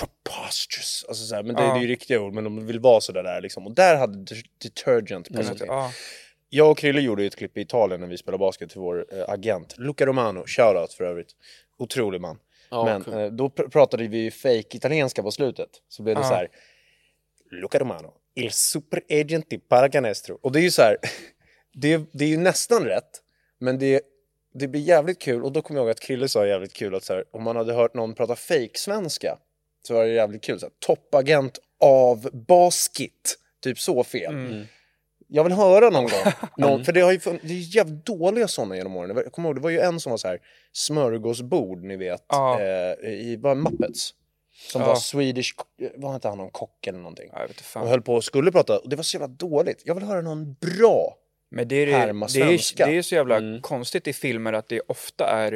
preposterous, 0.00 1.04
alltså 1.08 1.24
så 1.26 1.34
här, 1.34 1.42
men 1.42 1.54
det, 1.56 1.62
Ja. 1.62 1.72
det 1.72 1.78
är 1.78 1.82
ju 1.82 1.88
riktiga 1.88 2.20
ord, 2.20 2.32
men 2.34 2.44
de 2.44 2.66
vill 2.66 2.80
vara 2.80 3.00
så 3.00 3.12
där 3.12 3.40
liksom. 3.40 3.66
Och 3.66 3.74
där 3.74 3.96
hade 3.96 4.24
de- 4.24 4.42
detergent 4.62 5.34
passat 5.36 5.60
in. 5.60 5.66
Ja. 5.66 5.90
Jag 6.56 6.70
och 6.70 6.78
Krille 6.78 7.00
gjorde 7.00 7.24
ett 7.24 7.36
klipp 7.36 7.56
i 7.58 7.60
Italien 7.60 8.00
när 8.00 8.08
vi 8.08 8.18
spelade 8.18 8.38
basket 8.38 8.70
till 8.70 8.80
vår 8.80 9.06
eh, 9.12 9.24
agent, 9.28 9.74
Luca 9.78 10.06
Romano, 10.06 10.44
shoutout 10.46 10.92
för 10.92 11.04
övrigt. 11.04 11.28
Otrolig 11.78 12.20
man. 12.20 12.38
Ja, 12.70 12.84
Men 12.84 13.04
kul. 13.04 13.14
eh, 13.14 13.26
då 13.26 13.48
pr- 13.48 13.70
pratade 13.70 14.06
vi 14.08 14.30
fake 14.30 14.76
italienska 14.76 15.22
på 15.22 15.30
slutet. 15.30 15.68
Så 15.88 16.02
blev 16.02 16.16
det 16.16 16.22
Ja. 16.22 16.28
så 16.28 16.34
här. 16.34 16.48
Luca 17.50 17.78
Romano, 17.78 18.14
il 18.34 18.50
super 18.52 19.02
agent 19.10 19.50
di 19.50 19.58
Paracanestro. 19.58 20.38
Och 20.42 20.52
det 20.52 20.60
är 20.60 20.62
ju 20.62 20.70
så 20.70 20.82
här, 20.82 20.96
det, 21.74 22.00
det 22.12 22.24
är 22.24 22.28
ju 22.28 22.36
nästan 22.36 22.84
rätt, 22.84 23.22
men 23.58 23.78
det, 23.78 24.02
det 24.54 24.68
blir 24.68 24.80
jävligt 24.80 25.18
kul. 25.18 25.44
Och 25.44 25.52
då 25.52 25.62
kommer 25.62 25.80
jag 25.80 25.84
ihåg 25.84 25.90
att 25.90 26.00
Krille 26.00 26.28
sa 26.28 26.46
jävligt 26.46 26.72
kul 26.72 26.94
att 26.94 27.04
så 27.04 27.14
här, 27.14 27.24
om 27.30 27.42
man 27.42 27.56
hade 27.56 27.72
hört 27.74 27.94
någon 27.94 28.14
prata 28.14 28.36
fake-svenska 28.36 29.38
så 29.86 29.94
var 29.94 30.04
det 30.04 30.12
jävligt 30.12 30.42
kul. 30.44 30.60
Så 30.60 30.66
här, 30.66 30.72
Toppagent 30.78 31.58
av 31.80 32.30
basket, 32.46 33.38
typ 33.62 33.78
så 33.78 34.04
fel. 34.04 34.34
Mm. 34.34 34.64
Jag 35.34 35.44
vill 35.44 35.52
höra 35.52 35.90
någon 35.90 36.02
gång. 36.04 36.32
Någon, 36.56 36.84
för 36.84 36.92
det, 36.92 37.00
har 37.00 37.12
ju, 37.12 37.18
fun- 37.18 37.38
det 37.42 37.48
är 37.48 37.54
ju 37.54 37.78
jävligt 37.78 38.06
dåliga 38.06 38.48
sådana 38.48 38.76
genom 38.76 38.96
åren. 38.96 39.16
Jag 39.16 39.32
kommer 39.32 39.48
ihåg, 39.48 39.56
det 39.56 39.60
var 39.62 39.70
ju 39.70 39.80
en 39.80 40.00
som 40.00 40.10
var 40.10 40.16
så 40.16 40.28
här 40.28 40.38
smörgåsbord, 40.72 41.82
ni 41.84 41.96
vet, 41.96 42.24
Ja. 42.28 42.60
eh, 42.60 43.08
i 43.10 43.36
var 43.40 43.54
Muppets. 43.54 44.10
Som 44.72 44.80
Ja. 44.82 44.86
var 44.88 44.96
Swedish, 44.96 45.54
var 45.96 46.14
inte 46.14 46.28
han 46.28 46.38
någon 46.38 46.50
kock 46.50 46.86
eller 46.86 46.98
någonting? 46.98 47.28
Ja, 47.32 47.38
jag 47.40 47.48
vet 47.48 47.50
inte 47.50 47.60
Och 47.60 47.64
fan. 47.66 47.88
höll 47.88 48.02
på 48.02 48.14
och 48.14 48.24
skulle 48.24 48.52
prata, 48.52 48.78
och 48.78 48.88
det 48.88 48.96
var 48.96 49.02
så 49.02 49.14
jävla 49.16 49.26
dåligt. 49.28 49.82
Jag 49.84 49.94
vill 49.94 50.04
höra 50.04 50.20
någon 50.20 50.54
bra. 50.54 51.16
Men 51.50 51.68
det 51.68 51.76
är, 51.76 51.86
härma 51.86 52.26
det, 52.34 52.40
är, 52.40 52.86
det 52.86 52.96
är 52.98 53.02
så 53.02 53.14
jävla 53.14 53.36
Mm. 53.36 53.60
konstigt 53.60 54.06
i 54.08 54.12
filmer 54.12 54.52
att 54.52 54.68
det 54.68 54.80
ofta 54.86 55.26
är 55.26 55.52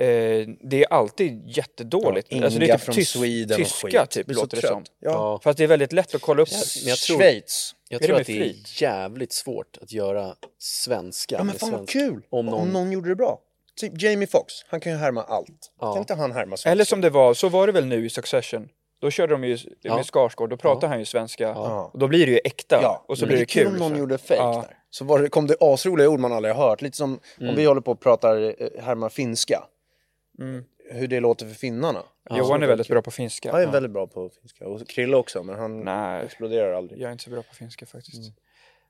eh, 0.00 0.48
det 0.60 0.84
är 0.84 0.92
alltid 0.92 1.42
jättedåligt. 1.56 2.28
Inga 2.32 2.44
alltså 2.44 2.60
det 2.60 2.68
är 2.70 2.72
typ 2.76 2.84
från 2.84 2.94
tys, 2.94 3.08
Sweden 3.08 3.60
och 3.60 3.66
tyska 3.66 4.06
typ 4.06 4.30
låter 4.30 4.60
det 4.60 4.66
som. 4.68 4.84
Ja. 5.00 5.10
Ja. 5.10 5.40
Fast 5.44 5.58
det 5.58 5.64
är 5.64 5.68
väldigt 5.68 5.92
lätt 5.92 6.14
att 6.14 6.20
kolla 6.22 6.42
upp. 6.42 6.48
Men 6.52 6.88
jag 6.88 6.98
tror- 6.98 7.16
Schweiz. 7.18 7.74
Jag 7.92 7.96
Är 7.96 8.00
det 8.00 8.06
tror 8.06 8.14
med 8.14 8.20
att 8.20 8.26
det 8.26 8.32
flit? 8.32 8.66
är 8.80 8.82
jävligt 8.82 9.32
svårt 9.32 9.78
att 9.80 9.92
göra 9.92 10.34
svenska. 10.58 11.34
Ja 11.38 11.44
men 11.44 11.54
fan 11.54 11.70
vad 11.70 11.80
svensk- 11.80 11.92
kul! 11.92 12.22
Om 12.30 12.46
någon... 12.46 12.92
gjorde 12.92 13.08
det 13.08 13.16
bra. 13.16 13.40
Typ 13.76 14.02
Jamie 14.02 14.26
Foxx, 14.26 14.54
han 14.68 14.80
kan 14.80 14.92
ju 14.92 14.98
härma 14.98 15.22
allt. 15.22 15.72
Ja. 15.80 15.92
Kan 15.92 15.98
inte 16.02 16.14
han 16.14 16.32
härma 16.32 16.46
svenska? 16.56 16.70
Eller 16.70 16.84
som 16.84 17.00
det 17.00 17.10
var, 17.10 17.34
så 17.34 17.48
var 17.48 17.66
det 17.66 17.72
väl 17.72 17.86
nu 17.86 18.06
i 18.06 18.10
Succession. 18.10 18.68
Då 19.00 19.10
körde 19.10 19.34
de 19.34 19.44
ju 19.44 19.58
Ja. 19.82 19.96
med 19.96 20.06
Skarsgård, 20.06 20.50
då 20.50 20.56
pratar 20.56 20.86
Ja. 20.86 20.90
han 20.90 20.98
ju 20.98 21.04
svenska. 21.04 21.44
Ja. 21.44 21.90
Och 21.92 21.98
då 21.98 22.08
blir 22.08 22.26
det 22.26 22.32
ju 22.32 22.40
äkta. 22.44 22.78
Ja, 22.82 23.04
och 23.08 23.18
så 23.18 23.22
men 23.24 23.28
blir 23.28 23.38
det 23.38 23.44
kul 23.46 23.66
om 23.66 23.76
någon 23.76 23.90
så. 23.92 23.98
gjorde 23.98 24.18
fake 24.18 24.34
Ja. 24.34 24.64
där. 24.68 24.76
Så 24.90 25.04
var 25.04 25.18
det, 25.18 25.28
kom 25.28 25.46
det 25.46 25.56
asroliga 25.60 26.08
ord 26.08 26.20
man 26.20 26.32
aldrig 26.32 26.54
har 26.54 26.68
hört. 26.68 26.82
Lite 26.82 26.96
som 26.96 27.12
om 27.40 27.54
vi 27.56 27.64
håller 27.64 27.80
på 27.80 27.90
och 27.92 28.00
pratar 28.00 28.42
eh, 28.62 28.82
härmar 28.84 29.08
finska. 29.08 29.62
Mm. 30.40 30.64
Hur 30.92 31.08
det 31.08 31.20
låter 31.20 31.46
för 31.46 31.54
finnarna. 31.54 32.02
Johan 32.30 32.62
är 32.62 32.66
väldigt 32.66 32.88
bra 32.88 33.02
på 33.02 33.10
finska. 33.10 33.52
Han 33.52 33.60
är 33.62 33.66
väldigt 33.72 33.92
bra 33.92 34.06
på 34.06 34.30
finska. 34.40 34.66
Och 34.66 34.88
Krille 34.88 35.16
också, 35.16 35.42
men 35.42 35.58
han 35.58 35.80
Nej, 35.80 36.24
exploderar 36.24 36.72
aldrig. 36.72 37.00
jag 37.00 37.08
är 37.08 37.12
inte 37.12 37.24
så 37.24 37.30
bra 37.30 37.42
på 37.42 37.54
finska 37.54 37.86
faktiskt. 37.86 38.32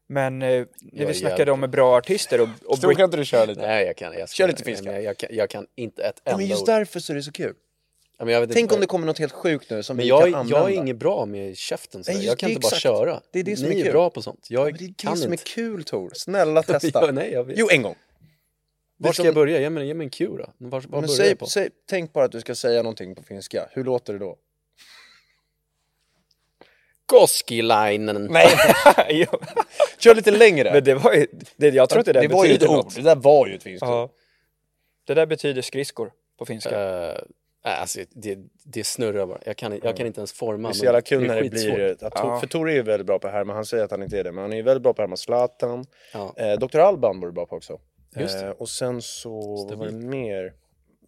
Men 0.06 0.42
eh, 0.42 0.48
när 0.48 0.66
Jag 0.92 1.06
vi 1.06 1.14
snackade 1.14 1.38
jävligt 1.50 1.64
om 1.64 1.70
bra 1.70 1.96
artister 1.98 2.40
och, 2.40 2.48
och 2.66 2.78
Stor, 2.78 2.94
kan 2.94 3.04
inte 3.04 3.16
du 3.16 3.24
köra 3.24 3.44
lite? 3.44 3.60
Nej, 3.60 3.86
jag 3.86 3.96
kan, 3.96 4.12
jag 4.18 4.28
ska, 4.28 4.36
Kör 4.36 4.48
lite 4.48 4.64
finska. 4.64 4.92
Jag, 4.92 5.02
jag, 5.02 5.16
kan, 5.16 5.28
jag 5.32 5.50
kan 5.50 5.66
inte 5.74 6.02
ett 6.02 6.20
Ja, 6.24 6.30
enda 6.30 6.38
men 6.38 6.46
just 6.46 6.62
ord. 6.62 6.66
därför 6.68 7.00
så 7.00 7.12
är 7.12 7.14
det 7.14 7.22
så 7.22 7.32
kul. 7.32 7.54
Ja, 8.18 8.24
men 8.24 8.34
jag 8.34 8.40
vet 8.40 8.52
Tänk 8.52 8.62
inte, 8.62 8.74
om 8.74 8.80
det 8.80 8.86
kommer 8.86 9.06
något 9.06 9.18
helt 9.18 9.32
sjukt 9.32 9.70
nu 9.70 9.82
som 9.82 9.96
Men 9.96 10.02
vi 10.02 10.08
jag, 10.08 10.22
kan 10.24 10.34
använda. 10.34 10.58
jag 10.58 10.70
är 10.72 10.74
inget 10.76 10.96
bra 10.96 11.26
med 11.26 11.56
käften. 11.56 12.04
sådär. 12.04 12.18
Nej, 12.18 12.26
jag 12.26 12.38
kan 12.38 12.48
inte 12.50 12.60
bara 12.60 12.66
exakt. 12.68 12.82
köra. 12.82 13.20
Det 13.32 13.38
är 13.38 13.44
det 13.44 13.56
som 13.56 13.68
Ni 13.68 13.80
är 13.80 13.86
är 13.86 13.92
bra 13.92 14.10
på 14.10 14.22
sånt. 14.22 14.46
Jag 14.50 14.64
Men 14.64 14.72
det 14.74 14.84
är 14.84 14.88
det 14.88 14.94
kan 14.96 15.16
som 15.16 15.32
är 15.32 15.36
kul 15.36 15.84
Tor. 15.84 16.10
Snälla 16.14 16.62
testa. 16.80 17.06
Ja, 17.06 17.12
nej, 17.12 17.32
jag 17.32 17.44
vet. 17.44 17.58
Jo, 17.58 17.68
en 17.72 17.82
gång. 17.82 17.94
Var 19.02 19.10
Det 19.10 19.14
ska 19.14 19.20
som- 19.20 19.26
jag 19.26 19.34
börja? 19.34 19.60
Ge 19.60 19.70
mig, 19.70 19.86
ge 19.86 19.94
mig 19.94 20.04
en 20.04 20.10
cue 20.10 20.38
då. 20.38 20.52
Var, 20.58 20.80
var 20.88 21.00
Men 21.00 21.08
säg, 21.08 21.36
säg, 21.48 21.70
tänk 21.86 22.12
bara 22.12 22.24
att 22.24 22.32
du 22.32 22.40
ska 22.40 22.54
säga 22.54 22.82
någonting 22.82 23.14
på 23.14 23.22
finska. 23.22 23.68
Hur 23.70 23.84
låter 23.84 24.12
det 24.12 24.18
då? 24.18 24.36
Koskilainen. 27.06 28.28
Nej, 28.30 28.46
Jo, 29.08 29.26
kör 29.98 30.14
lite 30.14 30.30
längre. 30.30 30.72
Men 30.72 30.84
det 30.84 30.94
var 30.94 31.12
ju, 31.12 31.26
det, 31.56 31.68
jag 31.68 31.88
tror 31.88 32.00
inte 32.00 32.12
det, 32.12 32.20
det 32.20 32.28
var 32.28 32.44
ju 32.44 32.54
ett 32.54 32.68
ord. 32.68 32.92
Det 32.94 33.02
där 33.02 33.16
var 33.16 33.46
ju 33.46 33.54
ett 33.54 33.62
finskt 33.62 33.86
ord. 33.86 34.10
Det 35.06 35.14
där 35.14 35.26
betyder 35.26 35.62
skridskor 35.62 36.12
på 36.38 36.46
finska. 36.46 37.10
Uh, 37.10 37.18
alltså, 37.62 38.00
det, 38.10 38.38
det 38.64 38.84
snurrar 38.84 39.26
bara. 39.26 39.38
Jag 39.46 39.56
kan, 39.56 39.80
jag 39.82 39.96
kan 39.96 40.06
inte 40.06 40.20
ens 40.20 40.32
forma. 40.32 40.56
Det 40.56 40.62
är 40.62 40.68
men 40.68 40.74
så 40.74 40.84
jävla 40.84 41.00
kul 41.00 41.24
är 41.24 41.28
när 41.28 41.42
det 41.42 41.50
blir... 41.50 42.04
Att 42.04 42.12
Ja. 42.14 42.40
För 42.40 42.46
Tor 42.46 42.70
är 42.70 42.74
ju 42.74 42.82
väldigt 42.82 43.06
bra 43.06 43.18
på 43.18 43.26
att 43.26 43.32
härma, 43.32 43.54
han 43.54 43.66
säger 43.66 43.84
att 43.84 43.90
han 43.90 44.02
inte 44.02 44.18
är 44.18 44.24
det, 44.24 44.32
men 44.32 44.42
han 44.42 44.52
är 44.52 44.56
ju 44.56 44.62
väldigt 44.62 44.82
bra 44.82 44.92
på 44.92 45.02
att 45.02 45.06
härma 45.08 45.16
Zlatan. 45.16 45.86
Ja. 46.12 46.34
Eh, 46.36 46.58
Dr. 46.58 46.78
Alban 46.78 47.20
var 47.20 47.28
du 47.28 47.32
bra 47.32 47.46
på 47.46 47.56
också. 47.56 47.78
Just 48.16 48.38
det. 48.40 48.46
Eh, 48.46 48.50
och 48.50 48.68
sen 48.68 49.02
så, 49.02 49.66
vad 49.68 49.78
var 49.78 49.86
det 49.86 49.92
mer? 49.92 50.52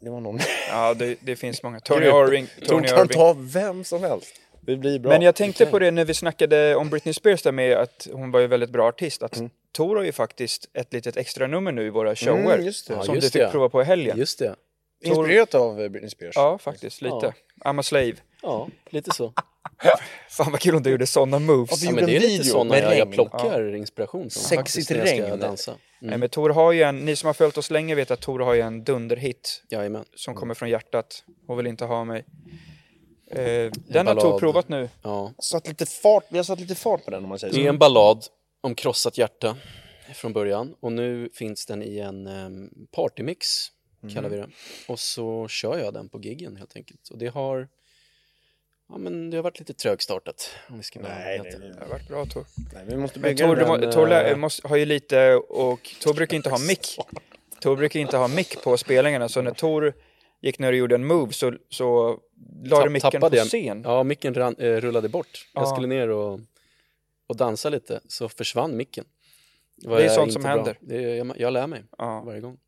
Det 0.01 0.11
var 0.11 0.21
någon 0.21 0.39
Ja, 0.69 0.95
det, 0.95 1.17
det 1.21 1.37
finns 1.37 1.63
många. 1.63 1.81
Tony. 1.85 2.07
Irving. 2.07 2.47
Tony 2.69 2.89
kan 2.89 2.99
Irving. 2.99 3.09
ta 3.09 3.37
vem 3.39 3.85
som 3.85 4.03
helst. 4.03 4.35
Det 4.61 4.77
blir 4.77 4.99
bra. 4.99 5.13
Men 5.13 5.23
jag 5.23 5.35
tänkte 5.35 5.67
på 5.67 5.79
det 5.79 5.91
när 5.91 6.05
vi 6.05 6.15
snackade 6.15 6.77
om 6.77 6.91
Britney 6.91 7.15
Spears 7.15 7.43
där 7.43 7.53
med 7.53 7.77
att 7.77 8.09
hon 8.13 8.31
var 8.31 8.41
ju 8.41 8.47
väldigt 8.47 8.71
bra 8.71 8.89
artist. 8.89 9.23
Att 9.23 9.37
Mm. 9.37 9.51
Tor 9.73 9.97
har 9.97 10.03
ju 10.03 10.13
faktiskt 10.13 10.69
ett 10.75 10.93
litet 10.93 11.17
extra 11.17 11.47
nummer 11.47 11.73
nu 11.73 11.87
i 11.87 11.91
våra 11.91 12.17
shower. 12.17 12.55
Mm, 12.55 12.65
just 12.67 12.89
det. 12.89 12.95
Ja, 12.95 13.03
som 13.03 13.15
just 13.15 13.27
du 13.33 13.39
fick 13.39 13.47
det. 13.47 13.53
prova 13.53 13.69
på 13.69 13.83
i 13.83 13.85
helgen. 13.85 14.19
Just 14.19 14.39
det. 14.39 14.55
Inspirerat 15.05 15.55
av 15.55 15.81
eh, 15.83 15.89
Britney 15.89 16.11
Spears. 16.11 16.37
Ja, 16.37 16.59
faktiskt. 16.59 17.03
Lite. 17.03 17.17
Ja. 17.65 17.71
I'm 17.71 17.81
a 17.81 17.83
slave. 17.83 18.13
Ja, 18.43 18.69
lite 18.91 19.11
så. 19.15 19.33
Fan 20.31 20.51
vad 20.53 20.61
kul 20.61 20.75
om 20.75 20.83
du 20.83 20.91
gjorde 20.91 21.07
sådana 21.07 21.39
moves. 21.39 21.71
Ja, 21.71 21.77
vi 21.81 21.87
Ja, 21.87 21.91
gjorde 21.91 22.03
men 22.03 22.11
det 22.11 22.13
är 22.13 22.17
en 22.17 22.23
lite 22.23 22.33
video 22.43 22.53
sådana 22.53 22.79
jag, 22.79 22.91
regn. 22.91 22.99
jag 22.99 23.13
plockar 23.13 23.75
inspiration 23.75 24.21
från. 24.23 24.31
Sexigt 24.31 24.57
faktiskt, 24.59 24.91
när 24.91 24.99
jag 24.99 25.09
ska 25.09 25.17
regn. 25.31 25.41
dansa. 25.41 25.75
Nej, 26.05 26.09
Mm. 26.09 26.21
men 26.21 26.29
Tor 26.29 26.51
har 26.51 26.73
ju 26.73 26.83
en, 26.83 27.05
ni 27.05 27.17
som 27.17 27.27
har 27.27 27.35
följt 27.35 27.59
oss 27.59 27.71
länge 27.71 27.95
vet 27.95 28.11
att 28.11 28.21
Tor 28.21 28.41
har 28.41 28.55
ju 28.55 28.61
en 28.61 28.85
dunderhit 28.85 29.63
Jajamän. 29.71 30.05
som 30.17 30.35
kommer 30.35 30.55
från 30.55 30.69
hjärtat. 30.71 31.25
Hon 31.47 31.57
vill 31.57 31.67
inte 31.67 31.85
ha 31.85 32.05
mig. 32.05 32.25
Eh, 33.31 33.71
den 33.89 34.07
har 34.07 34.15
Tor 34.15 34.39
provat 34.39 34.69
nu. 34.69 34.89
Ja. 35.03 35.33
Satt 35.39 35.69
lite 35.69 35.87
fart, 35.87 36.25
vi 36.29 36.37
har 36.37 36.45
satt 36.45 36.61
lite 36.61 36.75
fart 36.75 37.05
på 37.05 37.11
den 37.11 37.23
om 37.23 37.29
man 37.29 37.39
säger 37.39 37.55
Det 37.55 37.61
är 37.61 37.65
så. 37.65 37.69
en 37.69 37.79
ballad 37.79 38.25
om 38.61 38.75
krossat 38.75 39.19
hjärta 39.19 39.57
från 40.15 40.33
början 40.33 40.75
och 40.81 40.93
nu 40.93 41.29
finns 41.35 41.67
den 41.67 41.83
i 41.83 41.99
en 41.99 42.27
um, 42.27 42.71
partymix 42.93 43.47
kallar 44.15 44.29
vi 44.29 44.37
det. 44.37 44.49
Och 44.89 44.99
så 44.99 45.49
kör 45.49 45.79
jag 45.79 45.95
den 45.95 46.09
på 46.09 46.21
giggen 46.21 46.57
helt 46.57 46.77
enkelt. 46.77 47.09
Och 47.09 47.19
det 47.19 47.27
har, 47.29 47.69
ja 48.95 48.99
men 48.99 49.31
det 49.31 49.37
har 49.37 49.43
varit 49.43 49.59
lite 49.59 49.75
trögstartat 49.75 50.51
om 50.69 50.77
vi 50.77 50.83
ska 50.83 51.01
Nej, 51.01 51.41
nej, 51.43 51.57
Det 51.61 51.81
har 51.81 51.89
varit 51.91 52.09
bra 52.09 52.27
Tor. 52.27 52.45
Nej, 52.75 52.85
vi 52.89 52.97
måste 52.97 53.19
bygga 53.19 53.47
Tor, 53.47 53.57
den. 53.57 53.93
Tor 53.93 54.13
eh, 54.13 54.37
måste, 54.37 54.69
har 54.69 54.77
ju 54.77 54.85
lite, 54.85 55.35
och 55.35 55.81
Tor 56.03 56.15
brukar 56.15 56.37
inte 56.37 56.51
ha 56.51 56.59
mick. 56.69 56.99
Tor 57.61 57.77
brukar 57.77 58.01
inte 58.01 58.17
ha 58.17 58.29
mick 58.29 58.63
på 58.63 58.77
spelningarna, 58.77 59.29
så 59.29 59.43
när 59.43 59.51
Tor 59.51 59.93
gick 60.43 60.59
ner 60.59 60.69
och 60.73 60.79
gjorde 60.79 60.95
en 60.95 61.07
move 61.07 61.33
så, 61.33 61.55
så 61.71 62.19
la 62.65 62.85
du 62.85 62.91
micken 62.91 63.11
på 63.11 63.11
tappade 63.11 63.37
jag- 63.37 63.47
scen. 63.47 63.83
Ja, 63.85 64.03
micken 64.03 64.35
ran, 64.35 64.57
eh, 64.59 64.71
rullade 64.77 65.09
bort. 65.09 65.49
Jag 65.55 65.63
Ja. 65.63 65.67
skulle 65.67 65.87
ner 65.87 66.09
och, 66.09 66.41
och 67.27 67.37
dansa 67.37 67.69
lite, 67.69 68.01
så 68.09 68.29
försvann 68.29 68.77
micken. 68.77 69.05
var 69.85 69.97
Det 69.97 70.03
är 70.03 70.07
jag 70.07 70.15
sånt 70.15 70.33
som 70.33 70.43
bra. 70.43 70.51
händer. 70.51 70.79
Det 70.81 70.97
är, 71.05 71.15
jag, 71.17 71.33
jag 71.37 71.53
lär 71.53 71.67
mig 71.67 71.83
Ja. 71.99 72.21
varje 72.27 72.41
gång. 72.41 72.59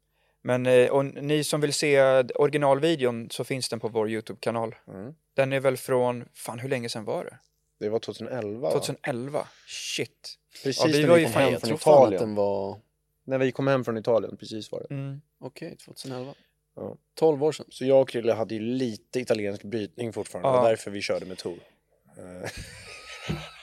Men 0.47 0.67
eh, 0.67 0.89
och 0.91 1.05
ni 1.05 1.45
som 1.45 1.61
vill 1.61 1.73
se 1.73 2.01
originalvideon 2.35 3.31
så 3.31 3.45
finns 3.45 3.69
den 3.69 3.81
på 3.81 3.89
vår 3.89 4.11
YouTube-kanal. 4.11 4.75
Mm. 4.89 5.15
Den 5.35 5.53
är 5.53 5.61
väl 5.61 5.77
från, 5.77 6.25
fan 6.35 6.59
hur 6.59 6.69
länge 6.69 6.89
sedan 6.89 7.05
var 7.05 7.25
det? 7.25 7.39
Det 7.79 7.89
var 7.89 7.99
2011 7.99 8.61
va? 8.61 8.71
2011? 8.71 9.47
Shit. 9.67 10.35
Precis 10.65 10.85
Ja, 10.85 10.91
vi 10.93 11.01
när 11.03 11.09
var 11.09 11.17
vi 11.17 11.25
kom 11.25 11.33
hem 11.33 11.61
från 11.61 11.73
att 11.73 11.81
Italien. 11.81 12.21
den 12.23 12.35
var, 12.35 12.81
När 13.25 13.39
vi 13.39 13.53
kom 13.53 13.67
hem 13.67 13.85
från 13.85 13.99
Italien, 13.99 14.37
precis 14.37 14.73
var 14.73 14.87
det. 14.89 14.95
Mm. 14.95 15.21
okej, 15.41 15.77
2011. 15.85 16.35
Ja. 16.77 16.97
12 17.15 17.45
år 17.45 17.53
sedan. 17.53 17.67
Så 17.69 17.85
jag 17.85 18.01
och 18.01 18.09
Krille 18.09 18.33
hade 18.33 18.55
ju 18.55 18.61
lite 18.61 19.21
italiensk 19.21 19.63
brytning 19.63 20.13
fortfarande. 20.13 20.49
Ja. 20.49 20.55
Det 20.55 20.61
var 20.61 20.69
därför 20.69 20.91
vi 20.91 21.03
körde 21.03 21.27
med 21.27 21.39
Tor. 21.39 21.59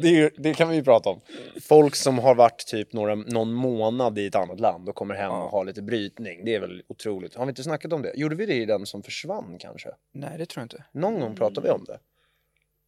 Det, 0.00 0.32
det 0.36 0.54
kan 0.54 0.68
vi 0.68 0.76
ju 0.76 0.84
prata 0.84 1.10
om. 1.10 1.20
Folk 1.62 1.94
som 1.96 2.18
har 2.18 2.34
varit 2.34 2.66
typ 2.66 2.92
några, 2.92 3.14
någon 3.14 3.52
månad 3.52 4.18
i 4.18 4.26
ett 4.26 4.34
annat 4.34 4.60
land 4.60 4.88
och 4.88 4.94
kommer 4.94 5.14
hem 5.14 5.30
Ja. 5.30 5.42
och 5.44 5.50
har 5.50 5.64
lite 5.64 5.82
brytning. 5.82 6.44
Det 6.44 6.54
är 6.54 6.60
väl 6.60 6.82
otroligt. 6.88 7.34
Har 7.34 7.46
vi 7.46 7.50
inte 7.50 7.62
snackat 7.62 7.92
om 7.92 8.02
det? 8.02 8.12
Gjorde 8.16 8.34
vi 8.36 8.46
det 8.46 8.54
i 8.54 8.64
den 8.64 8.86
som 8.86 9.02
försvann 9.02 9.56
kanske? 9.58 9.88
Nej, 10.12 10.38
det 10.38 10.46
tror 10.46 10.60
jag 10.60 10.64
inte. 10.64 10.84
Någon 10.92 11.20
gång 11.20 11.36
pratade 11.36 11.66
vi 11.66 11.72
om 11.72 11.84
det. 11.84 11.98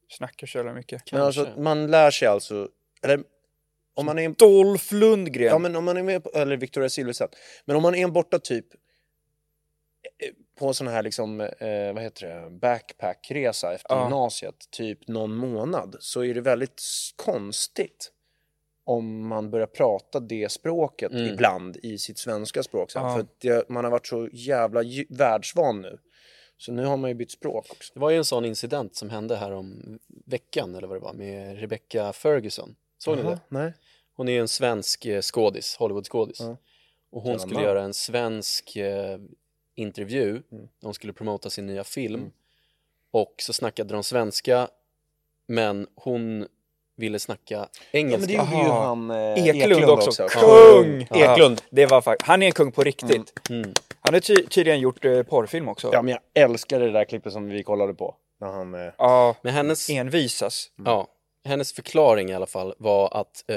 Snackar 0.09 0.46
så 0.46 0.59
jävla 0.59 0.75
mycket. 0.75 1.12
Men 1.12 1.22
alltså, 1.22 1.48
man 1.59 1.87
lär 1.87 2.11
sig 2.11 2.29
alltså, 2.29 2.68
eller 3.03 3.22
om 3.94 4.07
man 4.07 4.18
är 4.18 4.22
en 4.25 4.35
Dolph 4.38 4.94
Lundgren! 4.94 5.46
Ja 5.46 5.59
men 5.59 5.77
om 5.77 5.85
man 5.85 5.96
är 5.96 6.03
med 6.03 6.25
på, 6.25 6.31
eller 6.31 6.57
Victoria 6.57 6.88
Silvstedt. 6.88 7.37
Men 7.64 7.77
om 7.77 7.83
man 7.83 7.94
är 7.94 8.05
en 8.05 8.12
borta 8.12 8.38
typ 8.38 8.66
på 10.59 10.75
sån 10.75 10.87
här 10.87 11.03
liksom, 11.03 11.41
eh, 11.41 11.93
vad 11.95 12.03
heter 12.03 12.27
det, 12.27 12.51
backpackresa 12.51 13.75
efter 13.75 13.95
Ja. 13.95 14.03
gymnasiet, 14.03 14.55
typ 14.71 15.09
någon 15.09 15.35
månad, 15.37 15.97
så 16.01 16.25
är 16.25 16.35
det 16.35 16.41
väldigt 16.41 16.83
konstigt 17.17 18.12
om 18.85 19.27
man 19.29 19.51
börjar 19.51 19.67
prata 19.67 20.21
det 20.21 20.53
språket 20.53 21.12
Mm. 21.12 21.27
ibland 21.35 21.77
i 21.83 21.99
sitt 21.99 22.19
svenska 22.19 22.62
språk 22.62 22.91
sen. 22.91 23.03
Ja. 23.03 23.15
För 23.15 23.21
att 23.21 23.41
det, 23.41 23.69
man 23.69 23.85
har 23.85 23.91
varit 23.91 24.07
så 24.07 24.29
jävla 24.33 24.81
världsvan 25.09 25.81
nu. 25.83 25.99
Så 26.57 26.73
nu 26.73 26.85
har 26.85 26.97
man 26.97 27.11
ju 27.11 27.15
bytt 27.15 27.31
språk 27.31 27.67
också. 27.71 27.93
Det 27.95 28.01
var 28.01 28.11
ju 28.11 28.17
en 28.17 28.25
sån 28.25 28.45
incident 28.45 28.97
som 28.97 29.11
hände 29.11 29.37
här 29.37 29.53
om 29.53 29.99
veckan 30.27 30.75
eller 30.75 30.88
vad 30.88 30.97
det 30.97 31.01
var 31.05 31.12
med 31.12 31.61
Rebecca 31.61 32.12
Ferguson. 32.12 32.75
Såg 32.99 33.17
ni 33.17 33.23
det? 33.23 33.38
Nej. 33.49 33.73
Hon 34.15 34.29
är 34.29 34.33
ju 34.33 34.41
en 34.41 34.49
svensk 34.49 35.07
eh, 35.07 35.21
skådis, 35.21 35.77
Hollywood-skådis. 35.79 36.41
Ja. 36.41 36.57
Och 37.12 37.23
hon 37.23 37.31
Jävla 37.33 37.47
skulle 37.47 37.62
göra 37.62 37.83
en 37.83 37.95
svensk 37.95 38.77
eh, 38.77 39.19
intervju. 39.75 40.43
Mm. 40.53 40.69
Hon 40.83 40.95
skulle 40.95 41.13
promota 41.13 41.51
sin 41.51 41.67
nya 41.67 41.85
film. 41.85 42.21
Mm. 42.21 42.33
Och 43.11 43.35
så 43.39 43.53
snackade 43.53 43.95
de 43.95 44.03
svenska, 44.05 44.69
men 45.47 45.87
hon 45.95 46.47
ville 46.97 47.19
snacka 47.19 47.55
Ja, 47.55 47.69
men 47.93 48.01
engelska. 48.01 48.27
det 48.27 48.33
gjorde 48.33 48.57
ju 48.67 48.71
han 48.73 49.11
eh, 49.11 49.49
Eklund, 49.49 49.85
också. 49.85 50.23
Ja. 50.23 50.29
Kung! 50.29 51.07
Ja. 51.11 51.33
Eklund. 51.33 51.63
Det 51.71 51.87
var 51.87 52.01
fakt- 52.01 52.23
Han 52.23 52.43
är 52.43 52.47
en 52.47 52.53
kung 52.53 52.73
på 52.73 52.83
riktigt. 52.83 53.51
Mm. 53.51 53.73
Han 54.01 54.15
har 54.15 54.21
ty- 54.21 54.47
tydligen 54.47 54.81
gjort 54.81 55.05
eh, 55.05 55.23
porrfilm 55.23 55.69
också. 55.69 55.91
Ja, 55.93 56.03
men 56.03 56.13
jag 56.33 56.45
älskar 56.45 56.81
det 56.81 56.91
där 56.91 57.05
klippet 57.05 57.33
som 57.33 57.49
vi 57.49 57.63
kollade 57.63 57.95
på. 57.95 58.17
När 58.41 58.49
han... 58.49 58.75
Eh, 58.75 58.93
Ja, 58.99 59.35
Men 59.43 59.55
hennes, 59.55 59.91
envisas. 59.91 60.71
ja, 60.85 61.07
hennes 61.45 61.73
förklaring 61.73 62.31
i 62.31 62.35
alla 62.35 62.47
fall 62.47 62.75
var 62.79 63.17
att 63.21 63.45
eh, 63.51 63.57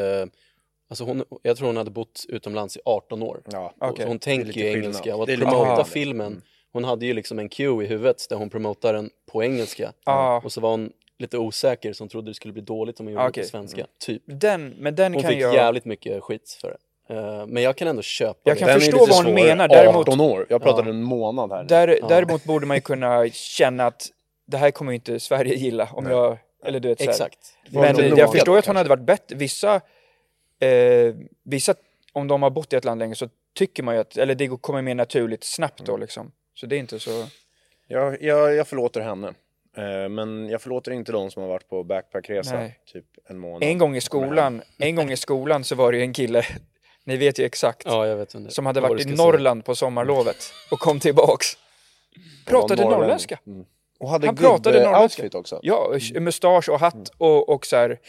Alltså 0.89 1.03
hon, 1.03 1.23
jag 1.41 1.57
tror 1.57 1.67
hon 1.67 1.77
hade 1.77 1.91
bott 1.91 2.25
utomlands 2.29 2.77
i 2.77 2.79
18 2.85 3.23
år. 3.23 3.41
ja, 3.51 3.73
så 3.97 4.03
hon 4.07 4.19
tänker 4.19 4.45
lite 4.47 4.59
ju 4.59 4.65
engelska 4.71 5.15
och 5.15 5.29
att 5.29 5.39
promota 5.39 5.83
filmen. 5.83 6.41
Hon 6.73 6.83
hade 6.83 7.05
ju 7.05 7.13
liksom 7.13 7.39
en 7.39 7.49
cue 7.49 7.83
i 7.83 7.87
huvudet 7.87 8.25
där 8.29 8.35
hon 8.35 8.49
promotar 8.49 8.93
den 8.93 9.09
på 9.31 9.43
engelska. 9.43 9.93
Ja. 10.05 10.41
Och 10.45 10.51
så 10.51 10.61
var 10.61 10.69
hon 10.71 10.91
lite 11.19 11.37
osäker 11.37 11.93
så 11.93 12.03
hon 12.03 12.09
trodde 12.09 12.29
det 12.29 12.33
skulle 12.33 12.53
bli 12.53 12.61
dåligt 12.61 12.99
om 12.99 13.05
hon 13.05 13.13
gjorde 13.13 13.27
Okej. 13.27 13.43
det 13.43 13.47
på 13.47 13.51
svenska. 13.51 13.85
Typ. 13.99 14.23
Den, 14.25 14.69
men 14.77 14.95
den 14.95 15.13
Hon 15.13 15.21
kan 15.21 15.31
fick 15.31 15.41
jag... 15.41 15.53
jävligt 15.53 15.85
mycket 15.85 16.23
skit 16.23 16.57
för 16.61 16.67
det. 16.67 17.13
Eh, 17.15 17.45
men 17.47 17.63
jag 17.63 17.75
kan 17.75 17.87
ändå 17.87 18.01
köpa 18.01 18.39
Jag 18.43 18.55
det. 18.55 18.59
kan 18.59 18.67
Den 18.69 18.79
förstå 18.79 18.97
vad 18.97 19.09
hon 19.09 19.23
svår. 19.23 19.33
menar, 19.33 19.67
däremot- 19.67 19.95
18 20.09 20.21
år. 20.21 20.45
Jag 20.49 20.61
pratade 20.61 20.89
Ja. 20.89 20.95
en 20.95 21.03
månad 21.03 21.51
här. 21.51 21.63
Där, 21.63 21.99
Däremot 22.09 22.43
borde 22.43 22.65
man 22.65 22.77
ju 22.77 22.81
kunna 22.81 23.29
känna 23.29 23.85
att 23.85 24.07
det 24.47 24.57
här 24.57 24.71
kommer 24.71 24.91
ju 24.91 24.95
inte 24.95 25.19
Sverige 25.19 25.55
gilla 25.55 25.89
om 25.93 26.03
Nej. 26.03 26.13
jag... 26.13 26.37
Eller 26.65 26.79
du 26.79 26.87
vet. 26.87 27.01
Exakt. 27.01 27.39
Men 27.69 28.17
jag 28.17 28.31
förstår 28.31 28.51
då, 28.53 28.57
att 28.57 28.65
hon 28.65 28.75
hade 28.75 28.89
varit 28.89 29.05
bättre. 29.05 29.35
Vissa, 29.35 29.81
eh, 30.59 31.15
vissa, 31.43 31.75
om 32.13 32.27
de 32.27 32.43
har 32.43 32.49
bott 32.49 32.73
i 32.73 32.75
ett 32.75 32.85
land 32.85 32.99
länge 32.99 33.15
så 33.15 33.29
tycker 33.53 33.83
man 33.83 33.95
ju 33.95 34.01
att, 34.01 34.17
eller 34.17 34.35
det 34.35 34.47
kommer 34.61 34.81
mer 34.81 34.95
naturligt 34.95 35.43
snabbt 35.43 35.79
Mm. 35.79 35.87
då 35.87 35.97
liksom. 35.97 36.31
Så 36.53 36.65
det 36.65 36.75
är 36.75 36.79
inte 36.79 36.99
så... 36.99 37.25
Jag, 37.87 38.21
jag, 38.23 38.55
jag 38.55 38.67
förlåter 38.67 39.01
henne. 39.01 39.27
Eh, 39.77 40.09
men 40.09 40.49
jag 40.49 40.61
förlåter 40.61 40.91
inte 40.91 41.11
de 41.11 41.31
som 41.31 41.41
har 41.41 41.49
varit 41.49 41.69
på 41.69 41.83
backpackresa 41.83 42.55
Nej. 42.55 42.79
typ 42.93 43.05
en 43.29 43.39
månad. 43.39 43.63
En 43.63 43.77
gång 43.77 43.95
i 43.95 44.01
skolan, 44.01 44.61
en 44.77 44.95
gång 44.95 45.11
i 45.11 45.17
skolan 45.17 45.63
så 45.63 45.75
var 45.75 45.91
det 45.91 45.97
ju 45.97 46.03
en 46.03 46.13
kille, 46.13 46.45
ni 47.03 47.17
vet 47.17 47.39
ju 47.39 47.43
exakt, 47.45 47.81
Ja, 47.85 48.07
jag 48.07 48.17
vet 48.17 48.33
inte. 48.35 48.51
som 48.51 48.65
hade 48.65 48.81
varit 48.81 48.99
i 48.99 49.03
ska 49.03 49.15
säga. 49.15 49.25
Norrland 49.25 49.65
på 49.65 49.75
sommarlovet 49.75 50.37
och 50.71 50.79
kom 50.79 50.99
tillbaks. 50.99 51.47
Pratade 52.45 52.83
norrländska. 52.83 53.39
Mm. 53.47 53.65
Och 53.99 54.09
hade 54.09 54.27
Han 54.27 54.35
pratade 54.35 54.83
norrländska. 54.83 55.29
också. 55.33 55.59
Ja, 55.63 55.93
mustasch 56.19 56.69
och 56.69 56.79
hatt 56.79 57.11
och, 57.17 57.49
och 57.49 57.65
så 57.65 57.75
här, 57.75 57.99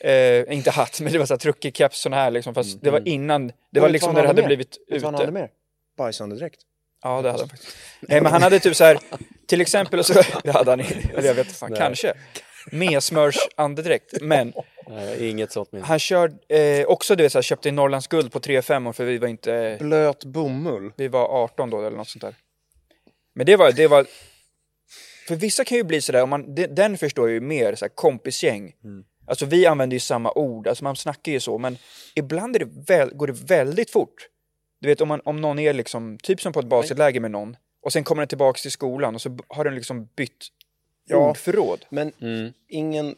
eh, 0.00 0.54
inte 0.54 0.70
hatt, 0.70 1.00
men 1.02 1.12
det 1.12 1.18
var 1.18 1.26
så 1.26 1.34
här 1.34 1.38
truckig 1.38 1.76
keps 1.76 2.00
sån 2.00 2.12
här 2.12 2.30
liksom, 2.30 2.54
fast 2.54 2.82
det 2.82 2.90
var 2.90 3.08
innan, 3.08 3.52
det 3.72 3.80
var 3.80 3.88
liksom 3.88 4.14
när 4.14 4.22
det 4.22 4.28
hade 4.28 4.42
hade 4.42 4.46
blivit 4.46 4.78
du 4.88 4.98
vad 4.98 5.12
hade 5.12 5.24
ute. 5.24 5.32
mer? 5.32 5.50
Bajsandedräkt. 5.96 6.60
Ja, 7.02 7.22
det 7.22 7.30
hade 7.30 7.42
han 7.42 7.48
faktiskt. 7.48 7.76
Nej, 8.00 8.20
men 8.20 8.32
han 8.32 8.42
hade 8.42 8.60
typ 8.60 8.76
så 8.76 8.84
här, 8.84 8.98
till 9.46 9.60
exempel 9.60 10.04
så, 10.04 10.12
det 10.44 10.50
hade 10.52 10.70
han 10.70 10.80
eller 10.80 11.22
jag 11.22 11.34
vet 11.34 11.52
fan, 11.52 11.74
kanske. 11.76 12.14
Med 12.72 13.02
andedräkt, 13.56 14.12
men 14.20 14.52
Nej, 14.88 15.28
inget 15.28 15.52
sånt 15.52 15.72
minne. 15.72 15.84
han 15.86 15.98
körde 15.98 16.56
eh, 16.56 16.86
också 16.86 17.16
du 17.16 17.22
vet 17.22 17.32
så 17.32 17.38
här, 17.38 17.42
köpte 17.42 17.70
Norrlands 17.70 18.06
guld 18.06 18.32
på 18.32 18.40
3 18.40 18.62
5 18.62 18.92
för 18.92 19.04
vi 19.04 19.18
var 19.18 19.28
inte, 19.28 19.76
Blöt 19.80 20.24
bomull. 20.24 20.92
vi 20.96 21.08
var 21.08 21.24
18 21.44 21.70
då 21.70 21.78
eller 21.86 21.96
något 21.96 22.08
sånt 22.08 22.22
där. 22.22 22.34
Men 23.34 23.46
det 23.46 23.56
var, 23.56 23.72
det 23.72 23.86
var, 23.88 24.06
för 25.28 25.36
vissa 25.36 25.64
kan 25.64 25.76
ju 25.78 25.84
bli 25.84 26.00
sådär, 26.00 26.22
om 26.22 26.30
man, 26.30 26.54
de- 26.54 26.66
den 26.66 26.98
förstår 26.98 27.28
jag 27.28 27.34
ju 27.34 27.40
mer, 27.40 27.74
så 27.74 27.84
här, 27.84 27.92
kompisgäng. 27.94 28.72
Alltså 29.30 29.46
vi 29.46 29.66
använder 29.66 29.94
ju 29.94 30.00
samma 30.00 30.32
ord, 30.32 30.68
alltså 30.68 30.84
man 30.84 30.96
snackar 30.96 31.32
ju 31.32 31.40
så, 31.40 31.58
men 31.58 31.76
ibland 32.14 32.56
är 32.56 32.60
det 32.60 32.68
väl, 32.88 33.10
går 33.14 33.26
det 33.26 33.32
väldigt 33.32 33.90
fort. 33.90 34.28
Du 34.80 34.88
vet 34.88 35.00
om, 35.00 35.08
man, 35.08 35.20
om 35.24 35.40
någon 35.40 35.58
är 35.58 35.72
liksom, 35.72 36.18
typ 36.22 36.40
som 36.40 36.52
på 36.52 36.60
ett 36.60 36.66
basketläger 36.66 37.20
med 37.20 37.30
någon, 37.30 37.56
och 37.82 37.92
sen 37.92 38.04
kommer 38.04 38.20
den 38.22 38.28
tillbaks 38.28 38.62
till 38.62 38.70
skolan 38.70 39.14
och 39.14 39.20
så 39.20 39.38
har 39.48 39.64
den 39.64 39.74
liksom 39.74 40.08
bytt 40.16 40.46
Ja. 41.06 41.30
ordförråd. 41.30 41.84
Men 41.90 42.12
Mm. 42.20 42.52
ingen... 42.68 43.14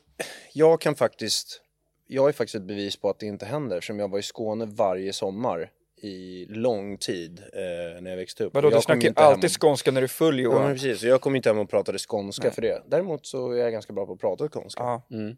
Jag 0.53 0.81
kan 0.81 0.95
faktiskt... 0.95 1.61
Jag 2.07 2.29
är 2.29 2.33
faktiskt 2.33 2.55
ett 2.55 2.63
bevis 2.63 2.97
på 2.97 3.11
att 3.11 3.19
det 3.19 3.27
inte 3.27 3.47
händer 3.47 3.77
eftersom 3.77 3.99
jag 3.99 4.11
var 4.11 4.19
i 4.19 4.23
Skåne 4.23 4.65
varje 4.67 5.13
sommar 5.13 5.71
i 6.03 6.47
lång 6.49 6.97
tid 6.99 7.39
eh, 7.53 8.03
när 8.03 8.11
jag 8.11 8.17
växte 8.17 8.45
upp. 8.45 8.55
Vadå, 8.55 8.71
jag 8.71 8.79
du 8.79 8.83
snackar 8.83 9.01
ju 9.03 9.07
hem 9.09 9.15
alltid 9.17 9.45
och- 9.45 9.61
skånska 9.61 9.91
när 9.91 10.01
du 10.01 10.05
är 10.05 10.09
full 10.09 10.41
Ja, 10.41 10.49
men 10.49 10.59
Johan. 10.59 10.73
precis. 10.75 11.01
Så 11.01 11.07
jag 11.07 11.21
kom 11.21 11.37
inte 11.37 11.49
hem 11.49 11.59
och 11.59 11.71
pratade 11.71 11.99
skånska 11.99 12.43
Nej. 12.45 12.55
för 12.55 12.63
det. 12.63 12.83
Däremot 12.89 13.27
så 13.27 13.53
är 13.53 13.57
jag 13.57 13.73
ganska 13.73 13.93
bra 13.93 14.07
på 14.07 14.13
att 14.13 14.21
prata 14.21 14.49
skånska. 14.49 14.83
Ja, 14.83 15.03
Mm. 15.11 15.37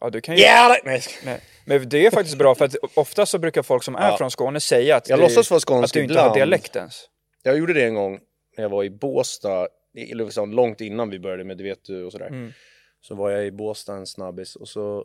Ja 0.00 0.10
du 0.10 0.20
kan 0.20 0.36
ju... 0.36 0.42
Yeah! 0.42 0.76
Nej, 0.84 1.02
Nej. 1.24 1.40
Men 1.64 1.88
det 1.88 2.06
är 2.06 2.10
faktiskt 2.10 2.38
bra 2.38 2.54
för 2.54 2.64
att 2.64 2.74
ofta 2.94 3.26
så 3.26 3.38
brukar 3.38 3.62
folk 3.62 3.82
som 3.82 3.94
är 3.96 4.10
Ja. 4.10 4.16
från 4.16 4.30
Skåne 4.30 4.60
säga 4.60 4.96
att, 4.96 5.08
Jag 5.08 5.18
det- 5.18 5.22
låtsas 5.22 5.50
vara 5.50 5.60
skånsk 5.60 5.84
att 5.84 5.92
du 5.92 6.00
inte 6.02 6.12
ibland. 6.12 6.28
har 6.28 6.36
dialekt 6.36 6.76
ens. 6.76 7.08
Jag 7.42 7.58
gjorde 7.58 7.72
det 7.72 7.84
en 7.84 7.94
gång 7.94 8.20
när 8.56 8.64
jag 8.64 8.68
var 8.70 8.84
i 8.84 8.90
Båstad, 8.90 9.68
i- 9.94 10.14
liksom 10.14 10.52
långt 10.52 10.80
innan 10.80 11.10
vi 11.10 11.18
började 11.18 11.44
med 11.44 11.56
Det 11.58 11.64
vet 11.64 11.84
du 11.84 12.04
och 12.04 12.12
sådär. 12.12 12.26
Mm. 12.26 12.52
Så 13.00 13.14
var 13.14 13.30
jag 13.30 13.46
i 13.46 13.50
Båstad 13.50 13.94
en 13.96 14.06
snabbis 14.06 14.56
och 14.56 14.68
så 14.68 15.04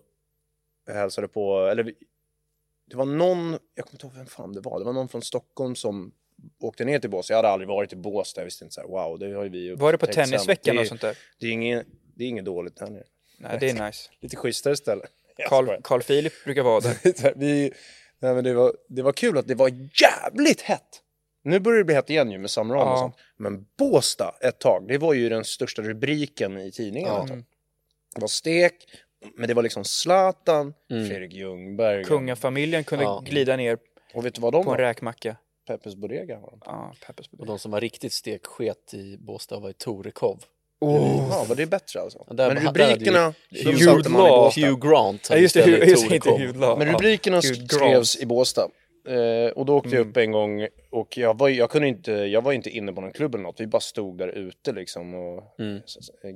hälsade 0.93 1.27
på, 1.27 1.59
eller 1.71 1.83
det 2.89 2.95
var 2.97 3.05
någon, 3.05 3.51
jag 3.75 3.85
kommer 3.85 3.93
inte 3.95 4.05
ihåg 4.05 4.15
vem 4.15 4.25
fan 4.25 4.53
det 4.53 4.61
var, 4.61 4.79
det 4.79 4.85
var 4.85 4.93
någon 4.93 5.09
från 5.09 5.21
Stockholm 5.21 5.75
som 5.75 6.11
åkte 6.61 6.85
ner 6.85 6.99
till 6.99 7.09
Båstad. 7.09 7.33
Jag 7.33 7.37
hade 7.37 7.49
aldrig 7.49 7.67
varit 7.67 7.93
i 7.93 7.95
Båstad, 7.95 8.41
jag 8.41 8.45
visste 8.45 8.63
inte 8.65 8.73
så 8.73 8.81
här, 8.81 8.87
wow, 8.87 9.19
det 9.19 9.33
har 9.33 9.43
ju 9.43 9.49
vi 9.49 9.75
Var 9.75 9.91
det 9.91 9.97
på 9.97 10.05
tennisveckan 10.07 10.77
och 10.77 10.87
sånt 10.87 11.01
där? 11.01 11.17
Det 11.39 11.47
är 11.47 11.51
ingen, 11.51 11.83
Det 12.15 12.23
är 12.23 12.27
inget 12.27 12.45
dåligt 12.45 12.79
här 12.79 12.89
nere. 12.89 13.03
Nej, 13.38 13.57
det 13.59 13.69
är 13.69 13.86
nice. 13.88 14.09
Lite 14.21 14.36
schysstare 14.36 14.75
ställe. 14.75 15.05
Carl, 15.83 16.01
Philip 16.03 16.33
brukar 16.43 16.63
vara 16.63 16.79
där. 16.79 17.33
Vi, 17.39 17.71
nej, 18.19 18.36
men 18.36 18.43
det, 18.43 18.53
var, 18.53 18.73
det 18.89 19.01
var 19.01 19.11
kul 19.11 19.38
att 19.38 19.47
det 19.47 19.55
var 19.55 19.69
jävligt 20.01 20.61
hett. 20.61 21.01
Nu 21.43 21.59
börjar 21.59 21.77
det 21.77 21.83
bli 21.86 21.95
hett 21.95 22.09
igen 22.09 22.31
ju 22.31 22.38
med 22.38 22.51
Samron 22.51 22.81
och 22.81 22.88
Ja. 22.93 22.97
sånt. 22.97 23.15
Men 23.38 23.65
Båstad 23.77 24.36
ett 24.41 24.59
tag, 24.59 24.88
det 24.88 24.97
var 24.97 25.13
ju 25.13 25.29
den 25.29 25.43
största 25.45 25.81
rubriken 25.81 26.57
i 26.57 26.71
tidningen. 26.71 27.09
Ja. 27.09 27.21
ett 27.23 27.27
tag. 27.29 27.43
Det 28.15 28.21
var 28.21 28.27
stek, 28.27 28.73
men 29.36 29.47
det 29.47 29.53
var 29.53 29.63
liksom 29.63 29.83
Zlatan, 29.86 30.73
Fredrik 30.89 31.33
Ljungberg. 31.33 32.03
Kungafamiljen 32.03 32.83
kunde 32.83 33.03
Ja. 33.05 33.23
glida 33.25 33.55
ner 33.55 33.77
Och 34.13 34.25
vet 34.25 34.33
du 34.36 34.41
vad 34.41 34.53
de 34.53 34.63
på 34.65 34.71
en 34.71 34.77
var? 34.77 34.83
räkmacka. 34.83 35.36
Peppes 35.67 35.95
Bodega 35.95 36.39
var 36.39 36.51
de. 36.51 36.59
Ja, 36.65 36.93
Peppers 37.07 37.29
Och 37.39 37.45
de 37.45 37.59
som 37.59 37.71
var 37.71 37.81
riktigt 37.81 38.13
steksket 38.13 38.93
i 38.93 39.17
Båstad 39.17 39.59
var 39.59 39.67
ju 39.69 39.73
Torekov. 39.73 40.43
Oh. 40.80 41.28
Ja, 41.32 41.45
var 41.49 41.55
det 41.55 41.65
bättre 41.65 42.01
alltså? 42.01 42.26
Ja, 42.28 42.34
där- 42.34 42.53
men 42.53 42.63
rubrikerna, 42.67 43.34
ju 43.49 43.63
Hugh 43.63 43.82
i 43.82 44.09
Law. 44.09 44.51
Hugh 44.55 44.89
Grant 44.89 45.28
Ja, 45.32 45.38
just 45.38 45.53
det, 45.55 45.65
just 45.67 46.11
inte 46.11 46.30
Hugh 46.30 46.59
Law. 46.59 46.78
Men 46.80 46.88
Ja. 46.88 46.93
rubrikerna 46.93 47.38
Hugh 47.38 47.53
Grant. 47.57 47.71
skrevs 47.71 48.17
i 48.17 48.26
Båstad. 48.26 48.69
Eh, 49.07 49.51
och 49.51 49.65
då 49.65 49.76
åkte 49.78 49.89
jag 49.95 50.07
upp 50.07 50.17
en 50.17 50.32
gång 50.32 50.67
och 50.91 51.17
jag 51.17 51.38
var, 51.38 51.49
jag 51.49 51.69
kunde 51.69 51.88
inte, 51.88 52.11
jag 52.11 52.41
var 52.41 52.51
inte 52.53 52.69
inne 52.69 52.93
på 52.93 53.01
någon 53.01 53.11
klubb 53.11 53.36
eller 53.36 53.43
något. 53.43 53.59
Vi 53.59 53.67
bara 53.67 53.80
stod 53.80 54.17
där 54.17 54.28
ute 54.28 54.71
liksom 54.71 55.13
och 55.13 55.59
Mm. 55.59 55.82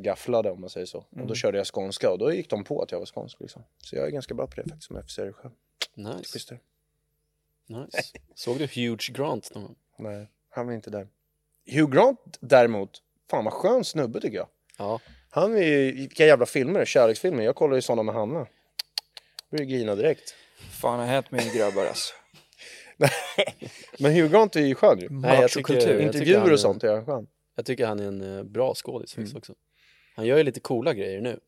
gafflade 0.04 0.52
om 0.52 0.62
man 0.62 0.70
säger 0.70 0.86
så. 0.86 0.98
Och 0.98 1.28
då 1.28 1.36
körde 1.36 1.58
jag 1.58 1.68
skånska 1.74 2.12
och 2.12 2.18
då 2.20 2.34
gick 2.34 2.50
de 2.50 2.64
på 2.64 2.82
att 2.82 2.92
jag 2.92 3.00
var 3.00 3.06
skånsk 3.06 3.40
liksom. 3.40 3.64
Så 3.78 3.96
jag 3.96 4.08
är 4.08 4.12
ganska 4.12 4.34
bra 4.34 4.48
på 4.48 4.56
det 4.56 4.64
faktiskt 4.64 4.88
som 4.88 4.96
officer 4.98 5.32
själv. 5.32 5.54
Nice. 5.96 6.32
Schysstare. 6.34 6.60
nice. 7.68 8.02
Såg 8.36 8.58
du 8.58 8.66
Huge 8.66 9.12
Grant 9.14 9.52
någon 9.56 9.64
gång? 9.64 9.76
Nej, 9.98 10.28
han 10.50 10.66
var 10.68 10.74
inte 10.74 10.90
där. 10.90 11.08
Hugh 11.72 11.92
Grant 11.96 12.38
däremot, 12.40 12.90
fan 13.30 13.44
vad 13.46 13.54
skön 13.54 13.84
snubbe 13.84 14.22
tycker 14.22 14.38
jag. 14.38 14.48
Ja. 14.78 15.00
Han 15.30 15.58
är 15.58 15.64
ju, 15.64 15.92
vilka 15.92 16.26
jävla 16.26 16.46
filmer, 16.46 16.86
kärleksfilmer. 16.86 17.44
Jag 17.44 17.56
kollar 17.56 17.76
ju 17.76 17.82
sådana 17.82 18.04
med 18.04 18.16
Hanna. 18.16 18.48
Börjar 19.52 19.66
grina 19.66 19.96
direkt. 19.96 20.36
Fan 20.82 21.00
har 21.00 21.06
hänt 21.06 21.32
med 21.32 21.54
grabbar 21.54 21.86
alltså. 21.86 22.14
Men 24.00 24.14
Hugh 24.14 24.32
Grant 24.32 24.56
är 24.56 24.60
ju 24.62 24.76
skön 24.76 25.00
ju. 25.00 25.08
Nej, 25.10 25.42
jag 25.42 25.52
tycker- 25.52 25.74
jag 25.74 26.02
Intervjuer 26.02 26.40
han 26.40 26.50
är- 26.50 26.54
och 26.54 26.60
sånt 26.60 26.84
är 26.84 26.94
han 26.94 27.06
skön. 27.06 27.28
Jag 27.56 27.66
tycker 27.66 27.86
han 27.88 28.00
är 28.00 28.04
en 28.08 28.38
eh, 28.38 28.44
bra 28.44 28.74
skådis 28.76 29.14
faktiskt 29.14 29.36
också. 29.36 29.54
Han 30.16 30.26
gör 30.26 30.38
ju 30.38 30.44
lite 30.44 30.60
coola 30.60 30.94
grejer 30.94 31.22
nu. 31.22 31.40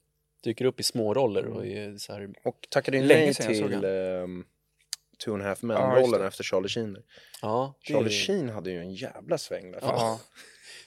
Dyker 0.43 0.65
upp 0.65 0.79
i 0.79 0.83
små 0.83 1.13
roller 1.13 1.45
och 1.45 1.65
är 1.65 1.97
så 1.97 2.13
här... 2.13 2.29
Och 2.43 2.67
tackade 2.69 2.97
ju 2.97 3.03
Länge 3.03 3.25
nej 3.25 3.33
till 3.33 3.85
um, 3.85 4.45
Two 5.25 5.29
and 5.33 5.41
a 5.41 5.45
half 5.45 5.61
men-rollen 5.61 6.21
det. 6.21 6.27
efter 6.27 6.43
Charlie 6.43 6.69
Sheen. 6.69 6.97
Ja, 7.41 7.73
Charlie 7.81 8.05
är, 8.05 8.09
Sheen 8.09 8.49
hade 8.49 8.71
ju 8.71 8.79
en 8.79 8.93
jävla 8.93 9.37
sväng 9.37 9.71
där. 9.71 9.79
Ja. 9.81 10.19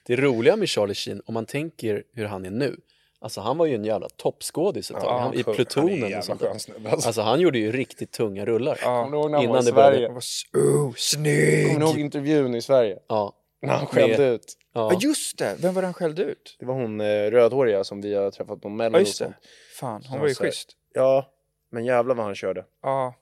det 0.07 0.17
roliga 0.17 0.57
med 0.57 0.69
Charlie 0.69 0.95
Sheen, 0.95 1.23
om 1.27 1.35
man 1.35 1.47
tänker 1.47 2.03
hur 2.13 2.25
han 2.25 2.47
är 2.47 2.51
nu. 2.51 2.77
Alltså 3.21 3.41
han 3.41 3.59
var 3.59 3.67
ju 3.67 3.75
en 3.75 3.85
jävla 3.85 4.09
toppskådis 4.09 4.91
ett 4.91 4.97
tag, 4.97 5.05
Ja, 5.07 5.19
han, 5.19 5.35
i. 5.35 5.43
Han 5.47 5.55
Plutonen 5.55 5.97
jävla 5.99 6.19
och 6.19 6.25
sånt 6.25 6.41
där. 6.41 6.49
alltså. 6.51 6.73
Alltså 7.09 7.23
han 7.23 7.41
gjorde 7.41 7.59
ju 7.59 7.73
riktigt 7.73 8.13
tunga 8.13 8.45
rullar. 8.45 8.79
Ja. 8.83 9.05
Kommer 9.05 9.17
du 9.17 9.23
ihåg 9.23 9.31
när 9.31 9.39
han 9.39 9.47
var 9.49 9.53
Innan 9.59 9.63
i 9.63 9.67
det 9.67 9.73
började. 9.73 9.93
Sverige? 9.97 10.09
Det 10.09 10.13
var 10.13 10.21
s- 10.21 10.43
Oh, 10.53 10.93
snygg! 10.97 11.67
Kommer 11.67 11.81
du 11.81 11.87
ihåg 11.87 11.99
intervjun 11.99 12.55
i 12.55 12.63
Sverige? 12.63 12.99
Ja, 13.09 13.33
När 13.63 13.75
han 13.77 13.87
skällde 13.87 14.19
Med- 14.19 14.33
ut. 14.33 14.59
Ja 14.73 14.93
ja. 14.93 14.99
just 15.03 15.39
det, 15.39 15.57
vem 15.61 15.75
var 15.75 15.83
det 15.83 15.87
han 15.87 15.95
skällde 15.95 16.23
ut? 16.23 16.57
Det 16.59 16.67
var 16.67 16.75
hon 16.75 17.01
eh, 17.01 17.07
rödhåriga 17.31 17.85
som 17.85 18.01
vi 18.01 18.15
har 18.15 18.31
träffat 18.31 18.61
på 18.61 18.69
Mello 18.69 18.93
Ja 18.97 19.01
och 19.01 19.07
just 19.07 19.19
det. 19.19 19.35
Fan, 19.81 20.03
hon 20.09 20.15
Ja, 20.17 20.21
var 20.21 20.29
ju 20.29 20.35
så 20.35 20.45
schysst. 20.45 20.73
Ja, 20.95 21.33
men 21.71 21.85
jävlar 21.85 22.15
vad 22.15 22.25
han 22.27 22.35
körde. 22.35 22.65
Ja. 22.83 23.15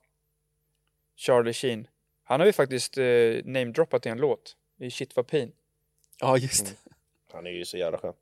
Charlie 1.17 1.53
Sheen. 1.53 1.87
Han 2.25 2.41
har 2.41 2.47
ju 2.47 2.53
faktiskt 2.53 2.99
eh, 2.99 3.05
namedroppat 3.45 4.07
i 4.07 4.09
en 4.09 4.19
låt. 4.19 4.57
I 4.81 4.91
Shit 4.91 5.17
vad 5.17 5.27
pin. 5.27 5.53
Ja 6.23 6.37
just 6.39 6.67
det. 6.67 6.73
Han 7.33 7.47
är 7.47 7.51
ju 7.51 7.65
så 7.65 7.77
jävla 7.77 7.99
skön. 7.99 8.13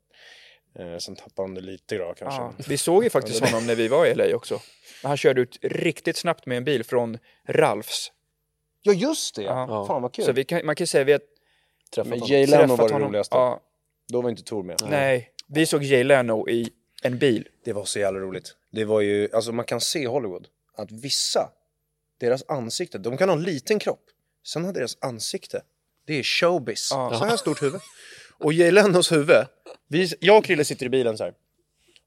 Eh, 0.75 0.97
sen 0.97 1.15
tappade 1.15 1.47
han 1.47 1.55
det 1.55 1.61
lite 1.61 1.97
då 1.97 2.13
kanske. 2.17 2.41
Ja. 2.41 2.53
Vi 2.67 2.77
såg 2.77 3.03
ju 3.03 3.09
faktiskt 3.09 3.45
honom 3.45 3.67
när 3.67 3.75
vi 3.75 3.87
var 3.87 4.05
i 4.05 4.15
LA 4.15 4.35
också. 4.35 4.59
Han 5.03 5.17
körde 5.17 5.41
ut 5.41 5.57
riktigt 5.61 6.17
snabbt 6.17 6.45
med 6.45 6.57
en 6.57 6.63
bil 6.63 6.83
från 6.83 7.17
Ralfs. 7.47 8.11
Ja 8.81 8.93
just 8.93 9.35
det! 9.35 9.41
Ja. 9.43 9.65
Ja. 9.69 9.85
Fan 9.85 10.01
vad 10.01 10.13
kul. 10.13 10.25
Så 10.25 10.31
vi 10.31 10.43
kan, 10.43 10.65
man 10.65 10.75
kan 10.75 10.87
säga 10.87 11.01
att 11.01 11.07
vi 11.07 11.11
har 11.11 11.21
Träffat 11.95 12.11
honom. 12.11 12.27
Jay 12.27 12.45
Leno 12.45 12.75
var 12.75 12.87
det 12.87 12.93
honom. 12.93 13.07
roligaste. 13.07 13.35
Ja, 13.35 13.59
Då 14.07 14.21
var 14.21 14.29
inte 14.29 14.43
Tor 14.43 14.63
med. 14.63 14.81
nej, 14.89 15.31
vi 15.47 15.65
såg 15.65 15.83
Jay 15.83 16.03
Leno 16.03 16.49
i 16.49 16.69
en 17.03 17.17
bil. 17.17 17.47
Det 17.63 17.73
var 17.73 17.85
så 17.85 17.99
jävla 17.99 18.19
roligt. 18.19 18.55
Det 18.71 18.85
var 18.85 19.01
ju, 19.01 19.29
alltså 19.33 19.51
man 19.51 19.65
kan 19.65 19.81
se 19.81 20.07
Hollywood, 20.07 20.47
att 20.75 20.91
vissa, 20.91 21.49
deras 22.19 22.43
ansikte, 22.47 22.97
de 22.97 23.17
kan 23.17 23.29
ha 23.29 23.35
en 23.35 23.43
liten 23.43 23.79
kropp, 23.79 24.03
sen 24.47 24.65
har 24.65 24.73
deras 24.73 24.97
ansikte, 25.01 25.61
det 26.11 26.19
är 26.19 26.23
showbiz. 26.23 26.89
Ja. 26.91 27.13
Så 27.19 27.25
här 27.25 27.37
stort 27.37 27.61
huvud. 27.61 27.81
Och 28.39 28.53
Jay 28.53 28.71
Lenos 28.71 29.11
huvud, 29.11 29.45
vi, 29.87 30.13
jag 30.19 30.37
och 30.37 30.45
Krille 30.45 30.65
sitter 30.65 30.85
i 30.85 30.89
bilen 30.89 31.17
så 31.17 31.23
här. 31.23 31.33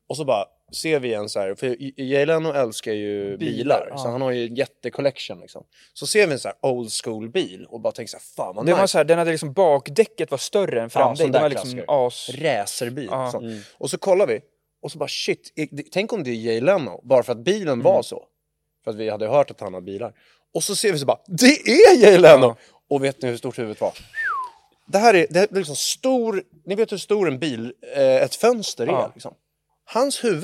Och 0.09 0.17
så 0.17 0.25
bara 0.25 0.45
ser 0.73 1.01
vi 1.01 1.15
en 1.15 1.29
så 1.29 1.41
här, 1.41 1.55
för 1.55 2.01
Jay 2.01 2.27
Leno 2.27 2.53
älskar 2.53 2.93
ju 2.93 3.37
bilar, 3.37 3.89
ja. 3.91 3.99
så 3.99 4.09
han 4.09 4.23
har 4.23 4.31
ju 4.31 4.47
en 4.47 4.55
jättecollection 4.55 5.41
liksom. 5.41 5.65
Så 5.95 6.07
ser 6.07 6.27
vi 6.27 6.33
en 6.33 6.39
så 6.39 6.49
här 6.49 6.57
old 6.61 6.91
school 6.93 7.31
bil 7.31 7.67
och 7.69 7.81
bara 7.81 7.93
tänker 7.93 8.11
så 8.11 8.17
här, 8.17 8.25
fan 8.37 8.57
vad 8.57 8.67
Det 8.67 8.71
nice. 8.73 8.81
var 8.81 8.87
så 8.87 8.99
här, 8.99 9.05
den 9.05 9.19
hade 9.19 9.31
liksom 9.31 9.53
bakdäcket 9.53 10.31
var 10.31 10.39
större 10.39 10.83
än 10.83 10.91
framdäcket. 10.91 11.33
där 11.33 11.41
den 11.41 11.43
var 11.43 11.49
liksom 11.51 11.85
as... 11.89 12.31
racerbil. 12.35 13.09
Ja. 13.11 13.31
sånt. 13.31 13.67
Och 13.79 13.91
så 13.91 13.99
kollar 13.99 14.27
vi 14.27 14.41
och 14.83 14.93
så 14.93 14.99
bara 14.99 15.09
shit, 15.09 15.53
tänk 15.93 16.13
om 16.13 16.25
det 16.25 16.31
är 16.31 16.35
Jay 16.35 16.61
Leno, 16.61 17.01
bara 17.05 17.23
för 17.23 17.33
att 17.33 17.45
bilen 17.45 17.83
var 17.83 18.03
så. 18.03 18.25
För 18.85 18.91
att 18.91 18.97
vi 18.97 19.11
hade 19.11 19.29
hört 19.29 19.51
att 19.51 19.61
han 19.61 19.75
hade 19.75 19.87
bilar. 19.87 20.13
Och 20.55 20.63
så 20.63 20.77
ser 20.77 20.93
vi 20.93 20.99
så 20.99 21.07
bara, 21.07 21.19
det 21.27 21.47
är 21.71 22.03
Jay 22.03 22.19
Leno! 22.19 22.47
Ja. 22.47 22.57
Och 22.95 23.05
vet 23.05 23.23
ni 23.23 23.29
hur 23.31 23.37
stort 23.37 23.59
huvudet 23.59 23.81
var? 23.81 23.93
Det 24.87 24.99
här 24.99 25.15
är, 25.15 25.27
det 25.31 25.39
här 25.39 25.49
är 25.51 25.55
liksom 25.57 25.77
stor, 25.77 26.43
ni 26.67 26.75
vet 26.75 26.93
hur 26.93 26.97
stor 26.99 27.29
en 27.29 27.39
bil, 27.39 27.73
eh, 27.97 28.03
ett 28.23 28.35
fönster 28.35 28.87
Ja. 28.87 29.05
är 29.05 29.11
liksom. 29.15 29.35
Hans 29.85 30.25
huvud 30.25 30.43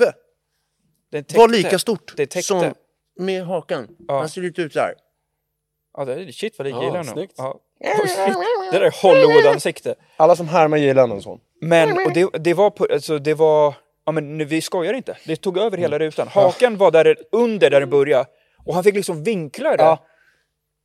var 1.11 1.21
täckte. 1.21 1.47
lika 1.47 1.79
stort 1.79 2.13
Det 2.17 2.25
täckte. 2.25 2.47
som 2.47 2.73
med 3.19 3.45
hakan. 3.45 3.87
Ja. 4.07 4.19
Han 4.19 4.29
ser 4.29 4.41
lite 4.41 4.61
ut 4.61 4.73
där. 4.73 4.93
Ja, 5.97 6.05
det 6.05 6.13
är 6.13 6.31
shit 6.31 6.57
vad 6.57 6.65
det 6.65 6.69
är 6.69 6.83
Ja, 6.83 6.93
Leno. 6.93 7.03
snyggt. 7.03 7.33
Ja. 7.37 7.59
Det 7.79 8.77
där 8.79 8.81
är 8.81 9.01
Hollywood-ansikte. 9.03 9.95
Alla 10.17 10.35
som 10.35 10.47
härmar 10.47 11.11
och 11.11 11.23
sånt. 11.23 11.41
Men, 11.61 11.91
och 12.05 12.13
det, 12.13 12.29
det 12.39 12.53
var 12.53 12.69
på, 12.69 12.87
alltså 12.93 13.19
det 13.19 13.33
var, 13.33 13.73
ja 14.05 14.11
men 14.11 14.37
nu, 14.37 14.45
vi 14.45 14.61
skojar 14.61 14.93
inte. 14.93 15.17
Det 15.25 15.35
tog 15.35 15.57
över 15.57 15.77
hela 15.77 15.95
Mm. 15.95 16.05
rutan. 16.07 16.27
Hakan 16.27 16.77
var 16.77 16.91
där 16.91 17.17
under 17.31 17.69
där 17.69 17.79
den 17.79 17.89
började. 17.89 18.25
Och 18.65 18.73
han 18.73 18.83
fick 18.83 18.95
liksom 18.95 19.23
vinkla 19.23 19.77
det. 19.77 19.83
Ja. 19.83 20.05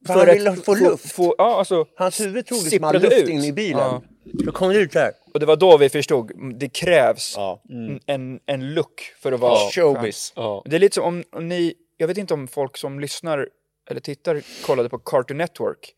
För 0.06 0.14
han 0.14 0.26
ville 0.26 0.56
få 0.56 0.74
luft. 0.74 1.12
Få, 1.12 1.34
ja, 1.38 1.58
alltså, 1.58 1.84
Hans 1.96 2.20
huvud 2.20 2.46
tog 2.46 2.62
liksom 2.64 2.84
all 2.84 2.94
luft 3.02 3.12
ut. 3.22 3.28
in 3.28 3.44
i 3.44 3.52
bilen. 3.52 3.78
Ja. 3.80 4.02
Då 4.24 4.52
kom 4.52 4.68
det 4.68 4.78
ut 4.78 4.92
där. 4.92 5.12
Och 5.34 5.40
det 5.40 5.46
var 5.46 5.56
då 5.56 5.76
vi 5.76 5.88
förstod, 5.88 6.30
mm, 6.30 6.58
det 6.58 6.68
krävs 6.68 7.34
Ja. 7.36 7.62
en, 8.06 8.40
en 8.46 8.74
look 8.74 9.00
för 9.22 9.32
att 9.32 9.40
vara 9.40 9.70
Showbiz. 9.70 10.32
Ja. 10.36 10.62
Det 10.66 10.76
är 10.76 10.80
lite 10.80 10.94
som 10.94 11.04
om, 11.04 11.24
om 11.32 11.48
ni, 11.48 11.74
jag 11.96 12.06
vet 12.08 12.18
inte 12.18 12.34
om 12.34 12.48
folk 12.48 12.76
som 12.76 13.00
lyssnar 13.00 13.48
eller 13.90 14.00
tittar 14.00 14.42
kollade 14.66 14.88
på 14.88 14.98
Cartoon 14.98 15.38
Network. 15.38 15.92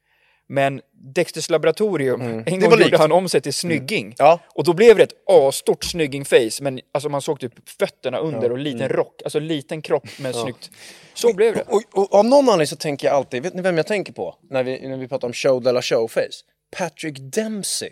Men 0.48 0.80
Dexters 1.14 1.50
laboratorium, 1.50 2.20
en 2.20 2.30
Mm. 2.30 2.44
Det 2.44 2.66
gång 2.66 2.80
gjorde 2.80 2.98
han 2.98 3.12
om 3.12 3.28
sig 3.28 3.40
till 3.40 3.54
snygging. 3.54 4.14
Ja. 4.18 4.40
Och 4.54 4.64
då 4.64 4.72
blev 4.72 4.96
det 4.96 5.02
ett 5.02 5.14
asstort 5.26 5.84
snygging-face, 5.84 6.62
men 6.62 6.80
alltså 6.92 7.08
man 7.08 7.22
såg 7.22 7.40
typ 7.40 7.68
fötterna 7.78 8.18
under 8.18 8.52
och 8.52 8.58
liten 8.58 8.80
Mm. 8.80 8.96
rock, 8.96 9.22
alltså 9.24 9.38
liten 9.38 9.82
kropp 9.82 10.08
med 10.18 10.34
snyggt. 10.34 10.70
Så 11.14 11.32
blev 11.34 11.54
det. 11.54 11.62
Och, 11.62 11.82
och 11.92 12.14
av 12.14 12.24
någon 12.24 12.38
anledning 12.48 12.66
så 12.66 12.76
tänker 12.76 13.06
jag 13.06 13.16
alltid, 13.16 13.42
vet 13.42 13.54
ni 13.54 13.62
vem 13.62 13.76
jag 13.76 13.86
tänker 13.86 14.12
på? 14.12 14.34
När 14.50 14.62
vi, 14.62 14.88
när 14.88 14.96
vi 14.96 15.08
pratar 15.08 15.28
om 15.28 15.32
show 15.32 15.62
de 15.62 15.72
la 15.72 15.82
showface. 15.82 16.44
Patrick 16.76 17.18
Dempsey. 17.18 17.90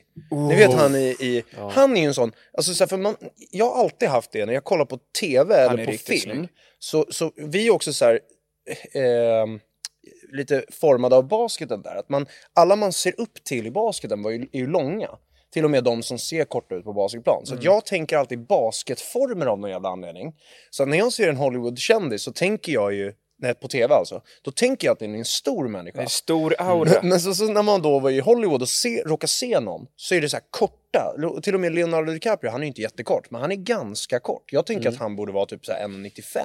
Ni 0.49 0.57
vet 0.57 0.73
han 0.75 0.95
i, 0.95 1.07
i 1.21 1.45
han 1.71 1.97
är 1.97 2.01
ju 2.01 2.07
en 2.07 2.15
sån, 2.15 2.33
alltså 2.57 2.75
så 2.75 2.85
här, 2.85 2.89
för 2.89 2.97
man, 2.97 3.17
jag 3.51 3.71
har 3.71 3.83
alltid 3.85 4.09
haft 4.09 4.33
det 4.33 4.47
när 4.47 4.53
jag 4.53 4.65
kollar 4.65 4.85
på 4.85 4.99
tv 5.21 5.55
är 5.55 5.71
eller 5.71 5.85
på 5.87 5.93
film. 5.93 6.21
snygg. 6.21 6.49
Så, 6.79 7.07
så 7.11 7.33
vi 7.37 7.67
är 7.67 7.71
också 7.71 7.93
så 7.93 8.05
här, 8.05 8.21
eh, 8.95 9.47
lite 10.33 10.65
formade 10.71 11.17
av 11.17 11.29
basketen 11.29 11.83
där. 11.83 11.97
Att 11.97 12.09
man, 12.09 12.27
alla 12.55 12.77
man 12.77 12.93
ser 12.93 13.21
upp 13.21 13.45
till 13.45 13.67
i 13.67 13.71
basketen 13.71 14.23
var 14.23 14.31
ju, 14.31 14.49
är 14.53 14.59
ju 14.59 14.67
långa. 14.67 15.09
Till 15.53 15.65
och 15.65 15.71
med 15.71 15.85
de 15.85 16.03
som 16.03 16.19
ser 16.19 16.45
korta 16.45 16.75
ut 16.75 16.85
på 16.85 16.93
basketplan. 16.93 17.47
Så 17.47 17.53
mm. 17.53 17.65
jag 17.65 17.87
tänker 17.87 18.17
alltid 18.17 18.47
basketformer 18.47 19.47
av 19.47 19.59
någon 19.59 19.71
jävla 19.71 19.89
anledning. 19.89 20.35
Så 20.71 20.85
när 20.85 20.99
jag 20.99 21.13
ser 21.13 21.29
en 21.29 21.37
Hollywoodkändis 21.37 22.23
så 22.23 22.33
tänker 22.33 22.73
jag 22.73 22.95
ju 22.95 23.13
Nej, 23.39 23.55
på 23.55 23.69
tv 23.69 23.95
alltså. 23.95 24.23
Då 24.43 24.51
tänker 24.51 24.87
jag 24.87 24.93
att 24.93 24.99
det 24.99 25.05
är 25.05 25.15
en 25.15 25.25
stor 25.25 25.69
människa. 25.69 26.01
En 26.01 26.09
stor 26.09 26.55
mm. 26.59 26.73
aura. 26.73 26.91
Men, 26.91 27.09
men 27.09 27.21
så, 27.21 27.35
så, 27.35 27.45
när 27.45 27.63
man 27.63 27.83
då 27.83 27.99
var 27.99 28.11
i 28.11 28.21
Hollywood 28.21 28.63
och 28.63 28.69
se, 28.69 29.03
råkar 29.07 29.29
se 29.29 29.61
någon 29.61 29.87
så 29.97 30.15
är 30.15 30.21
det 30.21 30.29
så 30.29 30.39
korta. 30.51 31.15
Till 31.43 31.55
och 31.55 31.61
med 31.61 31.75
Leonardo 31.75 32.13
DiCaprio, 32.13 32.51
han 32.51 32.63
är 32.63 32.67
inte 32.67 32.81
jättekort, 32.81 33.31
men 33.31 33.41
han 33.41 33.53
är 33.53 33.57
ganska 33.57 34.21
kort. 34.21 34.53
Jag 34.53 34.67
tänker 34.67 34.87
mm. 34.87 34.95
att 34.95 35.01
han 35.01 35.17
borde 35.17 35.33
vara 35.33 35.47
typ 35.47 35.63
1,95. 35.63 36.43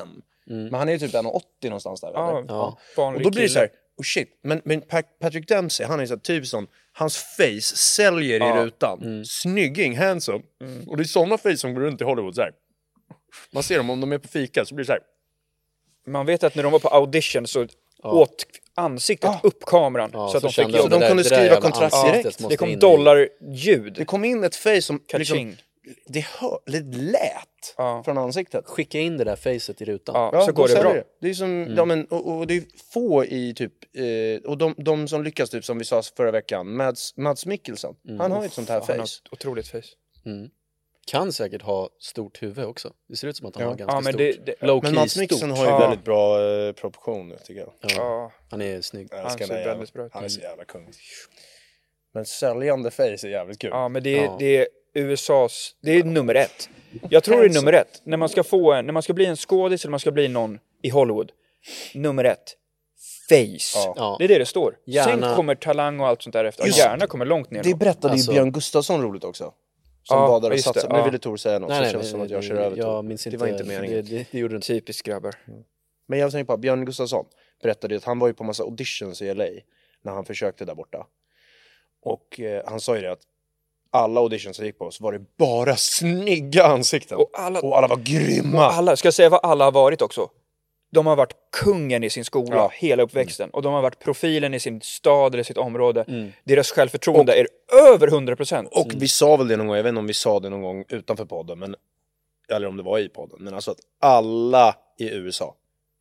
Mm. 0.51 0.63
Men 0.63 0.73
han 0.73 0.89
är 0.89 0.93
ju 0.93 0.99
typ 0.99 1.13
1,80 1.13 1.41
någonstans 1.63 2.01
där. 2.01 2.11
Ja, 2.13 2.43
ja. 2.47 2.77
Och 2.95 3.21
då 3.21 3.29
blir 3.29 3.41
det 3.41 3.49
så 3.49 3.59
här, 3.59 3.69
oh 3.97 4.03
shit. 4.03 4.39
Men, 4.43 4.61
men 4.65 4.81
Patrick 5.19 5.47
Dempsey, 5.47 5.85
han 5.85 5.99
är 5.99 6.05
så 6.05 6.13
här, 6.13 6.19
typ 6.19 6.47
sån, 6.47 6.67
hans 6.93 7.17
face 7.17 7.75
säljer 7.75 8.39
ja. 8.39 8.61
i 8.61 8.65
rutan. 8.65 8.99
Mm. 9.01 9.25
Snygging, 9.25 9.97
handsome. 9.97 10.41
Mm. 10.61 10.89
Och 10.89 10.97
det 10.97 11.03
är 11.03 11.05
såna 11.05 11.37
face 11.37 11.57
som 11.57 11.73
går 11.73 11.81
runt 11.81 12.01
i 12.01 12.03
Hollywood 12.03 12.35
så 12.35 12.41
här. 12.41 12.51
Man 13.53 13.63
ser 13.63 13.77
dem 13.77 13.89
om 13.89 14.01
de 14.01 14.11
är 14.11 14.17
på 14.17 14.27
fika 14.27 14.65
så 14.65 14.75
blir 14.75 14.83
det 14.83 14.87
så 14.87 14.91
här. 14.91 15.01
Man 16.07 16.25
vet 16.25 16.43
att 16.43 16.55
när 16.55 16.63
de 16.63 16.71
var 16.71 16.79
på 16.79 16.87
audition 16.87 17.47
så 17.47 17.67
ja. 18.03 18.11
åt 18.11 18.45
ansiktet 18.75 19.29
ah. 19.29 19.39
upp 19.43 19.65
kameran 19.65 20.09
ja, 20.13 20.29
så 20.29 20.37
att 20.37 20.43
de 20.43 20.51
fick. 20.51 20.77
Så 20.77 20.87
de 20.87 21.01
kunde 21.01 21.23
skriva 21.23 21.61
kontrakt 21.61 21.95
direkt. 22.05 22.49
Det 22.49 22.57
kom 22.57 22.79
dollarljud. 22.79 23.93
Det 23.93 24.05
kom 24.05 24.25
in 24.25 24.43
ett 24.43 24.55
face 24.55 24.81
som... 24.81 24.95
Liksom- 24.95 25.19
Kaching. 25.19 25.47
Liksom, 25.49 25.65
det, 26.05 26.25
hör, 26.25 26.59
det 26.65 26.97
lät 26.97 27.47
Ja. 27.77 28.03
från 28.05 28.17
ansiktet. 28.17 28.65
Skicka 28.67 28.99
in 28.99 29.17
det 29.17 29.23
där 29.23 29.35
facet 29.35 29.81
i 29.81 29.85
rutan. 29.85 30.15
Ja, 30.15 30.29
Ja, 30.33 30.45
så 30.45 30.51
går 30.51 30.67
det 30.67 30.75
bra. 30.81 30.95
Det 31.21 31.29
är 31.29 31.33
som, 31.33 31.73
ja, 31.77 31.85
men, 31.85 32.05
och, 32.05 32.37
och 32.37 32.47
det 32.47 32.57
är 32.57 32.63
få 32.93 33.25
i 33.25 33.53
typ, 33.53 33.73
eh, 33.95 34.49
och 34.51 34.57
de, 34.57 34.75
de 34.77 35.07
som 35.07 35.23
lyckas 35.23 35.49
typ 35.49 35.65
som 35.65 35.77
vi 35.77 35.85
sa 35.85 36.01
förra 36.17 36.31
veckan, 36.31 36.75
Mads, 36.75 37.17
Mads 37.17 37.45
Mikkelsen, 37.45 37.95
han 38.19 38.31
har 38.31 38.41
ju 38.41 38.45
ett 38.45 38.53
sånt 38.53 38.69
här 38.69 38.79
Han 38.87 38.87
har 38.99 39.05
face. 39.05 39.21
ett 39.25 39.33
otroligt 39.33 39.67
face. 39.67 39.81
Kan 41.07 41.33
säkert 41.33 41.61
ha 41.61 41.89
stort 41.99 42.43
huvud 42.43 42.65
också. 42.65 42.93
Det 43.09 43.15
ser 43.15 43.27
ut 43.27 43.37
som 43.37 43.47
att 43.47 43.55
han 43.55 43.63
Ja. 43.63 43.69
har 43.69 43.75
ganska 43.75 43.95
Ja, 43.95 44.01
men 44.01 44.13
stort. 44.13 44.45
det, 44.45 44.55
det, 44.59 44.67
Low 44.67 44.83
Men 44.83 44.95
Mads 44.95 45.17
Mikkelsen 45.17 45.49
stort. 45.49 45.57
har 45.57 45.65
ju 45.65 45.71
Ja. 45.71 45.79
väldigt 45.79 46.05
bra 46.05 46.49
eh, 46.51 46.71
proportioner 46.73 47.35
tycker 47.37 47.59
jag. 47.61 47.73
Ja, 47.81 47.89
ja, 47.95 48.31
han 48.49 48.61
är 48.61 48.81
snygg. 48.81 49.07
Han 49.11 49.25
älskar 49.25 49.45
ser 49.45 49.65
väldigt 49.65 49.93
bra 49.93 50.05
ut. 50.05 50.11
Han 50.13 50.23
är 50.23 50.29
så 50.29 50.39
jävla 50.41 50.65
kung. 50.65 50.87
Men 52.13 52.25
säljande 52.25 52.91
face 52.91 53.03
är 53.03 53.27
jävligt 53.27 53.59
kul. 53.59 53.69
ja, 53.73 53.89
men 53.89 54.03
det, 54.03 54.11
Ja. 54.11 54.35
det 54.39 54.57
är 54.57 54.67
USAs, 54.93 55.75
det 55.81 55.91
är 55.91 56.03
nummer 56.03 56.35
ett. 56.35 56.69
Jag 57.09 57.23
tror 57.23 57.39
det 57.39 57.45
är 57.45 57.53
nummer 57.53 57.73
ett. 57.73 58.01
När 58.03 58.17
man 58.17 58.29
ska 58.29 58.43
få 58.43 58.73
en, 58.73 58.85
när 58.85 58.93
man 58.93 59.03
ska 59.03 59.13
bli 59.13 59.25
en 59.25 59.35
skådis 59.35 59.83
eller 59.85 59.91
man 59.91 59.99
ska 59.99 60.11
bli 60.11 60.27
någon 60.27 60.59
i 60.81 60.89
Hollywood. 60.89 61.31
Nummer 61.95 62.23
ett. 62.23 62.57
Face. 63.29 63.93
Ja. 63.95 64.15
Det 64.19 64.23
är 64.23 64.27
det 64.27 64.37
det 64.37 64.45
står. 64.45 64.77
Gärna- 64.85 65.27
Sen 65.27 65.35
kommer 65.35 65.55
talang 65.55 65.99
och 65.99 66.07
allt 66.07 66.21
sånt 66.21 66.33
där 66.33 66.45
efter. 66.45 66.65
Just- 66.65 66.77
Hjärna 66.79 67.07
kommer 67.07 67.25
långt 67.25 67.51
ner. 67.51 67.63
Det 67.63 67.75
berättade 67.75 68.13
Alltså- 68.13 68.31
ju 68.31 68.35
Björn 68.35 68.51
Gustafsson 68.51 69.01
roligt 69.01 69.23
också. 69.23 69.53
Som 70.03 70.17
Ja, 70.17 70.27
badade 70.27 70.47
och 70.47 70.51
det, 70.57 70.61
satsade. 70.61 70.93
Nu 70.93 70.99
ja. 70.99 71.05
ville 71.05 71.17
Tor 71.19 71.37
säga 71.37 71.59
något, 71.59 71.69
Nej, 71.69 71.77
så 71.77 71.81
nej, 71.83 71.91
känns 71.91 72.01
det 72.03 72.07
nej, 72.07 72.11
som 72.11 72.21
att 72.21 72.29
jag 72.29 72.41
det- 72.41 72.47
kör 72.47 72.55
över 72.55 72.77
Jag 72.77 73.05
minns 73.05 73.23
Det 73.23 73.27
inte. 73.27 73.37
var 73.37 73.47
inte 73.47 73.63
meningen. 73.63 73.95
Det, 74.05 74.17
det, 74.17 74.25
det 74.31 74.37
gjorde. 74.39 74.59
Typiskt 74.59 75.07
grabbar. 75.07 75.35
Men 76.07 76.19
jag 76.19 76.31
tänker 76.31 76.53
på 76.53 76.57
Björn 76.57 76.85
Gustafsson 76.85 77.25
berättade 77.63 77.95
att 77.97 78.03
han 78.03 78.19
var 78.19 78.27
ju 78.27 78.33
på 78.33 78.43
massa 78.43 78.63
auditions 78.63 79.21
i 79.21 79.33
LA 79.33 79.45
när 80.03 80.11
han 80.11 80.25
försökte 80.25 80.65
där 80.65 80.75
borta. 80.75 81.07
Och 82.03 82.39
eh, 82.39 82.63
han 82.67 82.79
sa 82.79 82.95
ju 82.95 83.01
det 83.01 83.11
att 83.11 83.21
alla 83.91 84.19
auditions 84.19 84.59
jag 84.59 84.65
gick 84.65 84.77
på 84.77 84.91
så 84.91 85.03
var 85.03 85.11
det 85.11 85.21
bara 85.37 85.75
snygga 85.75 86.63
ansikten. 86.63 87.17
Och 87.17 87.29
alla, 87.33 87.59
Och 87.59 87.77
alla 87.77 87.87
var 87.87 87.97
grymma! 87.97 88.67
och 88.67 88.73
alla, 88.73 88.95
ska 88.95 89.05
jag 89.07 89.13
säga 89.13 89.29
vad 89.29 89.39
alla 89.43 89.65
har 89.65 89.71
varit 89.71 90.01
också? 90.01 90.29
De 90.93 91.05
har 91.07 91.15
varit 91.15 91.33
kungen 91.63 92.03
i 92.03 92.09
sin 92.09 92.25
skola 92.25 92.55
Ja. 92.55 92.71
hela 92.73 93.03
uppväxten 93.03 93.49
och 93.49 93.61
de 93.61 93.73
har 93.73 93.81
varit 93.81 93.99
profilen 93.99 94.53
i 94.53 94.59
sin 94.59 94.81
stad 94.81 95.33
eller 95.33 95.43
sitt 95.43 95.57
område. 95.57 96.05
Mm. 96.07 96.31
Deras 96.43 96.71
självförtroende 96.71 97.33
är 97.39 97.47
över 97.93 98.07
100%. 98.07 98.67
Och 98.71 98.91
vi 98.95 99.07
sa 99.07 99.35
väl 99.37 99.47
det 99.47 99.57
någon 99.57 99.67
gång, 99.67 99.75
jag 99.75 99.83
vet 99.83 99.89
inte 99.89 99.99
om 99.99 100.07
vi 100.07 100.13
sa 100.13 100.39
det 100.39 100.49
någon 100.49 100.61
gång 100.61 100.85
utanför 100.89 101.25
podden, 101.25 101.59
men, 101.59 101.75
eller 102.51 102.67
om 102.67 102.77
det 102.77 102.83
var 102.83 102.99
i 102.99 103.09
podden, 103.09 103.37
men 103.39 103.53
alltså 103.53 103.71
att 103.71 103.77
alla 104.01 104.75
i 104.99 105.09
USA 105.09 105.55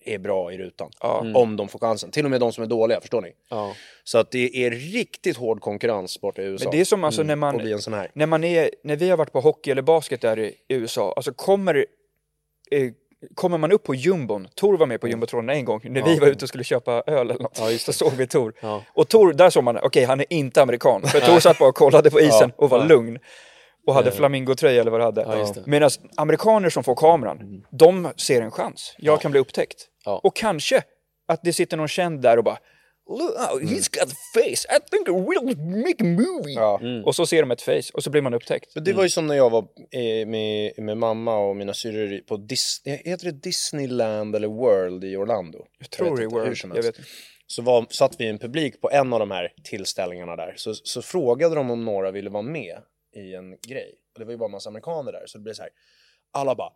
är 0.04 0.18
bra 0.18 0.52
i 0.52 0.58
rutan. 0.58 0.90
Ja. 1.00 1.24
Om 1.34 1.56
de 1.56 1.68
får 1.68 1.78
chansen. 1.78 2.10
Till 2.10 2.24
och 2.24 2.30
med 2.30 2.40
de 2.40 2.52
som 2.52 2.64
är 2.64 2.68
dåliga, 2.68 3.00
förstår 3.00 3.20
ni? 3.22 3.32
Ja. 3.50 3.74
Så 4.04 4.18
att 4.18 4.30
det 4.30 4.64
är 4.66 4.70
riktigt 4.70 5.36
hård 5.36 5.60
konkurrens 5.60 6.20
borta 6.20 6.42
i 6.42 6.44
USA. 6.44 6.64
Men 6.64 6.72
det 6.72 6.80
är 6.80 6.84
som 6.84 7.04
alltså 7.04 7.22
när 7.22 7.34
Och 7.34 7.38
man, 7.38 7.56
bli 7.56 7.72
en 7.72 7.78
sån 7.78 7.92
här. 7.92 8.10
när 8.14 8.26
man 8.26 8.44
är, 8.44 8.70
när 8.84 8.96
vi 8.96 9.10
har 9.10 9.16
varit 9.16 9.32
på 9.32 9.40
hockey 9.40 9.70
eller 9.70 9.82
basket 9.82 10.20
där 10.20 10.38
i 10.38 10.54
USA, 10.68 11.12
alltså 11.16 11.32
kommer, 11.32 11.86
eh, 12.70 12.90
kommer 13.34 13.58
man 13.58 13.72
upp 13.72 13.84
på 13.84 13.94
jumbon, 13.94 14.48
Tor 14.54 14.76
var 14.76 14.86
med 14.86 15.00
på 15.00 15.08
jumbotronen 15.08 15.56
en 15.56 15.64
gång, 15.64 15.80
när 15.84 16.02
vi 16.02 16.18
var 16.18 16.26
ute 16.26 16.44
och 16.44 16.48
skulle 16.48 16.64
köpa 16.64 17.02
öl 17.06 17.30
eller 17.30 17.42
något, 17.42 17.58
Ja, 17.60 17.70
just 17.70 17.86
så 17.86 17.92
såg 17.92 18.12
vi 18.12 18.26
Tor. 18.26 18.52
Ja. 18.60 18.82
Och 18.92 19.08
Tor, 19.08 19.32
där 19.32 19.50
såg 19.50 19.64
man, 19.64 19.78
okej 19.82 20.04
han 20.04 20.20
är 20.20 20.26
inte 20.30 20.62
amerikan, 20.62 21.02
för 21.02 21.20
Tor 21.20 21.40
satt 21.40 21.58
bara 21.58 21.68
och 21.68 21.74
kollade 21.74 22.10
på 22.10 22.20
isen 22.20 22.52
och 22.56 22.70
var 22.70 22.84
lugn. 22.84 23.18
Och 23.86 23.94
hade 23.94 24.10
flamingotröja 24.10 24.80
eller 24.80 24.90
vad 24.90 25.00
det 25.00 25.04
hade. 25.04 25.20
Ja. 25.20 25.34
Mm. 25.34 25.62
Medan 25.66 25.90
amerikaner 26.16 26.70
som 26.70 26.84
får 26.84 26.94
kameran, 26.94 27.64
de 27.70 28.08
ser 28.16 28.42
en 28.42 28.50
chans. 28.50 28.94
Jag 28.98 29.20
kan 29.20 29.30
bli 29.30 29.40
upptäckt. 29.40 29.86
Ja. 30.04 30.20
Och 30.24 30.36
kanske 30.36 30.82
att 31.28 31.40
det 31.42 31.52
sitter 31.52 31.76
någon 31.76 31.88
känd 31.88 32.22
där 32.22 32.36
och 32.36 32.44
bara 32.44 32.58
Look, 33.10 33.34
oh, 33.36 33.60
he's 33.60 33.88
got 33.88 34.12
a 34.12 34.16
face, 34.34 34.66
I 34.76 34.78
think 34.90 35.08
we'll 35.08 35.56
make 35.86 36.00
a 36.00 36.04
movie. 36.04 36.54
Ja. 36.54 36.78
Mm. 36.82 37.04
Och 37.04 37.14
så 37.14 37.26
ser 37.26 37.42
de 37.42 37.50
ett 37.50 37.62
face 37.62 37.90
och 37.94 38.04
så 38.04 38.10
blir 38.10 38.22
man 38.22 38.34
upptäckt. 38.34 38.74
Men 38.74 38.84
det 38.84 38.92
var 38.92 39.02
ju 39.02 39.08
som 39.08 39.26
när 39.26 39.34
jag 39.34 39.50
var 39.50 39.68
eh, 39.90 40.26
med, 40.26 40.72
med 40.76 40.96
mamma 40.96 41.38
och 41.38 41.56
mina 41.56 41.74
syrror 41.74 42.20
på 42.26 42.36
Disney, 42.36 42.96
heter 43.04 43.24
det 43.24 43.32
Disneyland 43.32 44.36
eller 44.36 44.48
World 44.48 45.04
i 45.04 45.16
Orlando? 45.16 45.66
Jag 45.78 45.90
tror 45.90 46.16
det 46.16 46.22
är 46.22 46.26
World, 46.26 46.56
jag 46.74 46.82
vet. 46.82 46.96
Så 47.46 47.62
var, 47.62 47.86
satt 47.90 48.20
vi 48.20 48.24
i 48.24 48.28
en 48.28 48.38
publik 48.38 48.80
på 48.80 48.90
en 48.90 49.12
av 49.12 49.20
de 49.20 49.30
här 49.30 49.52
tillställningarna 49.64 50.36
där, 50.36 50.54
så, 50.56 50.74
så 50.74 51.02
frågade 51.02 51.54
de 51.54 51.70
om 51.70 51.84
några 51.84 52.10
ville 52.10 52.30
vara 52.30 52.42
med 52.42 52.78
i 53.16 53.34
en 53.34 53.50
grej. 53.50 53.94
Och 54.14 54.18
det 54.18 54.24
var 54.24 54.32
ju 54.32 54.38
bara 54.38 54.46
en 54.46 54.52
massa 54.52 54.68
amerikaner 54.68 55.12
där, 55.12 55.26
så 55.26 55.38
det 55.38 55.42
blev 55.42 55.54
så 55.54 55.62
här, 55.62 55.70
alla 56.32 56.54
bara 56.54 56.72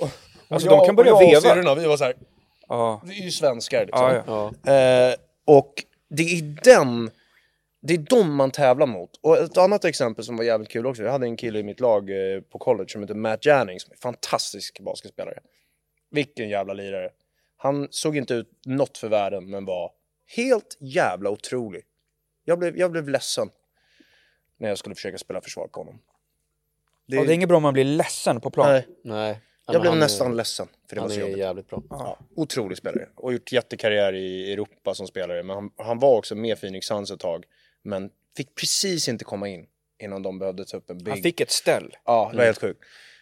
och, 0.00 0.08
Alltså, 0.48 0.68
jag- 0.68 0.78
de 0.78 0.86
kan 0.86 0.96
börja 0.96 1.12
och 1.14 1.22
och 1.22 1.28
veva. 1.28 1.40
syrrorna, 1.40 1.74
vi 1.74 1.86
var 1.86 1.96
så 1.96 2.04
här, 2.04 2.14
Ja. 2.68 3.02
vi 3.04 3.20
är 3.20 3.24
ju 3.24 3.30
svenskar 3.30 3.86
liksom. 3.86 4.04
Ja, 4.04 4.22
ja. 4.26 4.52
Ja. 4.64 4.72
Eh, 5.10 5.14
och 5.44 5.74
det 6.08 6.22
är 6.22 6.42
den, 6.64 7.10
det 7.82 7.94
är 7.94 7.98
de 7.98 8.34
man 8.34 8.50
tävlar 8.50 8.86
mot. 8.86 9.10
Och 9.22 9.38
ett 9.38 9.56
annat 9.58 9.84
exempel 9.84 10.24
som 10.24 10.36
var 10.36 10.44
jävligt 10.44 10.68
kul 10.70 10.86
också, 10.86 11.02
jag 11.02 11.12
hade 11.12 11.26
en 11.26 11.36
kille 11.36 11.58
i 11.58 11.62
mitt 11.62 11.80
lag 11.80 12.10
eh, 12.10 12.40
på 12.40 12.58
college 12.58 12.88
som 12.88 13.00
heter 13.00 13.14
Matt 13.14 13.44
Janning 13.46 13.80
som 13.80 13.90
är 13.90 13.94
en 13.94 13.98
fantastisk 14.00 14.80
basketspelare. 14.80 15.38
Vilken 16.10 16.48
jävla 16.48 16.72
lirare. 16.72 17.10
Han 17.56 17.88
såg 17.90 18.16
inte 18.16 18.34
ut 18.34 18.50
något 18.66 18.98
för 18.98 19.08
världen 19.08 19.50
men 19.50 19.64
var 19.64 19.90
helt 20.36 20.76
jävla 20.80 21.30
otrolig. 21.30 21.82
Jag 22.44 22.58
blev, 22.58 22.78
jag 22.78 22.90
blev 22.92 23.08
ledsen 23.08 23.48
när 24.58 24.68
jag 24.68 24.78
skulle 24.78 24.94
försöka 24.94 25.18
spela 25.18 25.40
försvar 25.40 25.66
på 25.68 25.80
honom. 25.80 26.00
Det, 27.06 27.18
Och 27.18 27.26
det 27.26 27.32
är 27.32 27.34
inget 27.34 27.48
bra 27.48 27.56
om 27.56 27.62
man 27.62 27.72
blir 27.74 27.84
ledsen 27.84 28.40
på 28.40 28.50
plan. 28.50 28.66
nej, 28.72 28.86
Nej. 29.04 29.40
Jag 29.72 29.80
blev 29.80 29.90
Han 29.92 29.98
är- 29.98 30.04
nästan 30.04 30.36
ledsen 30.36 30.66
för 30.88 30.96
det 30.96 31.00
var 31.00 31.08
Han 31.08 31.10
så 31.10 31.16
är 31.16 31.20
jobbigt. 31.20 31.38
jävligt 31.38 31.68
bra. 31.68 31.82
Ja, 31.90 32.18
otrolig 32.36 32.78
spelare. 32.78 33.08
Och 33.14 33.32
gjort 33.32 33.52
jättekarriär 33.52 34.12
i 34.14 34.52
Europa 34.52 34.94
som 34.94 35.06
spelare. 35.06 35.42
Men 35.42 35.56
han, 35.56 35.70
han 35.76 35.98
var 35.98 36.16
också 36.18 36.34
med 36.34 36.60
Phoenix 36.60 36.86
Suns 36.86 37.10
ett 37.10 37.20
tag. 37.20 37.44
Men 37.82 38.10
fick 38.36 38.54
precis 38.54 39.08
inte 39.08 39.24
komma 39.24 39.48
in 39.48 39.66
innan 40.02 40.22
de 40.22 40.38
behövde 40.38 40.64
ta 40.64 40.76
upp 40.76 40.90
en 40.90 40.98
big... 40.98 41.08
Han 41.08 41.22
fick 41.22 41.40
ett 41.40 41.50
ställ. 41.50 41.96
Ja, 42.04 42.28
det 42.32 42.36
var 42.38 42.44
helt 42.44 42.60
sjukt. 42.60 42.80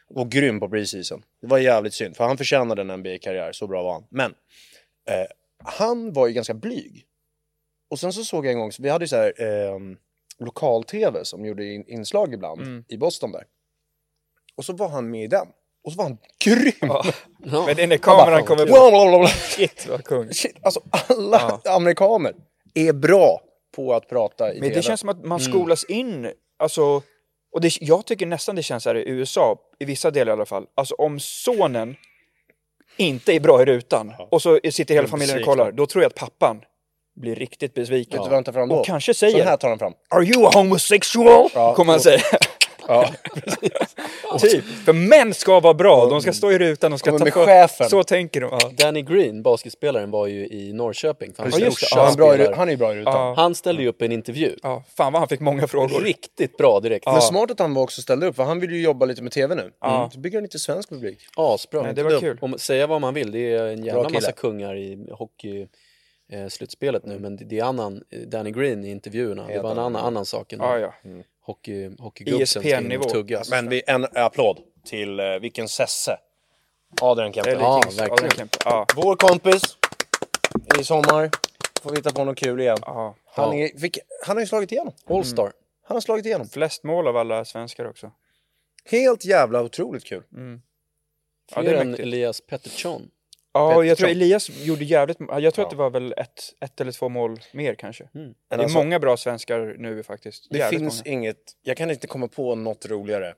Och 0.08 0.30
grym 0.30 0.60
på 0.60 0.68
preseason. 0.68 1.22
Det 1.40 1.46
var 1.46 1.58
jävligt 1.58 1.94
synd, 1.94 2.16
för 2.16 2.24
han 2.24 2.36
förtjänade 2.38 2.82
en 2.82 2.90
NBA-karriär, 3.00 3.52
så 3.52 3.66
bra 3.66 3.82
var 3.82 3.92
han. 3.92 4.04
Men 4.10 4.30
eh, 5.08 5.26
han 5.64 6.12
var 6.12 6.26
ju 6.26 6.32
ganska 6.32 6.54
blyg. 6.54 7.06
Och 7.90 7.98
sen 7.98 8.12
så 8.12 8.24
såg 8.24 8.46
jag 8.46 8.52
en 8.52 8.58
gång, 8.58 8.72
så 8.72 8.82
vi 8.82 8.88
hade 8.88 9.04
ju 9.04 9.08
så 9.08 9.16
här 9.16 9.42
eh, 9.42 9.78
lokal-tv 10.38 11.24
som 11.24 11.44
gjorde 11.44 11.64
in, 11.64 11.84
inslag 11.88 12.34
ibland 12.34 12.60
Mm. 12.60 12.84
i 12.88 12.96
Boston 12.96 13.32
där. 13.32 13.44
Och 14.56 14.64
så 14.64 14.72
var 14.72 14.88
han 14.88 15.10
med 15.10 15.24
i 15.24 15.26
den. 15.26 15.46
Och 15.84 15.92
så 15.92 15.98
var 15.98 16.04
han 16.04 16.18
grym! 16.44 16.72
Ja. 16.80 17.04
Ja. 17.44 17.66
Men 17.66 17.76
det 17.76 17.82
är 17.82 17.86
när 17.86 17.96
kameran 17.96 18.44
kommer 18.44 18.66
på. 18.66 18.72
Blablabla. 18.72 19.28
Shit 19.28 19.86
vad 19.90 20.04
kung. 20.04 20.32
Shit, 20.32 20.56
alltså 20.62 20.80
alla 20.90 21.60
amerikaner 21.64 22.34
är 22.74 22.92
bra 22.92 23.40
på 23.76 23.94
att 23.94 24.08
prata 24.08 24.54
i 24.54 24.60
Men 24.60 24.68
TV. 24.68 24.74
det 24.74 24.82
känns 24.82 25.00
som 25.00 25.08
att 25.08 25.24
man 25.24 25.40
skolas 25.40 25.84
in, 25.84 26.32
alltså, 26.58 27.02
och 27.52 27.60
det, 27.60 27.72
jag 27.80 28.06
tycker 28.06 28.26
nästan 28.26 28.56
det 28.56 28.62
känns 28.62 28.86
här 28.86 28.94
i 28.94 29.08
USA, 29.08 29.56
i 29.78 29.84
vissa 29.84 30.10
delar 30.10 30.32
i 30.32 30.36
alla 30.36 30.46
fall, 30.46 30.66
alltså 30.74 30.94
om 30.94 31.20
sonen 31.20 31.96
inte 32.96 33.32
är 33.32 33.40
bra 33.40 33.62
i 33.62 33.64
rutan 33.64 34.12
och 34.30 34.42
så 34.42 34.60
sitter 34.70 34.94
hela 34.94 35.08
familjen 35.08 35.38
och 35.38 35.44
kollar, 35.44 35.72
då 35.72 35.86
tror 35.86 36.02
jag 36.04 36.08
att 36.10 36.14
pappan 36.14 36.60
blir 37.20 37.34
riktigt 37.34 37.74
besviken. 37.74 38.18
Då? 38.18 38.74
Och 38.76 38.86
kanske 38.86 39.14
Så 39.14 39.26
här 39.26 39.32
säger 39.32 39.56
tar 39.56 39.68
han 39.68 39.78
fram. 39.78 39.92
Are 40.08 40.24
you 40.24 40.46
a 40.46 40.50
homosexual? 40.54 41.50
Ja, 41.54 41.74
kommer 41.74 41.92
han 41.92 42.00
säga. 42.00 42.20
Ja. 42.88 43.10
typ. 44.38 44.64
För 44.64 44.92
män 44.92 45.34
ska 45.34 45.60
vara 45.60 45.74
bra, 45.74 46.06
de 46.06 46.22
ska 46.22 46.32
stå 46.32 46.52
i 46.52 46.58
rutan, 46.58 46.90
de 46.90 46.98
ska 46.98 47.10
Kommer 47.10 47.18
ta 47.18 47.24
med 47.24 47.32
för... 47.32 47.46
chefen. 47.46 47.88
Så 47.88 48.04
tänker 48.04 48.40
de. 48.40 48.58
Ja. 48.60 48.70
Danny 48.76 49.02
Green, 49.02 49.42
basketspelaren, 49.42 50.10
var 50.10 50.26
ju 50.26 50.46
i 50.46 50.72
Norrköping. 50.72 51.32
För 51.34 51.42
hans 51.42 51.58
Ja, 51.58 51.64
just 51.64 51.80
det. 51.80 51.86
Ja, 51.90 52.02
han, 52.02 52.12
är 52.12 52.16
bra 52.16 52.36
i, 52.36 52.54
han 52.54 52.68
är 52.68 52.72
ju 52.72 52.78
bra 52.78 52.92
i 52.92 52.96
rutan. 52.96 53.14
Ja. 53.14 53.34
Han 53.36 53.54
ställde 53.54 53.82
ju 53.82 53.88
upp 53.88 54.02
en 54.02 54.12
intervju. 54.12 54.56
ja, 54.62 54.84
fan 54.96 55.12
vad 55.12 55.20
han 55.20 55.28
fick 55.28 55.40
många 55.40 55.66
frågor. 55.66 56.00
Riktigt 56.00 56.56
bra 56.56 56.80
direkt. 56.80 57.06
Men 57.06 57.20
smart 57.20 57.50
att 57.50 57.58
han 57.58 57.74
var 57.74 57.82
också 57.82 58.02
ställde 58.02 58.26
upp, 58.26 58.36
för 58.36 58.42
han 58.42 58.60
vill 58.60 58.70
ju 58.70 58.82
jobba 58.82 59.06
lite 59.06 59.22
med 59.22 59.32
TV 59.32 59.54
nu. 59.54 59.70
Ja. 59.80 60.10
Så 60.12 60.18
bygger 60.18 60.38
han 60.38 60.42
lite 60.42 60.58
svensk 60.58 60.88
publik. 60.88 61.18
Asbra. 61.36 61.82
Nej, 61.82 61.94
det 61.94 62.02
var 62.02 62.20
kul. 62.20 62.38
Om, 62.40 62.58
säga 62.58 62.86
vad 62.86 63.00
man 63.00 63.14
vill, 63.14 63.32
det 63.32 63.54
är 63.54 63.66
en 63.66 63.84
jävla 63.84 64.08
massa 64.08 64.32
kungar 64.32 64.76
i 64.76 65.06
hockey 65.10 65.66
eh, 66.32 66.48
slutspelet 66.48 67.06
nu, 67.06 67.18
men 67.18 67.36
det, 67.36 67.44
det 67.44 67.58
är 67.58 67.64
annan, 67.64 68.02
Danny 68.26 68.50
Green 68.50 68.84
i 68.84 68.90
intervjuerna, 68.90 69.46
det 69.46 69.52
Helt 69.52 69.62
var 69.62 69.70
en 69.70 69.78
annan. 69.78 70.04
annan, 70.04 70.26
sak 70.26 70.52
än 70.52 70.58
Ja, 70.58 70.78
ja. 70.78 70.94
Hockey, 71.42 71.90
hockeygubbsen 71.98 72.62
ska 72.62 72.68
in 72.68 72.74
ESPN-nivå. 72.74 73.04
och 73.04 73.10
tuggas. 73.10 73.50
Men 73.50 73.68
vi, 73.68 73.82
en 73.86 74.06
applåd 74.14 74.58
till 74.84 75.20
uh, 75.20 75.38
vilken 75.38 75.68
sesse. 75.68 76.18
Adrian 77.00 77.32
Kempe. 77.32 77.50
Eller 77.50 77.60
Ja, 77.60 77.80
Kings, 77.82 78.00
verkligen. 78.00 78.12
Adrian 78.12 78.30
Kempe. 78.30 78.58
Ja. 78.64 78.86
Vår 78.96 79.16
kompis 79.16 79.62
i 80.80 80.84
sommar. 80.84 81.30
Får 81.82 81.90
vi 81.90 81.96
hitta 81.96 82.12
på 82.12 82.24
något 82.24 82.38
kul 82.38 82.60
igen. 82.60 82.78
Ja. 82.80 83.14
Han, 83.26 83.52
är, 83.52 83.78
fick, 83.78 83.98
han 84.26 84.36
har 84.36 84.40
ju 84.40 84.46
slagit 84.46 84.72
igenom. 84.72 84.92
Allstar. 85.06 85.52
Han 85.84 85.96
har 85.96 86.00
slagit 86.00 86.26
igenom. 86.26 86.48
Flest 86.48 86.84
mål 86.84 87.06
av 87.06 87.16
alla 87.16 87.44
svenskar 87.44 87.84
också. 87.84 88.12
Helt 88.84 89.24
jävla 89.24 89.62
otroligt 89.62 90.04
kul. 90.04 90.22
Ja, 90.30 90.36
det 90.36 91.68
Fler 91.68 91.74
är 91.74 91.80
än 91.80 91.90
mäktigt. 91.90 92.06
Elias 92.06 92.40
Pettersson. 92.40 93.10
Ja, 93.52 93.84
jag 93.84 93.98
tror. 93.98 94.08
Elias 94.08 94.50
gjorde 94.50 94.84
jävligt... 94.84 95.18
Jag 95.20 95.28
tror 95.54 95.58
Ja. 95.58 95.62
att 95.64 95.70
det 95.70 95.76
var 95.76 95.90
väl 95.90 96.14
ett, 96.16 96.42
ett 96.60 96.80
eller 96.80 96.92
två 96.92 97.08
mål 97.08 97.40
mer 97.52 97.74
kanske. 97.74 98.08
Men 98.12 98.34
Det 98.48 98.54
är 98.54 98.58
alltså, 98.58 98.78
många 98.78 98.98
bra 98.98 99.16
svenskar 99.16 99.74
nu 99.78 100.02
faktiskt. 100.02 100.46
det 100.50 100.58
Jävligt 100.58 100.80
finns 100.80 101.04
många. 101.04 101.12
inget, 101.14 101.52
jag 101.62 101.76
kan 101.76 101.90
inte 101.90 102.06
komma 102.06 102.28
på 102.28 102.54
något 102.54 102.86
roligare 102.86 103.34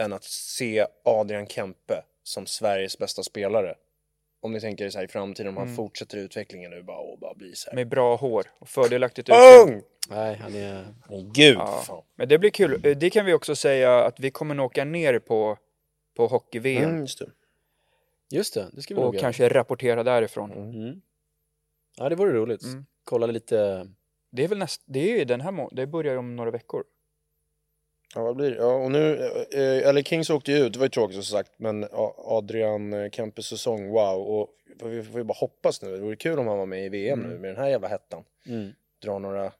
än 0.00 0.12
att 0.12 0.24
se 0.24 0.86
Adrian 1.04 1.46
Kempe 1.46 2.02
som 2.22 2.46
Sveriges 2.46 2.98
bästa 2.98 3.22
spelare 3.22 3.74
Om 4.42 4.52
ni 4.52 4.60
tänker 4.60 4.90
så 4.90 4.98
här 4.98 5.04
i 5.04 5.08
framtiden, 5.08 5.48
om 5.48 5.56
han 5.56 5.76
fortsätter 5.76 6.18
utvecklingen 6.18 6.70
nu 6.70 6.82
bara 6.82 6.98
och 6.98 7.18
bara 7.18 7.34
blir 7.34 7.52
så 7.54 7.70
här. 7.70 7.74
Med 7.76 7.88
bra 7.88 8.16
hår 8.16 8.44
och 8.58 8.68
fördelaktigt 8.68 9.28
utseende. 9.28 9.72
Ung! 9.74 9.82
Nej, 10.08 10.36
han 10.36 10.54
är... 10.54 10.86
Nej, 11.08 11.28
gud 11.34 11.56
Ja. 11.56 11.82
fan. 11.86 12.02
Men 12.16 12.28
det 12.28 12.38
blir 12.38 12.50
kul. 12.50 12.86
Eh, 12.86 12.96
Det 12.96 13.10
kan 13.10 13.26
vi 13.26 13.32
också 13.32 13.56
säga 13.56 14.04
att 14.04 14.20
vi 14.20 14.30
kommer 14.30 14.54
nog 14.54 14.66
åka 14.66 14.84
ner 14.84 15.18
på, 15.18 15.58
på 16.16 16.26
hockey-VM 16.26 16.90
Mm, 16.90 17.06
just 18.30 18.54
det. 18.54 18.60
Det, 18.60 18.70
det 18.72 18.82
ska 18.82 18.94
vi 18.94 19.00
nog 19.00 19.08
och 19.08 19.14
göra. 19.14 19.20
kanske 19.22 19.48
rapportera 19.48 20.02
därifrån. 20.02 20.52
Mm. 20.52 21.00
Ja, 21.96 22.08
det 22.08 22.14
vore 22.16 22.32
roligt. 22.32 22.62
Mm. 22.64 22.86
Kolla 23.04 23.26
lite... 23.26 23.86
Det 24.30 24.44
är 24.44 24.48
väl 24.48 24.58
näst, 24.58 24.82
det 24.86 25.12
är 25.12 25.18
ju 25.18 25.24
den 25.24 25.40
här 25.40 25.50
må- 25.52 25.70
det 25.72 25.86
börjar 25.86 26.16
om 26.16 26.36
några 26.36 26.50
veckor. 26.50 26.84
Ja, 28.14 28.22
vad 28.22 28.36
blir 28.36 28.50
det? 28.50 28.56
Ja, 28.56 28.74
och 28.74 28.90
nu, 28.90 29.16
eh, 29.52 29.88
eller 29.88 30.02
Kings 30.02 30.30
åkte 30.30 30.52
ju 30.52 30.58
ut, 30.58 30.72
det 30.72 30.78
var 30.78 30.86
ju 30.86 30.90
tråkigt 30.90 31.14
som 31.14 31.24
sagt, 31.24 31.50
men 31.56 31.86
Adrian 32.16 32.92
eh, 32.92 33.10
Kempes 33.10 33.46
säsong, 33.46 33.88
wow. 33.88 34.20
Och 34.22 34.48
vi 34.90 35.02
får 35.02 35.16
ju 35.16 35.24
bara 35.24 35.34
hoppas 35.38 35.82
nu, 35.82 35.92
det 35.96 36.00
vore 36.02 36.16
kul 36.16 36.38
om 36.38 36.46
han 36.46 36.58
var 36.58 36.66
med 36.66 36.86
i 36.86 36.88
VM 36.88 37.20
nu 37.20 37.38
med 37.38 37.50
den 37.50 37.56
här 37.56 37.68
jävla 37.68 37.88
hettan. 37.88 38.24
Mm. 38.46 38.70
Dra 39.02 39.18
några 39.18 39.52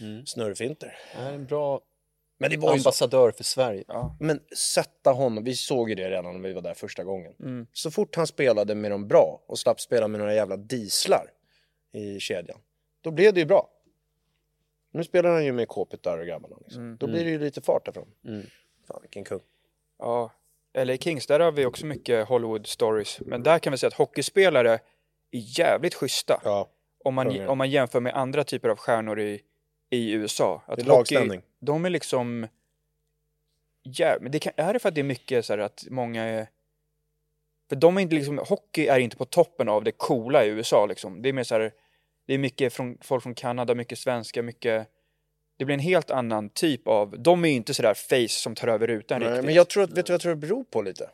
Mm. 0.00 0.26
snurrfinter. 0.26 0.98
Han 1.14 1.24
är 1.26 1.32
en 1.32 1.46
bra 1.46 1.80
Men 2.38 2.50
det 2.50 2.56
var 2.56 2.72
ju 2.72 2.78
ambassadör 2.78 3.30
för 3.30 3.44
Sverige. 3.44 3.84
Ja. 3.88 4.16
men 4.20 4.40
sätta 4.56 5.10
honom, 5.10 5.44
vi 5.44 5.54
såg 5.54 5.88
ju 5.88 5.94
det 5.94 6.10
redan 6.10 6.40
när 6.40 6.48
vi 6.48 6.54
var 6.54 6.62
där 6.62 6.74
första 6.74 7.04
gången. 7.04 7.34
Mm. 7.40 7.66
Så 7.72 7.90
fort 7.90 8.16
han 8.16 8.26
spelade 8.26 8.74
med 8.74 8.90
dem 8.90 9.08
bra 9.08 9.42
och 9.46 9.58
slapp 9.58 9.80
spela 9.80 10.08
med 10.08 10.20
några 10.20 10.34
jävla 10.34 10.56
dieslar 10.56 11.30
i 11.92 12.20
kedjan, 12.20 12.58
då 13.00 13.10
blev 13.10 13.34
det 13.34 13.40
ju 13.40 13.46
bra. 13.46 13.70
Nu 14.90 15.04
spelar 15.04 15.30
han 15.30 15.44
ju 15.44 15.52
med 15.52 15.68
Kopitar 15.68 16.18
och 16.18 16.26
grabbarna. 16.26 16.56
Liksom. 16.60 16.82
Mm. 16.82 16.96
Då 16.96 17.06
blir 17.06 17.24
det 17.24 17.30
ju 17.30 17.38
lite 17.38 17.60
fart 17.60 17.84
därifrån. 17.84 18.08
Mm. 18.24 18.46
Fan 18.88 18.98
vilken 19.02 19.24
kung. 19.24 19.40
Ja, 19.98 20.32
LA 20.84 20.96
Kings, 20.96 21.26
där 21.26 21.40
har 21.40 21.52
vi 21.52 21.66
också 21.66 21.86
mycket 21.86 22.28
Hollywood 22.28 22.66
stories. 22.66 23.20
Men 23.20 23.42
där 23.42 23.58
kan 23.58 23.70
vi 23.70 23.78
säga 23.78 23.88
att 23.88 23.94
hockeyspelare 23.94 24.72
är 24.72 25.58
jävligt 25.58 25.94
schyssta. 25.94 26.40
Ja, 26.44 26.68
Om 27.04 27.14
man, 27.14 27.48
om 27.48 27.58
man 27.58 27.70
jämför 27.70 28.00
med 28.00 28.14
andra 28.14 28.44
typer 28.44 28.68
av 28.68 28.76
stjärnor 28.76 29.20
i, 29.20 29.40
i 29.90 30.12
USA. 30.12 30.62
Att 30.66 30.76
Det 30.76 30.82
är 30.82 30.86
lagstämning. 30.86 31.42
De 31.58 31.84
är 31.84 31.90
liksom... 31.90 32.46
Ja, 33.82 34.16
men 34.20 34.32
det 34.32 34.38
kan, 34.38 34.52
är 34.56 34.72
det 34.72 34.78
för 34.78 34.88
att 34.88 34.94
det 34.94 35.00
är 35.00 35.04
mycket 35.04 35.44
så 35.44 35.52
här 35.52 35.58
att 35.58 35.84
många 35.90 36.24
är... 36.24 36.48
För 37.68 37.76
de 37.76 37.96
är 37.96 38.00
inte 38.00 38.14
liksom, 38.14 38.38
hockey 38.38 38.86
är 38.86 38.98
inte 38.98 39.16
på 39.16 39.24
toppen 39.24 39.68
av 39.68 39.84
det 39.84 39.92
coola 39.92 40.44
i 40.44 40.48
USA 40.48 40.86
liksom. 40.86 41.22
Det 41.22 41.28
är 41.28 41.32
mer 41.32 41.44
så 41.44 41.54
här, 41.54 41.72
det 42.26 42.34
är 42.34 42.38
mycket 42.38 42.72
från, 42.72 42.98
folk 43.00 43.22
från 43.22 43.34
Kanada, 43.34 43.74
mycket 43.74 43.98
svenska, 43.98 44.42
mycket... 44.42 44.88
Det 45.58 45.64
blir 45.64 45.74
en 45.74 45.80
helt 45.80 46.10
annan 46.10 46.48
typ 46.48 46.88
av, 46.88 47.18
de 47.18 47.44
är 47.44 47.48
ju 47.48 47.54
inte 47.54 47.74
sådär 47.74 47.94
face 47.94 48.28
som 48.28 48.54
tar 48.54 48.68
över 48.68 48.86
rutan 48.86 49.20
Nej, 49.20 49.28
riktigt. 49.28 49.44
men 49.44 49.54
jag 49.54 49.68
tror 49.68 49.82
att, 49.82 49.90
vet 49.90 50.06
du 50.06 50.10
vad 50.10 50.14
jag 50.14 50.20
tror 50.20 50.34
det 50.34 50.40
beror 50.40 50.64
på 50.64 50.82
lite? 50.82 51.10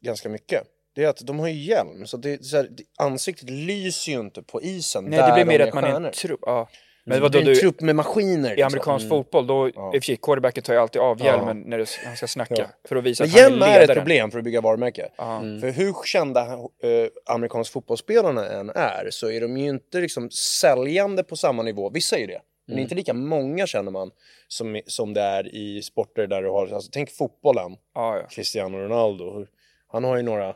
Ganska 0.00 0.28
mycket. 0.28 0.62
Det 0.94 1.04
är 1.04 1.08
att 1.08 1.26
de 1.26 1.38
har 1.38 1.48
ju 1.48 1.54
hjälm, 1.54 2.06
så, 2.06 2.16
det, 2.16 2.44
så 2.44 2.56
här, 2.56 2.70
ansiktet 2.98 3.50
lyser 3.50 4.12
ju 4.12 4.20
inte 4.20 4.42
på 4.42 4.62
isen 4.62 5.04
Nej, 5.04 5.18
där 5.18 5.28
det 5.28 5.34
blir 5.34 5.44
mer 5.44 5.58
de 5.58 5.64
att 5.64 5.74
man 5.74 5.84
är 5.84 6.08
en 6.08 6.12
trupp. 6.12 6.40
Ja. 6.42 6.68
Men 7.04 7.14
Men 7.14 7.22
vadå, 7.22 7.32
det 7.32 7.38
är 7.38 7.40
en 7.40 7.46
du, 7.46 7.54
trupp 7.60 7.80
med 7.80 7.96
maskiner. 7.96 8.48
i 8.52 8.56
liksom. 8.56 8.66
amerikansk 8.66 9.08
fotboll, 9.08 9.46
då, 9.46 9.68
i 9.68 9.72
Ja. 9.74 9.86
och 9.88 9.94
för 9.94 10.00
sig, 10.00 10.16
quarterbacken 10.16 10.62
tar 10.62 10.72
ju 10.74 10.80
alltid 10.80 11.02
av 11.02 11.16
Ja. 11.20 11.24
hjälmen 11.26 11.60
när 11.66 11.78
det, 11.78 11.86
han 12.04 12.16
ska 12.16 12.26
snacka. 12.26 12.54
Ja. 12.58 12.66
För 12.88 12.96
att 12.96 13.04
visa 13.04 13.24
Men 13.24 13.30
att 13.30 13.34
han 13.40 13.44
är 13.44 13.50
hjälm 13.50 13.62
är 13.62 13.66
ledaren. 13.80 13.90
ett 13.90 13.96
problem 13.96 14.30
för 14.30 14.38
att 14.38 14.44
bygga 14.44 14.60
varumärke. 14.60 15.08
Ja. 15.16 15.36
Mm. 15.40 15.60
För 15.60 15.70
hur 15.70 15.94
kända 16.04 16.40
eh, 16.52 17.08
amerikansk 17.26 17.72
fotbollsspelarna 17.72 18.46
än 18.48 18.70
är 18.70 19.08
så 19.10 19.30
är 19.30 19.40
de 19.40 19.56
ju 19.56 19.68
inte 19.68 20.00
liksom 20.00 20.30
säljande 20.30 21.22
på 21.24 21.36
samma 21.36 21.62
nivå. 21.62 21.90
Vissa 21.90 22.16
är 22.16 22.20
ju 22.20 22.26
det. 22.26 22.40
Men 22.66 22.72
Mm. 22.74 22.82
inte 22.82 22.94
lika 22.94 23.14
många 23.14 23.66
känner 23.66 23.90
man 23.90 24.10
som, 24.48 24.80
som 24.86 25.14
det 25.14 25.20
är 25.20 25.54
i 25.54 25.82
sporter 25.82 26.26
där 26.26 26.42
du 26.42 26.48
har, 26.48 26.66
alltså, 26.74 26.90
tänk 26.92 27.10
fotbollen, 27.10 27.76
Ja, 27.94 28.16
ja. 28.18 28.26
Cristiano 28.30 28.78
Ronaldo. 28.78 29.46
Han 29.88 30.04
har 30.04 30.16
ju 30.16 30.22
några 30.22 30.54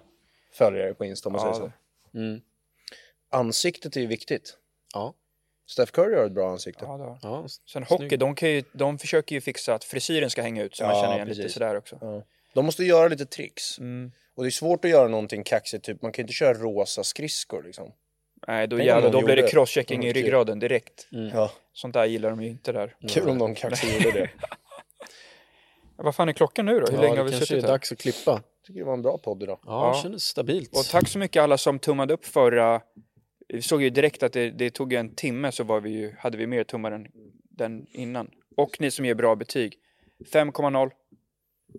följare 0.52 0.94
på 0.94 1.04
Insta 1.04 1.28
om 1.28 1.32
man 1.32 1.46
Ja, 1.46 1.54
säger 1.54 1.72
så. 2.12 2.18
Mm. 2.18 2.40
Ansiktet 3.30 3.96
är 3.96 4.00
ju 4.00 4.06
viktigt. 4.06 4.56
Ja. 4.94 5.14
Steph 5.66 5.92
Curry 5.92 6.16
har 6.16 6.24
ett 6.26 6.32
bra 6.32 6.50
ansikte. 6.50 6.84
Ja, 6.84 7.18
ja. 7.22 7.46
Sen 7.72 7.82
hockey, 7.84 8.16
de, 8.16 8.34
kan 8.34 8.50
ju, 8.50 8.62
de 8.72 8.98
försöker 8.98 9.34
ju 9.34 9.40
fixa 9.40 9.74
att 9.74 9.84
frisyren 9.84 10.30
ska 10.30 10.42
hänga 10.42 10.62
ut 10.62 10.76
så 10.76 10.84
man 10.84 10.92
Ja, 10.96 11.02
känner 11.02 11.14
igen 11.14 11.28
lite 11.28 11.40
precis. 11.40 11.54
sådär 11.54 11.76
också. 11.76 11.98
Ja. 12.00 12.22
De 12.54 12.64
måste 12.66 12.84
göra 12.84 13.08
lite 13.08 13.26
tricks. 13.26 13.78
Mm. 13.78 14.12
Och 14.36 14.42
det 14.44 14.48
är 14.48 14.50
svårt 14.50 14.84
att 14.84 14.90
göra 14.90 15.08
någonting 15.08 15.42
kaxigt, 15.44 15.84
typ 15.84 16.02
man 16.02 16.12
kan 16.12 16.22
inte 16.22 16.32
köra 16.32 16.54
rosa 16.54 17.04
skridskor 17.04 17.62
liksom. 17.62 17.92
Nej, 18.46 18.66
då, 18.66 18.80
jävlar, 18.80 19.10
då 19.10 19.22
blir 19.22 19.36
det 19.36 19.48
crosschecking 19.50 20.02
i 20.04 20.06
Mm, 20.06 20.14
ryggraden 20.14 20.58
direkt. 20.58 21.06
Ja. 21.10 21.50
Sånt 21.72 21.94
där 21.94 22.04
gillar 22.04 22.30
de 22.30 22.42
ju 22.42 22.48
inte 22.48 22.72
där. 22.72 22.96
Kul 23.08 23.28
om 23.28 23.38
någon 23.38 23.54
kaxigt 23.54 24.04
gjorde 24.04 24.18
det. 24.20 24.30
Vad 25.96 26.14
fan 26.14 26.28
är 26.28 26.32
klockan 26.32 26.66
nu 26.66 26.80
då? 26.80 26.86
Hur 26.86 26.94
ja, 26.94 27.00
länge 27.00 27.16
har 27.16 27.24
vi 27.24 27.30
kanske 27.30 27.46
suttit 27.46 27.64
är 27.64 27.66
här? 27.68 27.74
dags 27.74 27.92
att 27.92 27.98
klippa. 27.98 28.30
Jag 28.30 28.66
tycker 28.66 28.80
det 28.80 28.86
var 28.86 28.92
en 28.92 29.02
bra 29.02 29.18
podd 29.18 29.42
idag. 29.42 29.58
Ja, 29.66 29.86
Ja. 29.88 29.96
det 29.96 30.02
kändes 30.02 30.22
stabilt. 30.24 30.76
Och 30.78 30.84
tack 30.84 31.08
så 31.08 31.18
mycket 31.18 31.42
alla 31.42 31.58
som 31.58 31.78
tummade 31.78 32.14
upp 32.14 32.24
förra... 32.24 32.80
Vi 33.54 33.62
såg 33.62 33.82
ju 33.82 33.90
direkt 33.90 34.22
att 34.22 34.32
det, 34.32 34.50
det 34.50 34.70
tog 34.70 34.92
en 34.92 35.14
timme 35.14 35.52
så 35.52 35.64
var 35.64 35.80
vi 35.80 35.90
ju, 35.90 36.14
hade 36.18 36.36
vi 36.36 36.46
mer 36.46 36.64
tummar 36.64 36.92
än 36.92 37.06
den 37.50 37.86
innan. 37.92 38.30
Och 38.56 38.80
ni 38.80 38.90
som 38.90 39.04
ger 39.04 39.14
bra 39.14 39.36
betyg. 39.36 39.78
5,0. 40.32 40.90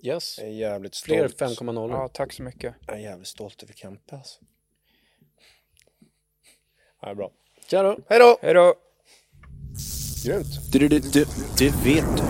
Yes. 0.03 0.37
Jag 0.37 0.47
är 0.47 0.51
jävligt 0.51 0.97
Fler 0.97 1.27
stolt. 1.27 1.59
5,0. 1.59 1.89
Ja, 1.91 2.07
tack 2.07 2.33
så 2.33 2.43
mycket. 2.43 2.75
Jag 2.87 2.95
är 2.95 2.99
jävligt 2.99 3.27
stolt 3.27 3.63
över 3.63 3.73
Kempe 3.73 4.15
alltså. 4.15 4.39
Ja, 7.01 7.15
bra. 7.15 7.31
Tja 7.67 7.83
då! 7.83 7.97
Hej 8.09 8.19
då! 8.19 8.37
Hej 8.41 8.53
då! 8.53 8.73
Grymt. 10.25 10.71
Du, 10.71 10.79
du, 10.79 10.99
du, 10.99 11.25
du 11.57 11.69
vet 11.69 12.17
du. 12.17 12.23